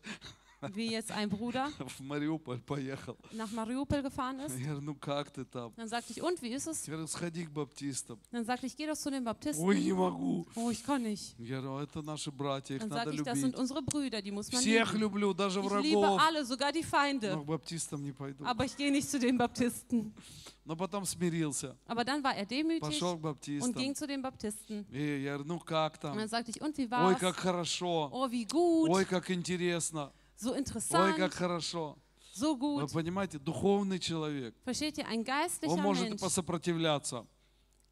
Wie 0.74 0.90
jetzt 0.90 1.12
ein 1.12 1.28
Bruder 1.28 1.68
в 1.86 2.00
Мариуполь 2.00 2.58
поехал. 2.58 3.16
nach 3.32 3.48
Mariupol 3.52 4.02
gefahren 4.02 4.40
ist. 4.40 4.58
Я 4.58 4.66
говорю, 4.70 4.80
ну 4.80 4.94
как 4.96 5.30
ты 5.30 5.44
там? 5.44 5.72
Dann 5.76 5.86
sagte 5.86 6.12
ich, 6.12 6.20
und 6.20 6.42
wie 6.42 6.48
ist 6.52 6.66
es? 6.66 6.84
Я 6.88 6.94
говорю, 6.94 7.06
сходи 7.06 7.44
к 7.46 7.50
баптистам. 7.52 8.18
Dann 8.32 8.44
sagte 8.44 8.66
ich, 8.66 8.76
geh 8.76 8.84
doch 8.88 8.96
zu 8.96 9.08
den 9.08 9.22
Baptisten. 9.22 9.64
Ой, 9.64 9.80
не 9.80 9.92
могу. 9.92 10.48
Oh, 10.56 10.68
ich 10.70 10.82
kann 10.82 11.02
nicht. 11.04 11.36
Я 11.38 11.60
говорю, 11.60 11.84
это 11.86 12.02
наши 12.02 12.32
братья, 12.32 12.74
их 12.74 12.82
Dann 12.82 12.88
надо 12.88 13.04
sagte 13.04 13.14
ich, 13.14 13.22
das 13.22 13.38
sind 13.38 13.52
любить. 13.52 13.60
unsere 13.60 13.82
Brüder, 13.82 14.20
die 14.20 14.32
muss 14.32 14.50
man 14.50 14.60
Всех 14.60 14.92
lieben. 14.94 14.98
люблю, 15.00 15.32
даже 15.32 15.60
Ich 15.60 15.70
liebe 15.80 16.00
врагов. 16.00 16.20
alle, 16.26 16.44
sogar 16.44 16.72
die 16.72 16.82
Но 16.82 16.88
Feinde. 16.88 17.36
к 17.36 17.44
баптистам 17.44 18.02
не 18.02 18.10
пойду. 18.10 18.44
Aber 18.44 18.64
ich 18.64 18.76
gehe 18.76 18.90
nicht 18.90 19.08
zu 19.08 19.20
den 19.20 19.38
Baptisten. 19.38 20.12
Но 20.64 20.74
потом 20.74 21.04
смирился. 21.06 21.76
Aber 21.86 22.04
dann 22.04 22.20
war 22.24 22.34
er 22.34 22.44
demütig 22.46 22.80
Пошел 22.80 23.16
к 23.16 23.24
und 23.24 23.40
ging 23.44 23.60
баптистам. 23.60 23.94
zu 23.94 24.06
den 24.08 24.22
Baptisten. 24.22 24.84
И 24.90 25.22
я 25.22 25.34
говорю, 25.36 25.44
ну 25.54 25.60
как 25.60 25.94
Und 25.94 26.00
там? 26.00 26.16
dann 26.18 26.28
sagte 26.28 26.50
ich, 26.50 26.60
und 26.60 26.76
wie 26.76 26.82
Ой, 26.86 26.90
war's? 26.90 27.20
как 27.20 27.36
хорошо. 27.36 28.08
Oh, 28.12 28.28
wie 28.28 28.44
gut. 28.44 28.90
Ой, 28.90 29.04
как 29.04 29.30
интересно. 29.30 30.12
So 30.35 30.51
Ой, 30.51 30.59
interessant. 30.59 31.17
как 31.17 31.33
хорошо. 31.33 31.97
So 32.35 32.55
Вы 32.55 32.83
gut. 32.85 32.93
понимаете, 32.93 33.37
духовный 33.37 33.99
человек, 33.99 34.55
Versteht 34.65 34.97
ihr, 34.97 35.07
ein 35.07 35.23
он 35.67 35.79
может 35.81 36.09
Mensch, 36.09 36.19
посопротивляться. 36.21 37.27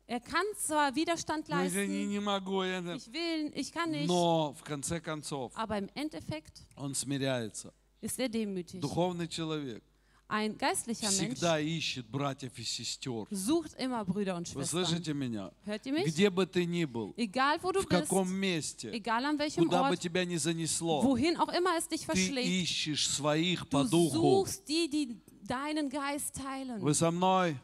er 0.08 0.20
kann 0.20 0.46
zwar 0.58 0.96
Widerstand 0.96 1.48
Ну, 1.48 1.56
Я 1.64 1.86
не, 1.88 2.18
leisten, 2.18 2.24
могу, 2.24 2.64
я 2.64 2.80
ich 2.96 3.08
will, 3.14 3.52
ich 3.56 3.72
kann 3.72 3.92
nicht, 3.92 4.08
но 4.08 4.54
в 4.54 4.64
конце 4.64 5.00
концов 5.00 5.52
aber 5.56 5.78
im 5.78 5.90
Endeffekt 5.94 6.66
он 6.76 6.96
смиряется. 6.96 7.72
ist 8.02 8.20
er 8.20 8.30
demütig. 8.30 8.82
Духовный 8.82 9.28
человек 9.28 9.84
Ein 10.32 10.58
geistlicher 10.58 11.12
Mensch 11.12 11.34
всегда 11.36 11.60
ищет 11.60 12.08
братьев 12.08 12.58
и 12.58 12.64
сестер. 12.64 13.28
sucht 13.32 13.74
immer 13.78 14.06
Brüder 14.06 14.38
und 14.38 14.48
Вы 14.56 14.62
Schwestern. 14.64 14.86
слышите 14.86 15.14
меня? 15.14 15.52
Hört 15.66 15.86
ihr 15.86 15.92
mich? 15.92 16.06
Где 16.06 16.30
бы 16.30 16.46
ты 16.46 16.64
ни 16.66 16.86
был, 16.86 17.14
Egal 17.18 17.60
wo 17.62 17.74
du 17.74 17.82
в 17.82 17.86
bist, 17.88 17.90
каком 18.08 18.32
месте, 18.34 18.90
egal 18.94 19.26
an 19.26 19.38
welchem 19.38 19.66
куда 19.66 19.84
бы 19.84 19.90
Ort, 19.96 20.00
тебя 20.00 20.24
ни 20.24 20.38
занесло, 20.38 21.04
wohin 21.04 21.36
auch 21.38 21.50
immer 21.50 21.76
es 21.78 21.90
dich 21.90 22.02
ты 22.02 22.06
verschlägt, 22.14 22.48
ищешь 22.48 23.10
своих 23.10 23.66
du 23.66 23.70
по 23.70 23.84
духу. 23.84 24.46
suchst 24.46 24.68
die, 24.70 24.90
die 24.90 25.18
deinen 25.44 25.90
Geist 25.90 26.36
teilen. 26.36 26.80
Вы 26.82 26.94
со 26.94 27.12
мной? 27.12 27.58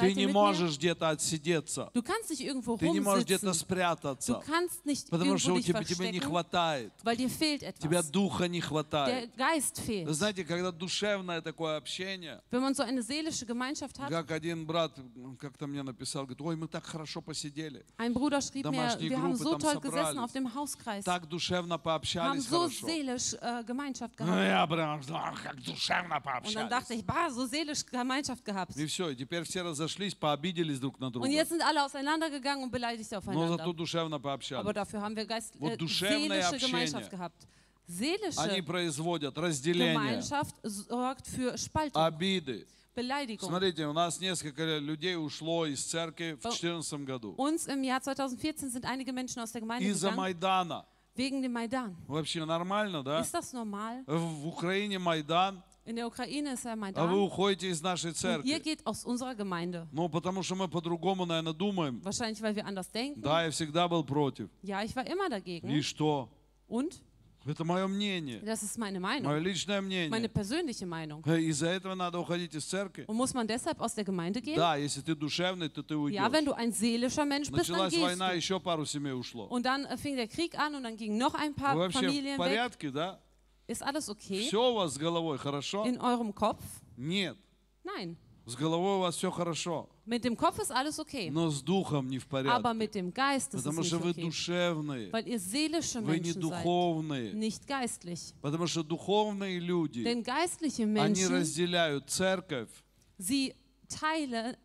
Ты 0.00 0.14
не 0.14 0.26
mir? 0.26 0.32
можешь 0.32 0.76
где-то 0.78 1.08
отсидеться. 1.10 1.90
Du 1.94 2.02
kannst 2.02 2.30
nicht 2.30 2.40
irgendwo 2.40 2.76
Ты 2.76 2.88
не 2.90 3.00
можешь 3.00 3.24
где-то 3.24 3.46
rumsitzen. 3.46 3.52
Du 3.52 3.74
спрятаться. 3.74 4.42
kannst 4.46 4.84
nicht 4.84 5.08
Потому 5.10 5.38
что 5.38 5.54
у 5.54 5.60
тебя, 5.60 5.82
тебе 5.84 6.10
не 6.12 6.20
хватает. 6.20 6.92
weil 7.02 7.16
dir 7.16 7.28
fehlt 7.30 7.60
Тебя 7.78 8.00
etwas. 8.00 8.10
духа 8.10 8.48
не 8.48 8.60
Der 8.60 8.66
хватает. 8.68 9.30
Geist 9.36 9.78
Вы 9.78 9.84
fehlt. 9.86 10.12
знаете, 10.12 10.44
когда 10.44 10.70
душевное 10.72 11.40
такое 11.40 11.76
общение, 11.76 12.40
Wenn 12.50 12.60
man 12.62 12.74
so 12.74 12.82
eine 12.82 13.02
seelische 13.02 13.46
Gemeinschaft 13.46 13.98
hat, 13.98 14.10
как 14.10 14.30
один 14.30 14.66
брат 14.66 14.92
как-то 15.38 15.66
мне 15.66 15.82
написал, 15.82 16.24
говорит, 16.24 16.40
ой, 16.40 16.56
мы 16.56 16.68
так 16.68 16.84
хорошо 16.84 17.20
посидели, 17.20 17.84
ein 17.98 18.12
Bruder 18.12 18.40
schrieb 18.40 18.64
mir, 18.64 18.70
Домашние 18.72 19.10
wir 19.10 19.20
haben 19.22 19.36
so 19.36 19.56
toll 19.56 19.80
gesessen 19.80 20.18
auf 20.18 20.32
dem 20.32 20.52
Hauskreis, 20.54 21.04
так 21.04 21.26
душевно 21.28 21.74
haben 21.74 21.82
пообщались 21.82 22.44
so 22.48 22.68
хорошо. 22.68 22.86
seelisch 22.86 23.34
äh, 23.40 23.64
Gemeinschaft 23.66 24.14
Ну, 24.18 24.26
gehabt. 24.26 24.46
я 24.46 24.66
прям, 24.66 25.00
«Ах, 25.12 25.42
как 25.42 25.62
душевно 25.62 26.16
Und 26.16 26.54
dann 26.54 26.68
dachte 26.68 26.94
пообщались. 26.94 27.00
ich, 27.00 27.04
bah, 27.06 27.30
so 27.30 27.46
seelisch 27.46 27.84
Gemeinschaft 27.86 28.44
gehabt. 28.44 28.76
И 28.76 28.86
все, 28.86 29.14
теперь 29.14 29.44
все 29.44 29.62
разошлись, 29.62 29.85
пообиделись 30.18 30.78
друг 30.80 30.98
на 31.00 31.06
Und 31.06 31.12
друга. 31.12 31.28
jetzt 31.28 31.50
sind 31.50 31.62
alle 31.62 31.84
auseinandergegangen 31.84 32.64
und 32.64 32.70
beleidigt 32.70 33.10
Но 33.26 33.48
зато 33.48 33.72
душевно 33.72 34.16
Aber 34.16 34.22
пообщались. 34.38 34.74
dafür 34.74 35.00
haben 35.00 35.16
wir 35.16 35.26
Geist, 35.26 35.54
Вот 35.58 35.72
äh, 35.72 35.76
душевное 35.76 36.42
seelische 36.42 36.48
общение. 36.54 36.66
Gemeinschaft 36.86 37.10
gehabt. 37.10 37.46
Seelische 37.88 38.40
Они 38.40 38.62
производят 38.62 39.36
разделение, 39.38 39.94
Gemeinschaft 39.94 40.56
sorgt 40.64 41.26
für 41.28 41.56
Spaltung, 41.56 42.02
обиды. 42.02 42.66
Beleidigung. 42.96 43.48
Смотрите, 43.48 43.86
у 43.86 43.92
нас 43.92 44.18
несколько 44.20 44.78
людей 44.78 45.16
ушло 45.16 45.66
из 45.66 45.84
церкви 45.84 46.32
в 46.40 46.44
О. 46.46 46.50
2014 46.50 47.04
году. 47.04 47.34
Uns 47.36 47.66
im 47.68 47.84
Jahr 47.84 48.00
2014 48.00 48.72
sind 48.72 48.84
einige 48.86 49.12
Menschen 49.12 49.40
aus 49.42 49.52
der 49.52 49.60
Gemeinde 49.60 49.86
Из-за 49.88 50.10
Майдана. 50.10 50.84
wegen 51.14 51.42
dem 51.42 51.52
Maidan. 51.52 51.94
Вообще 52.08 52.44
нормально, 52.44 53.02
да? 53.02 53.20
Ist 53.20 53.34
das 53.34 53.52
normal? 53.52 54.02
В 54.06 54.46
Украине 54.48 54.98
Майдан, 54.98 55.62
In 55.86 55.94
der 55.96 56.06
Ukraine 56.08 56.52
ist 56.54 56.64
der 56.64 56.72
а 56.72 57.06
вы 57.06 57.20
уходите 57.22 57.68
из 57.70 57.80
нашей 57.80 58.10
Und 58.10 58.16
ihr 58.16 58.42
церкви. 58.42 58.58
geht 58.62 58.84
aus 58.86 59.04
unserer 59.04 59.34
Gemeinde. 59.36 59.86
Ну, 59.92 60.08
потому 60.08 60.42
что 60.42 60.56
мы 60.56 60.68
по-другому, 60.68 61.24
наверное, 61.26 61.52
думаем. 61.52 62.00
Wahrscheinlich, 62.02 62.40
weil 62.42 62.56
wir 62.56 62.66
anders 62.66 62.90
denken. 62.90 63.20
Да, 63.22 63.44
я 63.44 63.50
всегда 63.50 63.86
был 63.88 64.02
против. 64.04 64.48
Ja, 64.62 64.82
ich 64.82 64.94
war 64.96 65.06
immer 65.06 65.26
И 65.28 65.30
dagegen. 65.30 65.82
что? 65.82 66.28
Und? 66.68 67.00
Это 67.48 67.62
мое 67.64 67.86
мнение, 67.86 68.40
Das 68.40 68.64
ist 68.64 68.76
meine 68.76 68.98
мое 68.98 69.20
Meinung. 69.20 69.38
личное 69.40 69.80
Meine 69.80 70.08
мнение. 70.08 70.28
persönliche 70.28 70.84
Meinung. 70.84 71.22
Э, 71.24 71.38
Из-за 71.40 71.68
этого 71.68 71.94
надо 71.94 72.18
уходить 72.18 72.52
из 72.56 72.64
церкви. 72.64 73.04
Und 73.06 73.14
muss 73.16 73.34
man 73.34 73.46
deshalb 73.46 73.80
aus 73.80 73.94
der 73.94 74.04
Gemeinde 74.04 74.40
gehen? 74.42 74.56
Да, 74.56 74.74
если 74.74 75.00
ты 75.00 75.14
душевный, 75.14 75.68
то 75.68 75.84
ты 75.84 75.94
Ja, 76.10 76.32
wenn 76.32 76.42
уйдешь. 76.42 76.44
du 76.46 76.52
ein 76.56 76.72
seelischer 76.72 77.24
Mensch 77.24 77.48
bist, 77.52 77.70
dann 77.70 77.76
Началась 77.78 77.92
gehst 77.92 78.02
война, 78.02 78.30
du. 78.32 78.36
еще 78.36 78.58
пару 78.58 78.84
семей 78.84 79.12
ушло. 79.12 79.46
Und 79.46 79.64
dann 79.64 79.84
äh, 79.84 79.96
fing 79.96 80.16
der 80.16 80.26
Krieg 80.26 80.58
an 80.58 80.74
und 80.74 80.82
dann 80.82 80.96
gingen 80.96 81.18
noch 81.18 81.34
ein 81.34 81.54
Вы 81.54 81.62
paar 81.62 81.76
вообще 81.76 81.98
в 81.98 82.02
Familien 82.02 82.36
weg. 82.36 82.36
порядке, 82.38 82.90
да? 82.90 83.20
Ist 83.68 83.82
alles 83.82 84.08
okay 84.08 84.46
Все 84.46 84.70
у 84.70 84.74
вас 84.74 84.94
с 84.94 84.98
головой 84.98 85.38
хорошо? 85.38 85.84
in 85.86 85.98
eurem 86.00 86.32
Kopf? 86.34 86.62
Нет. 86.96 87.36
Nein. 87.84 88.16
С 88.46 88.54
головой 88.54 88.98
у 88.98 89.00
вас 89.00 89.16
все 89.16 89.30
хорошо, 89.32 89.88
Mit 90.06 90.22
dem 90.24 90.36
Kopf 90.36 90.60
ist 90.60 90.70
alles 90.70 91.00
okay, 91.00 91.30
но 91.32 91.50
с 91.50 91.60
духом 91.62 92.08
не 92.08 92.20
в 92.20 92.26
aber 92.32 92.72
порядке. 92.72 92.74
mit 92.78 92.94
dem 92.94 93.12
Geist 93.12 93.54
ist 93.54 93.60
es 93.60 93.64
Потому 93.64 93.80
nicht 93.80 93.88
что 93.88 93.98
вы 93.98 94.10
okay, 94.10 94.22
душевные, 94.22 95.10
weil 95.12 95.26
ihr 95.26 95.40
seelische 95.40 96.00
вы 96.00 96.20
не 96.20 96.32
Menschen 96.32 96.42
seid, 96.42 96.62
духовные. 96.62 97.32
nicht 97.32 97.66
geistlich. 97.66 98.34
Потому 98.40 98.68
что 98.68 98.84
духовные 98.84 99.58
люди, 99.58 100.04
Denn 100.04 100.22
geistliche 100.22 100.84
они 100.84 100.92
Menschen, 100.92 101.32
разделяют 101.32 102.08
церковь, 102.08 102.70
sie 103.18 103.52
teilen, 103.88 104.56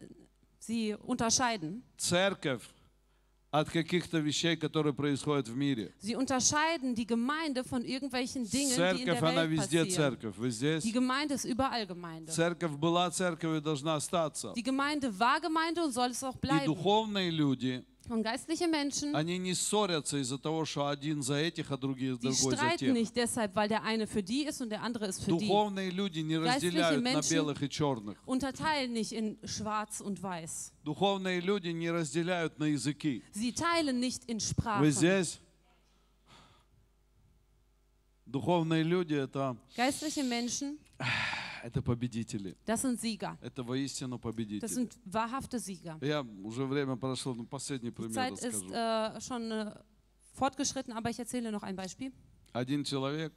sie 0.60 0.96
unterscheiden. 1.08 1.82
церковь 1.98 2.62
от 3.52 3.70
каких-то 3.70 4.20
вещей, 4.20 4.56
которые 4.56 4.94
происходят 4.94 5.50
в 5.50 5.56
мире. 5.58 5.92
Sie 6.02 6.16
unterscheiden 6.16 6.96
die 6.96 7.06
Gemeinde 7.06 7.66
von 7.66 7.84
irgendwelchen 7.84 8.50
Dingen, 8.50 8.70
die 8.70 8.72
in 8.72 8.76
Церковь, 8.78 9.06
der 9.20 9.24
она 9.24 9.42
Welt 9.44 9.50
везде 9.52 9.80
passieren. 9.84 9.90
церковь. 9.92 10.38
Вы 10.38 10.52
здесь? 10.52 10.84
Die 10.86 10.94
Gemeinde 10.94 11.34
ist 11.36 11.44
überall 11.46 11.86
Gemeinde. 11.86 12.32
Церковь 12.32 12.72
была 12.78 13.12
церковью 13.12 13.58
и 13.58 13.62
должна 13.62 13.96
остаться. 13.96 14.54
Die 14.56 14.64
Gemeinde 14.64 15.12
war 15.20 15.42
Gemeinde 15.42 15.84
und 15.84 15.92
soll 15.92 16.12
es 16.12 16.24
auch 16.24 16.36
И 16.36 16.40
bleiben. 16.40 16.66
духовные 16.66 17.30
люди, 17.30 17.84
Und 18.11 18.23
geistliche 18.23 18.69
Menschen, 18.69 19.17
они 19.17 19.37
не 19.37 19.53
ссорятся 19.53 20.19
из-за 20.19 20.39
того, 20.39 20.65
что 20.65 20.87
один 20.87 21.23
за 21.23 21.35
этих, 21.39 21.73
а 21.73 21.77
другие 21.77 22.13
die 22.13 22.21
другой 22.21 22.53
за 22.53 22.57
streiten 22.57 22.79
тех. 22.79 22.93
nicht 22.95 23.17
deshalb, 23.17 23.57
weil 23.57 23.69
der 23.69 23.83
eine 23.83 24.07
für 24.07 24.23
die 24.23 24.45
ist 24.45 24.61
und 24.63 24.71
der 24.71 24.83
andere 24.83 25.07
ist 25.07 25.25
für 25.25 25.33
die. 25.37 25.49
Духовные 25.49 25.91
люди 25.91 26.21
не 26.21 26.37
Geistliche 26.39 26.79
разделяют 26.79 27.03
на 27.03 27.11
Menschen- 27.15 27.35
белых 27.35 27.63
и 27.63 27.69
черных. 27.69 28.17
Unterteilen 28.25 28.93
nicht 28.93 29.11
in 29.11 29.39
schwarz 29.45 30.01
und 30.01 30.23
weiß. 30.23 30.71
Духовные 30.85 31.41
люди 31.41 31.71
не 31.71 31.91
разделяют 31.91 32.61
на 32.61 32.67
языки. 32.67 33.25
Sie 33.35 33.53
teilen 33.53 33.99
nicht 33.99 34.25
in 34.29 34.39
Вы 34.39 34.41
Sprachen. 34.41 34.91
здесь? 34.93 35.41
Духовные 38.25 38.83
люди 38.85 39.15
это, 39.15 39.57
Geistliche 39.77 40.23
Menschen, 40.25 40.79
это 41.64 41.82
победители. 41.82 42.56
das 42.66 42.82
sind 42.82 43.00
Sieger. 43.00 43.38
Это 43.42 43.64
воистину 43.64 44.16
Das 44.18 44.22
победители. 44.22 44.68
sind 44.68 44.98
wahrhafte 45.06 45.60
Sieger. 45.60 45.98
Я 46.02 46.22
уже 46.44 46.66
время 46.66 46.96
прошло, 46.96 47.34
ну 47.34 47.46
последний 47.46 47.92
пример 47.92 48.14
Zeit 48.14 48.34
ist 48.34 48.64
расскажу. 48.64 48.74
äh, 49.18 49.22
schon 49.22 49.52
äh, 49.52 49.74
fortgeschritten, 50.34 50.94
aber 50.94 51.10
ich 51.10 51.20
erzähle 51.20 51.52
noch 51.52 51.64
ein 51.64 51.76
Beispiel. 51.76 52.12
Один 52.54 52.84
человек, 52.84 53.34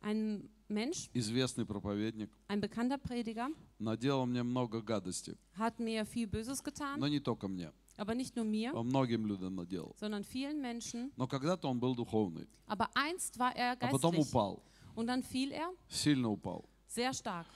Ein 0.00 0.48
Mensch, 0.68 1.08
известный 1.12 1.64
проповедник, 1.64 2.30
ein 2.46 2.60
bekannter 2.60 2.98
Prediger, 2.98 3.48
наделал 3.80 4.26
мне 4.26 4.42
много 4.44 4.80
гадости. 4.82 5.36
hat 5.56 5.80
mir 5.80 6.04
viel 6.06 6.26
Böses 6.28 6.62
getan, 6.62 7.00
Но 7.00 7.08
не 7.08 7.18
только 7.20 7.48
мне, 7.48 7.72
aber 7.96 8.14
nicht 8.14 8.36
nur 8.36 8.44
mir, 8.44 8.72
многим 8.84 9.26
людям 9.26 9.56
наделал. 9.56 9.96
sondern 9.98 10.22
vielen 10.24 10.60
Menschen. 10.60 11.10
Но 11.16 11.26
когда-то 11.26 11.66
он 11.68 11.80
был 11.80 11.96
духовный, 11.96 12.46
Aber 12.66 12.88
einst 12.94 13.38
war 13.40 13.54
er 13.56 13.72
а 13.72 13.88
потом 13.90 14.12
geistlich 14.12 14.28
упал, 14.28 14.62
und 14.94 15.06
dann 15.08 15.22
fiel 15.24 15.50
er 15.52 15.68
сильно 15.88 16.28
упал. 16.30 16.64
Sehr 16.88 17.12
stark. 17.12 17.46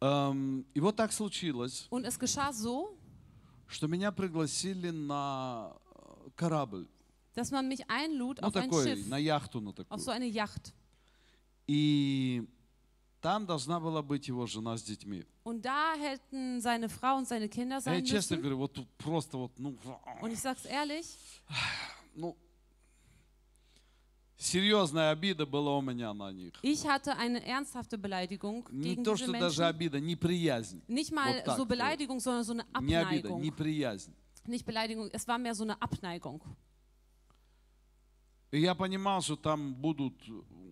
Эм, 0.00 0.64
И 0.74 0.80
вот 0.80 0.96
так 0.96 1.12
случилось, 1.12 1.86
Und 1.90 2.04
es 2.04 2.18
geschah 2.18 2.52
so, 2.52 2.96
что 3.68 3.86
меня 3.86 4.10
пригласили 4.12 4.90
на 4.90 5.72
э, 5.94 6.30
корабль, 6.36 6.86
dass 7.34 7.50
man 7.50 7.68
mich 7.68 7.88
einlud 7.88 8.40
ну 8.40 8.48
auf 8.48 8.56
ein 8.56 8.64
такой, 8.70 8.84
Schiff, 8.84 9.06
на 9.08 9.16
яхту 9.18 9.60
на 9.60 9.70
auf 9.70 9.76
такую. 9.76 9.98
so 10.00 10.10
eine 10.10 10.26
Yacht. 10.26 10.72
И 11.68 12.44
там 13.20 13.46
должна 13.46 13.78
была 13.78 14.02
быть 14.02 14.26
его 14.28 14.46
жена 14.46 14.76
с 14.76 14.82
детьми. 14.82 15.24
Und 15.44 15.62
da 15.64 15.94
hätten 15.94 16.60
seine 16.60 16.88
Frau 16.88 17.16
und 17.18 17.26
seine 17.28 17.48
Kinder 17.48 17.76
Я 17.76 17.80
sein 17.80 18.04
честно 18.04 18.36
müssen. 18.36 18.42
говорю, 18.42 18.58
вот 18.58 18.72
тут 18.74 18.88
просто 18.98 19.38
вот, 19.38 19.52
ну, 19.58 19.76
Und 20.20 20.32
ich 20.32 20.40
sag's 20.40 20.64
ehrlich, 20.64 21.16
ну, 22.14 22.36
серьезная 24.41 25.11
обида 25.11 25.45
была 25.45 25.77
у 25.77 25.81
меня 25.81 26.13
на 26.13 26.31
них. 26.31 26.53
ich 26.61 26.85
hatte 26.85 27.15
eine 27.17 27.43
ernsthafte 27.45 27.97
Beleidigung 27.97 28.67
Не 28.71 28.89
gegen 28.95 29.03
то, 29.03 29.13
diese 29.15 29.23
что 29.23 29.31
даже 29.33 29.61
Menschen. 29.61 29.63
обида, 29.75 29.99
неприязнь. 29.99 30.81
Nicht 30.87 31.11
mal 31.11 31.33
Вот 31.35 31.43
так, 31.45 31.57
so 31.57 31.63
äh, 31.63 31.65
Beleidigung, 31.65 32.19
sondern 32.19 32.43
so 32.43 32.51
eine 32.53 32.63
Не 32.85 32.95
обида, 32.95 33.29
Abneigung. 33.29 33.41
неприязнь. 33.41 34.13
Nicht 34.45 34.65
Beleidigung, 34.65 35.09
es 35.11 35.27
war 35.27 35.37
mehr 35.37 35.55
so 35.55 35.63
eine 35.63 35.81
Abneigung. 35.81 36.41
И 38.51 38.61
я 38.61 38.73
понимал, 38.75 39.21
что 39.21 39.35
там 39.35 39.75
будут, 39.75 40.13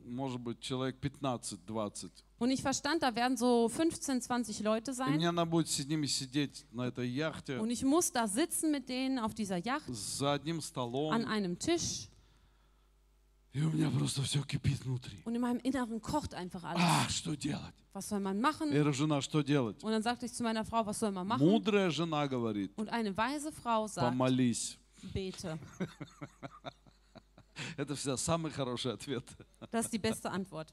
может 0.06 0.40
быть, 0.40 0.62
человек 0.62 0.96
15-20. 1.02 2.10
Und 2.38 2.52
ich 2.52 2.62
verstand, 2.62 3.02
da 3.04 3.14
werden 3.16 3.36
so 3.38 3.68
15, 3.68 4.22
20 4.22 4.60
Leute 4.62 4.92
И 4.92 4.94
sein. 4.94 5.16
мне 5.18 5.30
надо 5.32 5.50
будет 5.50 5.68
с 5.68 5.86
ними 5.86 6.06
сидеть 6.06 6.66
на 6.72 6.88
этой 6.88 7.10
яхте 7.10 7.58
Und 7.60 7.70
ich 7.72 7.84
muss 7.84 8.12
da 8.14 8.28
sitzen 8.28 8.72
mit 8.72 8.88
denen 8.88 9.20
auf 9.20 9.34
dieser 9.34 9.58
Yacht 9.58 9.88
за 9.94 10.34
одним 10.34 10.62
столом. 10.62 11.12
an 11.12 11.26
einem 11.26 11.58
Tisch. 11.60 12.08
Und 15.24 15.34
in 15.36 15.42
meinem 15.42 15.60
Inneren 15.62 16.02
kocht 16.02 16.34
einfach 16.34 16.64
alles. 16.66 16.82
А, 16.84 17.08
что 17.10 17.36
делать? 17.38 17.74
Was 17.94 18.10
soll 18.10 18.20
man 18.20 18.42
machen? 18.42 18.68
Я 18.74 18.80
говорю, 18.82 18.94
жена, 18.94 19.22
что 19.22 19.42
делать? 19.42 19.82
Und 19.82 19.92
dann 19.92 20.04
sagte 20.04 20.26
ich 20.26 20.34
zu 20.34 20.44
meiner 20.44 20.66
Frau, 20.66 20.86
was 20.86 21.00
soll 21.00 21.12
man 21.12 21.26
machen? 21.26 21.48
Мудрая 21.48 21.90
жена 21.90 22.28
говорит, 22.28 22.72
Und 22.78 22.90
eine 22.90 23.16
weise 23.16 23.52
Frau 23.54 23.88
sagt, 23.88 24.10
помолись. 24.10 24.78
bete. 25.14 25.58
Это 27.78 27.96
всегда 27.96 28.18
самый 28.18 28.52
хороший 28.52 28.94
ответ. 28.94 29.24
Das 29.72 29.86
ist 29.86 29.94
die 29.94 29.98
beste 30.00 30.30
Antwort. 30.30 30.68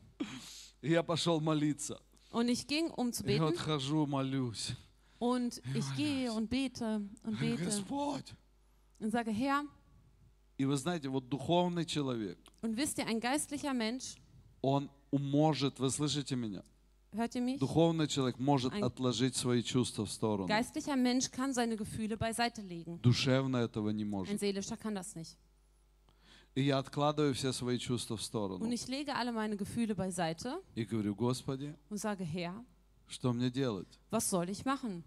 И 0.83 0.91
я 0.91 1.03
пошел 1.05 1.41
молиться. 1.41 2.01
Und 2.33 2.49
ich 2.49 2.67
ging, 2.67 2.91
um 2.91 3.13
zu 3.13 3.25
И 3.25 3.39
вот 3.39 3.55
beten. 3.55 3.59
хожу, 3.65 4.07
молюсь. 4.07 4.73
Und 5.21 5.63
ich 5.75 5.95
gehe 5.97 6.33
und 6.33 6.51
bete 6.51 7.01
und 7.23 7.39
bete 7.39 7.65
Господь. 7.67 8.35
und 8.99 9.13
sage, 9.13 9.31
Herr, 9.31 9.63
И 10.58 10.66
вы 10.66 10.76
знаете, 10.78 11.08
вот 11.10 11.30
духовный 11.30 11.86
человек, 11.86 12.38
und 12.62 12.76
wisst 12.76 12.98
ihr, 12.98 13.06
ein 13.06 13.20
geistlicher 13.20 13.74
Mensch, 13.74 14.16
он 14.62 14.90
может, 15.12 15.80
вы 15.80 15.90
слышите 15.92 16.36
меня? 16.36 16.64
hört 17.14 17.36
ihr 17.36 17.42
mich? 17.42 17.60
Духовный 17.60 18.08
человек 18.08 18.40
может 18.40 18.74
Ein- 18.74 18.84
отложить 18.84 19.36
свои 19.36 19.62
чувства 19.64 20.06
в 20.06 20.12
сторону. 20.12 20.48
Geistlicher 20.48 20.96
Mensch 20.96 21.30
kann 21.32 21.54
seine 21.54 21.76
Gefühle 21.78 22.18
beiseite 22.18 22.62
legen. 22.62 23.00
Душевно 23.02 23.58
этого 23.58 23.90
не 23.92 24.04
Ein 24.04 24.10
может. 24.10 24.40
seelischer 24.42 24.78
kann 24.78 24.96
das 24.96 25.16
nicht. 25.16 25.38
И 26.56 26.64
я 26.64 26.80
откладываю 26.80 27.36
все 27.36 27.54
свои 27.54 27.78
чувства 27.78 28.18
в 28.18 28.22
Und 28.22 28.26
сторону. 28.26 28.72
ich 28.72 28.88
lege 28.88 29.16
alle 29.16 29.32
meine 29.32 29.58
Gefühle 29.58 29.94
beiseite 29.94 30.60
И 30.76 30.86
говорю, 30.86 31.14
Господи, 31.16 31.76
und 31.92 31.98
sage, 32.00 32.24
Herr, 32.24 32.66
что 33.08 33.32
мне 33.32 33.52
делать? 33.52 33.88
was 34.10 34.28
soll 34.28 34.50
ich 34.50 34.66
machen? 34.66 35.04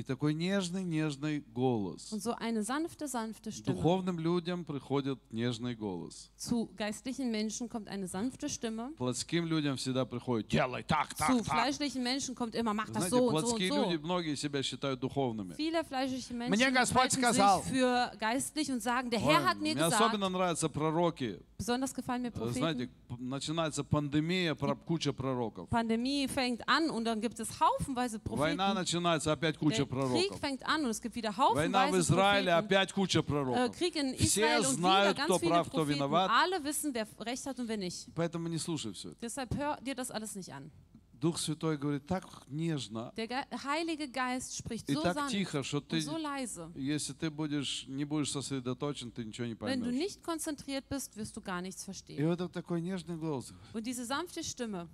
И 0.00 0.02
такой 0.02 0.32
нежный, 0.32 0.82
нежный 0.82 1.44
голос. 1.52 2.10
Und 2.10 2.22
so 2.22 2.32
eine 2.34 2.62
sanfte, 2.62 3.06
sanfte 3.06 3.52
Stimme. 3.52 3.76
Духовным 3.76 4.18
людям 4.18 4.64
приходит 4.64 5.18
нежный 5.30 5.74
голос. 5.74 6.30
Zu 6.38 6.70
geistlichen 6.74 7.30
Menschen 7.30 7.68
kommt 7.68 7.86
eine 7.86 8.08
sanfte 8.08 8.48
Stimme. 8.48 8.94
Плотским 8.96 9.44
людям 9.44 9.76
всегда 9.76 10.06
приходит, 10.06 10.48
делай 10.48 10.84
так, 10.84 11.10
Zu 11.12 11.18
так, 11.18 11.36
так. 11.36 11.44
fleischlichen 11.44 12.02
Menschen 12.02 12.34
kommt 12.34 12.54
immer, 12.54 12.72
mach 12.72 12.88
das 12.88 13.08
Знаете, 13.08 13.10
so 13.10 13.24
und 13.28 13.30
so 13.30 13.36
und 13.36 13.42
плотские 13.58 13.68
люди, 13.68 13.96
so. 13.96 14.00
многие 14.02 14.34
себя 14.36 14.62
считают 14.62 15.00
духовными. 15.00 15.54
Viele 15.56 15.84
fleischliche 15.84 16.32
Мне 16.32 16.48
Menschen 16.48 16.72
Господь 16.74 17.02
halten 17.02 17.16
сказал. 17.22 17.62
sich 17.62 17.72
für 17.72 18.12
geistlich 18.18 18.72
und 18.72 18.80
sagen, 18.82 19.10
der 19.10 19.20
Ой, 19.20 19.34
Herr 19.34 19.44
hat 19.44 19.58
mir 19.58 19.74
мне 19.74 19.84
gesagt, 19.84 20.00
особенно 20.00 20.30
нравятся 20.30 20.70
пророки. 20.70 21.40
besonders 21.59 21.93
gefallen 21.93 22.21
mir 22.23 22.29
Э, 22.33 22.51
Знаете, 22.53 22.87
Propheten. 22.87 22.89
п- 23.07 23.23
начинается 23.23 23.83
пандемия, 23.83 24.55
про- 24.55 24.75
куча 24.75 25.13
пророков. 25.13 25.69
Pandemie 25.69 26.27
fängt 26.27 26.67
an 26.67 26.89
und 26.89 27.05
dann 27.05 27.21
gibt 27.21 27.39
es 27.39 27.49
haufenweise 27.59 28.19
Война 28.25 28.67
Propheten. 28.67 28.73
начинается, 28.75 29.31
опять 29.31 29.55
Der 29.55 29.59
куча 29.59 29.83
Krieg 29.83 29.89
пророков. 29.89 30.39
fängt 30.39 30.65
an 30.65 30.83
und 30.85 30.89
es 30.89 31.01
gibt 31.01 31.15
wieder 31.15 31.31
Война 31.35 31.85
в 31.85 31.91
haufenweise 31.91 31.99
Израиле, 31.99 32.51
Propheten. 32.51 32.65
опять 32.65 32.93
куча 32.93 33.19
Äh, 33.19 33.23
пророков. 33.23 33.77
Krieg 33.77 33.95
in 33.95 34.13
Все 34.15 34.23
Israel 34.41 34.59
und 34.59 34.65
wieder 34.65 34.73
знают, 34.75 35.17
кто 35.17 35.27
ganz 35.33 35.39
viele 35.41 35.51
прав, 35.51 35.67
кто 35.69 35.77
Propheten. 35.83 35.95
виноват. 35.95 36.31
Alle 36.31 36.63
wissen, 36.63 36.93
wer 36.93 37.07
Recht 37.19 37.45
hat 37.45 37.59
und 37.59 37.67
wer 37.67 37.77
nicht. 37.77 38.07
Поэтому 38.15 38.47
не 38.47 38.57
слушай 38.57 38.91
все 38.93 39.09
это. 39.09 39.17
Deshalb 39.21 39.55
hör 39.57 39.77
dir 39.81 39.95
das 39.95 40.11
alles 40.11 40.35
nicht 40.35 40.51
an. 40.53 40.71
Дух 41.19 41.39
Святой 41.39 41.77
говорит 41.77 42.05
так 42.05 42.25
нежно 42.49 43.11
Der 43.15 43.27
Ge 43.27 43.43
Heilige 43.63 44.07
Geist 44.09 44.57
spricht 44.57 44.87
и 44.89 44.93
so 44.95 45.01
так 45.01 45.15
sanft 45.15 45.31
тихо, 45.31 45.63
что 45.63 45.77
und 45.79 45.87
ты, 45.87 45.99
so 46.01 46.17
leise. 46.17 46.71
если 46.75 47.13
ты 47.13 47.29
будешь, 47.31 47.85
не 47.87 48.03
будешь 48.05 48.31
сосредоточен, 48.31 49.11
ты 49.11 49.23
ничего 49.23 49.47
не 49.47 49.53
Wenn 49.55 49.79
du 49.79 49.85
поймешь. 49.85 49.95
nicht 49.95 50.23
konzentriert 50.23 50.87
bist, 50.89 51.15
wirst 51.15 51.35
du 51.37 51.41
gar 51.41 51.61
nichts 51.61 51.83
И 51.83 51.85
verstehen. 51.85 52.27
вот 52.27 52.33
этот 52.41 52.51
такой 52.51 52.81
нежный 52.81 53.15
голос. 53.17 53.53
Und 53.73 53.85
diese 53.87 54.05
sanfte 54.05 54.43
Stimme, 54.43 54.87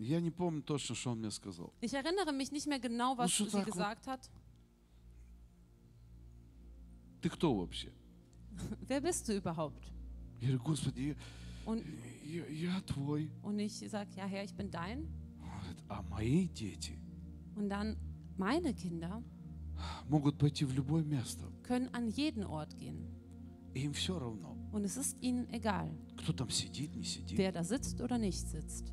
Я 0.00 0.20
не 0.20 0.30
помню 0.30 0.62
точно, 0.62 0.94
что 0.94 1.10
он 1.12 1.18
мне 1.20 1.30
сказал. 1.30 1.72
ich 1.80 1.92
erinnere 1.94 2.32
mich 2.32 2.52
nicht 2.52 2.66
mehr 2.66 2.78
genau, 2.80 3.16
was 3.16 3.30
что 3.32 3.44
sie 3.46 3.50
так 3.52 3.66
вот? 3.66 3.72
gesagt 3.74 4.06
hat. 4.06 4.28
Ты 7.22 7.30
кто 7.30 7.54
вообще? 7.54 7.92
Wer 8.88 9.00
bist 9.00 9.28
du 9.28 9.36
überhaupt? 9.36 9.90
Я 10.40 10.48
говорю, 10.48 10.62
Господи, 10.64 11.16
Und, 11.66 11.82
я, 12.24 12.44
я- 12.46 12.72
я 12.74 12.80
твой. 12.82 13.30
und 13.42 13.58
ich 13.58 13.78
sage, 13.90 14.10
ja 14.16 14.24
Herr, 14.26 14.44
ich 14.44 14.54
bin 14.54 14.70
dein. 14.70 15.06
Он 15.40 15.48
говорит, 15.60 15.82
а 15.88 16.02
мои 16.02 16.48
дети 16.48 16.98
Und 17.56 17.68
dann, 17.70 17.96
meine 18.36 18.72
Kinder 18.74 19.22
могут 20.08 20.38
пойти 20.38 20.64
в 20.64 20.72
любое 20.72 21.04
место. 21.04 21.44
können 21.62 21.88
an 21.92 22.08
jeden 22.08 22.44
Ort 22.44 22.76
gehen. 22.78 23.06
И 23.74 23.80
им 23.84 23.92
все 23.92 24.18
равно, 24.18 24.56
Und 24.72 24.84
es 24.84 24.96
ist 24.96 25.16
ihnen 25.22 25.46
egal, 25.50 25.90
кто 26.16 26.32
там 26.32 26.50
сидит, 26.50 26.94
не 26.96 27.04
сидит. 27.04 27.36
wer 27.38 27.52
da 27.52 27.62
sitzt 27.62 28.00
oder 28.00 28.18
nicht 28.18 28.48
sitzt. 28.48 28.92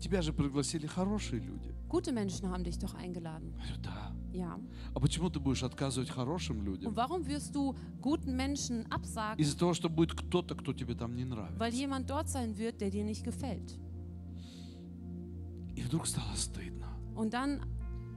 Тебя 0.00 0.20
же 0.22 0.32
пригласили 0.32 0.86
хорошие 0.86 1.40
люди. 1.40 1.74
Gute 1.88 2.12
Menschen 2.12 2.48
haben 2.50 2.64
dich 2.64 2.78
doch 2.78 2.94
eingeladen. 2.94 3.52
Я 3.58 3.76
говорю, 3.76 3.82
да. 3.82 4.09
Ja. 4.32 4.58
А 4.94 5.00
почему 5.00 5.30
ты 5.30 5.38
будешь 5.40 5.62
отказывать 5.62 6.10
хорошим 6.10 6.62
людям? 6.64 6.90
Und 6.92 6.96
warum 6.96 7.26
wirst 7.26 7.54
du 7.54 7.74
guten 8.00 8.36
Menschen 8.36 8.86
absagen, 8.90 9.38
Из-за 9.38 9.58
того, 9.58 9.74
что 9.74 9.88
будет 9.88 10.12
кто-то, 10.14 10.54
кто 10.54 10.72
тебе 10.72 10.94
там 10.94 11.14
не 11.16 11.24
weil 11.24 11.28
нравится. 11.30 11.76
jemand 11.76 12.08
dort 12.10 12.28
sein 12.28 12.56
wird, 12.58 12.80
der 12.80 12.90
dir 12.90 13.04
nicht 13.04 13.24
gefällt? 13.24 13.78
И 15.76 15.82
вдруг 15.82 16.06
стало 16.06 16.34
стыдно. 16.36 16.86
Und 17.14 17.32
dann 17.32 17.60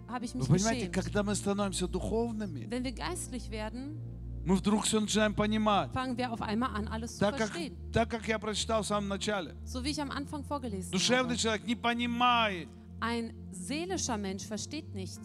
habe 0.07 0.25
ich 0.25 0.33
Вы 0.33 0.39
mich 0.39 0.47
понимаете, 0.47 0.87
geschämt. 0.87 0.93
когда 0.93 1.23
мы 1.23 1.35
становимся 1.35 1.87
духовными, 1.87 2.67
Wenn 2.69 2.83
wir 2.83 2.93
geistlich 2.93 3.49
werden, 3.49 3.97
мы 4.45 4.55
вдруг 4.55 4.85
все 4.85 4.99
начинаем 4.99 5.33
понимать. 5.33 5.91
fangen 5.93 6.17
wir 6.17 6.31
auf 6.31 6.41
einmal 6.41 6.73
an, 6.75 6.87
alles 6.87 7.15
zu 7.17 7.19
Так 7.19 7.37
как, 7.37 7.49
verstehen. 7.51 7.75
так 7.91 8.09
как 8.09 8.27
я 8.27 8.39
прочитал 8.39 8.83
в 8.83 8.87
самом 8.87 9.09
начале. 9.09 9.55
So 9.65 9.83
wie 9.83 9.89
ich 9.91 10.01
am 10.01 10.11
Anfang 10.11 10.43
vorgelesen 10.43 10.91
Душевный 10.91 11.35
habe. 11.35 11.37
человек 11.37 11.65
не 11.67 11.75
понимает. 11.75 12.67
Ein 13.01 13.33
seelischer 13.51 14.17
Mensch 14.17 14.43
versteht 14.45 14.93
nicht. 14.93 15.19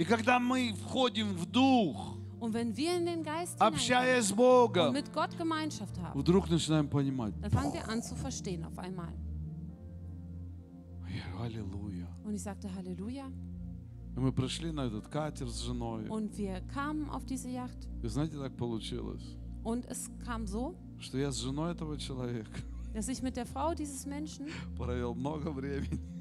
И 0.00 0.04
когда 0.04 0.38
мы 0.38 0.72
входим 0.72 1.34
в 1.34 1.44
дух, 1.44 2.16
Und 2.40 2.54
wenn 2.54 2.74
wir 2.74 2.96
in 2.96 3.04
den 3.04 3.22
Geist 3.22 3.60
общаясь 3.60 4.24
с 4.24 4.30
hineingehen 4.30 4.30
und 4.30 4.72
Богом, 4.72 4.92
mit 4.94 5.12
Gott 5.12 5.36
Gemeinschaft 5.36 5.98
haben, 6.00 6.18
вдруг 6.18 6.48
начинаем 6.48 6.88
понимать. 6.88 7.34
dann 7.42 7.50
fangen 7.50 7.74
wir 7.74 7.86
an 7.86 8.02
zu 8.02 8.14
verstehen 8.14 8.64
auf 8.64 8.78
einmal. 8.78 9.12
Аллилуйя. 11.38 12.06
Und 12.24 12.32
ich 12.32 12.42
sagte 12.42 12.74
Halleluja. 12.74 13.30
И 14.16 14.20
мы 14.20 14.32
пришли 14.32 14.72
на 14.72 14.86
этот 14.86 15.06
катер 15.08 15.48
с 15.50 15.60
женой. 15.60 16.08
Und 16.08 16.34
wir 16.38 16.62
kamen 16.72 17.10
auf 17.10 17.26
diese 17.26 17.50
Yacht. 17.50 17.86
И 18.02 18.08
знаете, 18.08 18.38
так 18.38 18.56
получилось, 18.56 19.36
Und 19.62 19.84
es 19.84 20.10
kam 20.24 20.46
so, 20.46 20.74
что 20.98 21.18
я 21.18 21.30
с 21.30 21.36
женой 21.36 21.72
этого 21.72 21.98
человека 21.98 22.62
dass 22.92 23.08
ich 23.08 23.22
mit 23.22 23.36
der 23.36 23.46
Frau 23.46 23.74
dieses 23.74 24.06
Menschen 24.06 24.46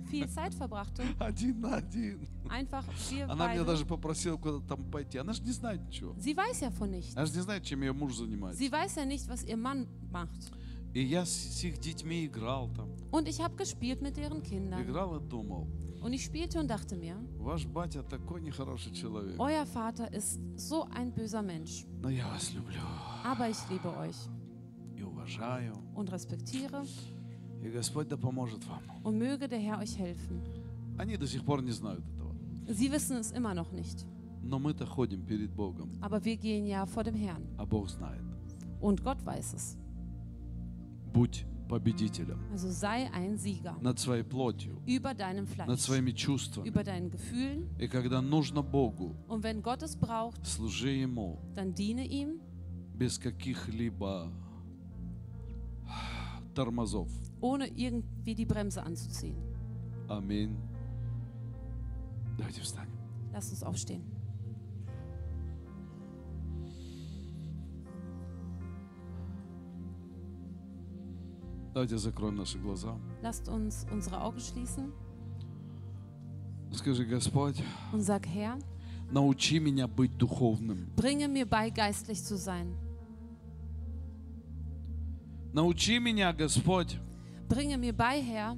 viel 0.09 0.30
Zeit 0.30 0.53
verbrachte. 0.53 1.03
Один 1.19 1.59
на 1.61 1.75
один. 1.75 2.27
Einfach 2.49 2.85
wir 3.11 3.28
Она 3.28 3.49
меня 3.53 3.62
beide. 3.62 3.66
даже 3.66 3.85
попросила 3.87 4.37
куда-то 4.37 4.66
там 4.66 4.85
пойти. 4.91 5.18
Она 5.18 5.32
же 5.32 5.43
не 5.43 5.53
знает 5.53 5.80
ничего. 5.87 6.14
Sie 6.18 6.35
weiß 6.37 6.61
ja 6.62 6.70
von 6.70 6.91
nichts. 6.91 7.16
Она 7.16 7.26
же 7.26 7.32
не 7.35 7.41
знает, 7.43 7.64
чем 7.64 7.82
ее 7.82 7.93
муж 7.93 8.16
занимается. 8.16 8.59
Sie 8.62 8.70
weiß 8.70 8.97
ja 8.97 9.05
nicht, 9.05 9.28
was 9.28 9.45
ihr 9.45 9.57
Mann 9.57 9.87
macht. 10.11 10.53
И 10.95 11.03
я 11.03 11.24
с, 11.24 11.30
с 11.30 11.64
их 11.64 11.78
детьми 11.78 12.24
играл 12.26 12.68
там. 12.74 12.89
Und 13.11 13.28
ich 13.28 13.41
habe 13.41 13.57
gespielt 13.57 14.01
mit 14.03 14.16
deren 14.16 14.43
Kindern. 14.43 14.80
Играл 14.82 15.16
и 15.16 15.20
думал, 15.28 15.66
Und 16.01 16.12
ich 16.12 16.22
spielte 16.24 16.61
und 16.61 16.68
dachte 16.68 16.95
mir, 16.97 17.16
ваш 17.39 17.66
батя 17.66 18.03
такой 18.03 18.41
нехороший 18.43 18.93
человек. 18.93 19.41
euer 19.41 19.64
Vater 19.66 20.12
ist 20.12 20.39
so 20.57 20.87
ein 20.95 21.12
böser 21.12 21.43
Mensch. 21.43 21.85
Но 22.03 22.11
я 22.11 22.28
вас 22.28 22.53
люблю 22.53 22.80
Aber 23.24 23.49
ich 23.49 23.57
liebe 23.70 23.89
euch 23.97 24.16
и 24.97 25.03
уважаю. 25.03 25.72
und 25.97 26.12
respektiere 26.12 26.85
И 27.64 27.70
Господь 27.70 28.09
да 28.09 28.16
поможет 28.18 28.62
вам. 28.66 28.82
und 29.03 29.16
möge 29.18 29.49
der 29.49 29.59
Herr 29.59 29.78
euch 29.80 29.99
helfen. 29.99 30.41
Они 30.99 31.16
до 31.16 31.26
сих 31.26 31.45
пор 31.45 31.61
не 31.62 31.72
знают 31.72 32.05
этого. 32.07 32.18
Sie 32.68 32.91
wissen 32.91 33.16
es 33.18 33.30
immer 33.32 33.55
noch 33.55 33.72
nicht. 33.72 34.07
Но 34.43 34.59
мы-то 34.59 34.85
ходим 34.87 35.22
перед 35.24 35.55
Богом, 35.55 35.91
Aber 36.01 36.22
wir 36.24 36.37
gehen 36.37 36.66
ja 36.66 36.85
vor 36.87 37.03
dem 37.05 37.14
Herrn. 37.14 37.43
а 37.57 37.64
Бог 37.64 37.89
знает. 37.89 38.22
Und 38.80 39.03
Gott 39.03 39.24
weiß 39.24 39.55
es. 39.55 39.76
Будь 41.12 41.47
победителем 41.68 42.39
Also 42.53 42.68
sei 42.70 43.11
ein 43.12 43.39
Sieger 43.39 43.76
над 43.80 43.99
своей 43.99 44.22
плотью, 44.22 44.76
über 44.87 45.14
deinem 45.14 45.45
над 45.45 45.49
Fleisch, 45.55 45.80
своими 45.80 46.12
чувствами. 46.12 46.68
über 46.68 46.82
deinen 46.85 47.11
Gefühlen. 47.11 47.68
И 47.78 47.89
когда 47.89 48.20
нужно 48.20 48.62
Богу, 48.62 49.14
Und 49.28 49.43
wenn 49.43 49.62
Gott 49.62 49.82
es 49.82 49.97
braucht, 49.97 50.45
служи 50.47 50.91
Ему 50.91 51.39
dann 51.55 51.72
diene 51.72 52.05
ihm 52.07 52.41
без 52.99 53.18
каких-либо 53.18 54.30
тормозов. 56.55 57.09
ohne 57.41 57.66
irgendwie 57.68 58.35
die 58.35 58.45
Bremse 58.47 58.82
anzuziehen. 58.82 59.37
Аминь. 60.09 60.55
Давайте 62.39 62.61
встанем. 62.62 62.93
Lass 63.32 63.51
uns 63.51 63.62
aufstehen. 63.62 64.03
Давайте 71.72 71.99
закроем 71.99 72.37
наши 72.37 72.59
глаза. 72.59 72.97
Lasst 73.22 73.49
uns 73.49 73.87
unsere 73.91 74.20
Augen 74.22 74.39
schließen 74.41 74.93
Скажи, 76.72 77.05
Господь, 77.05 77.57
und 77.93 78.01
sag, 78.01 78.26
Herr, 78.26 78.59
научи 79.11 79.61
меня 79.61 79.87
быть 79.87 80.16
духовным. 80.18 80.89
bringe 80.97 81.28
mir 81.28 81.47
bei, 81.47 81.70
geistlich 81.70 82.22
zu 82.22 82.37
sein. 82.37 82.74
Научи 85.53 85.99
меня, 86.01 86.32
Господь, 86.32 86.99
Bringe 87.49 87.76
mir 87.78 87.93
bei, 87.93 88.20
Herr, 88.22 88.57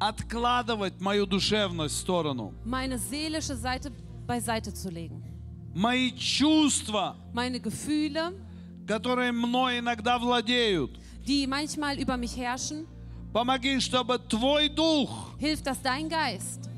откладывать 0.00 1.00
мою 1.00 1.26
душевность 1.26 1.94
в 1.94 1.98
сторону. 1.98 2.54
meine 2.64 2.98
seelische 2.98 3.54
Seite 3.54 3.92
beiseite 4.26 4.72
zu 4.72 4.90
legen. 4.90 5.22
Мои 5.74 6.10
чувства, 6.12 7.14
Meine 7.32 7.60
Gefühle, 7.60 8.32
которые 8.88 9.30
мной 9.32 9.78
иногда 9.78 10.18
владеют. 10.18 10.98
die 11.26 11.46
manchmal 11.46 11.98
über 11.98 12.16
mich 12.16 12.36
herrschen, 12.36 12.86
Помоги, 13.32 13.78
чтобы 13.78 14.18
Твой 14.18 14.68
Дух 14.68 15.36
hilf, 15.38 15.62
dass 15.62 15.80
dein 15.82 16.08
Geist 16.08 16.68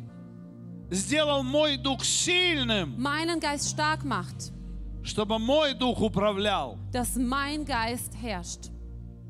сделал 0.90 1.42
мой 1.42 1.78
Дух 1.78 2.04
сильным, 2.04 3.00
meinen 3.00 3.40
Geist 3.40 3.70
stark 3.70 4.04
macht, 4.04 4.52
чтобы 5.02 5.38
мой 5.38 5.72
Дух 5.74 6.00
управлял 6.02 6.76
dass 6.92 7.16
mein 7.16 7.64
Geist 7.64 8.12
herrscht 8.20 8.70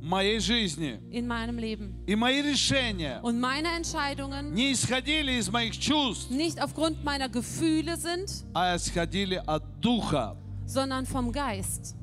моей 0.01 0.39
жизни. 0.39 0.99
in 1.11 1.27
meinem 1.27 1.57
Leben. 1.57 1.93
И 2.07 2.15
мои 2.15 2.41
решения 2.41 3.19
Und 3.23 3.39
meine 3.39 3.67
Entscheidungen 3.75 4.53
не 4.53 4.71
исходили 4.73 5.37
из 5.39 5.49
моих 5.49 5.77
чувств, 5.79 6.29
nicht 6.29 6.59
aufgrund 6.61 7.03
meiner 7.03 7.29
Gefühle 7.29 7.97
sind, 7.97 8.29
а 8.53 8.75
исходили 8.75 9.41
от 9.45 9.63
Духа. 9.81 10.35
sondern 10.65 11.05
vom 11.05 11.31
Geist. 11.31 11.95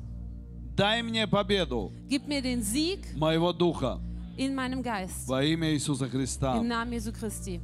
Дай 0.75 1.01
мне 1.01 1.25
победу 1.27 1.91
Gib 2.09 2.27
mir 2.27 2.41
den 2.41 2.61
Sieg 2.61 2.99
моего 3.17 3.53
Духа 3.53 3.99
in 4.37 4.53
meinem 4.53 4.83
Geist. 4.83 5.27
во 5.27 5.41
имя 5.43 5.73
Иисуса 5.73 6.09
Христа. 6.09 6.57
Im 6.57 6.67
Namen 6.67 6.91
Jesu 6.93 7.11
Christi. 7.13 7.61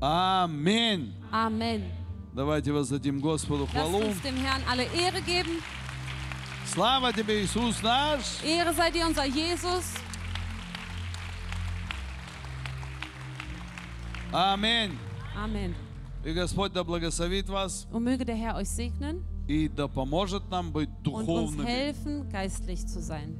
Аминь. 0.00 1.12
Amen. 1.32 1.82
Давайте 2.34 2.70
воздадим 2.72 3.20
Господу 3.20 3.64
Lasst 3.64 3.72
хвалу. 3.72 3.98
uns 4.04 4.20
dem 4.22 4.36
Herrn 4.36 4.62
alle 4.68 4.84
Ehre 4.94 5.22
geben. 5.22 5.62
Слава 6.70 7.12
Тебе, 7.12 7.42
Иисус 7.42 7.82
наш. 7.82 8.42
Ehre 8.44 8.72
sei 8.74 8.90
dir 8.90 9.06
unser 9.06 9.24
Jesus. 9.24 9.84
Аминь. 14.32 14.96
Amen. 15.36 15.74
И 16.24 16.32
Господь 16.32 16.72
да 16.72 16.82
благословит 16.82 17.48
вас 17.48 17.86
Und 17.92 18.02
möge 18.02 18.24
der 18.24 18.34
Herr 18.36 18.56
euch 18.56 18.68
segnen 18.68 19.22
и 19.48 19.68
да 19.68 19.86
поможет 19.86 20.48
нам 20.50 20.72
быть 20.72 20.88
und 21.04 21.06
uns 21.06 21.26
духовными. 21.26 21.64
helfen, 21.66 22.28
geistlich 22.30 22.86
zu 22.86 23.00
sein. 23.00 23.38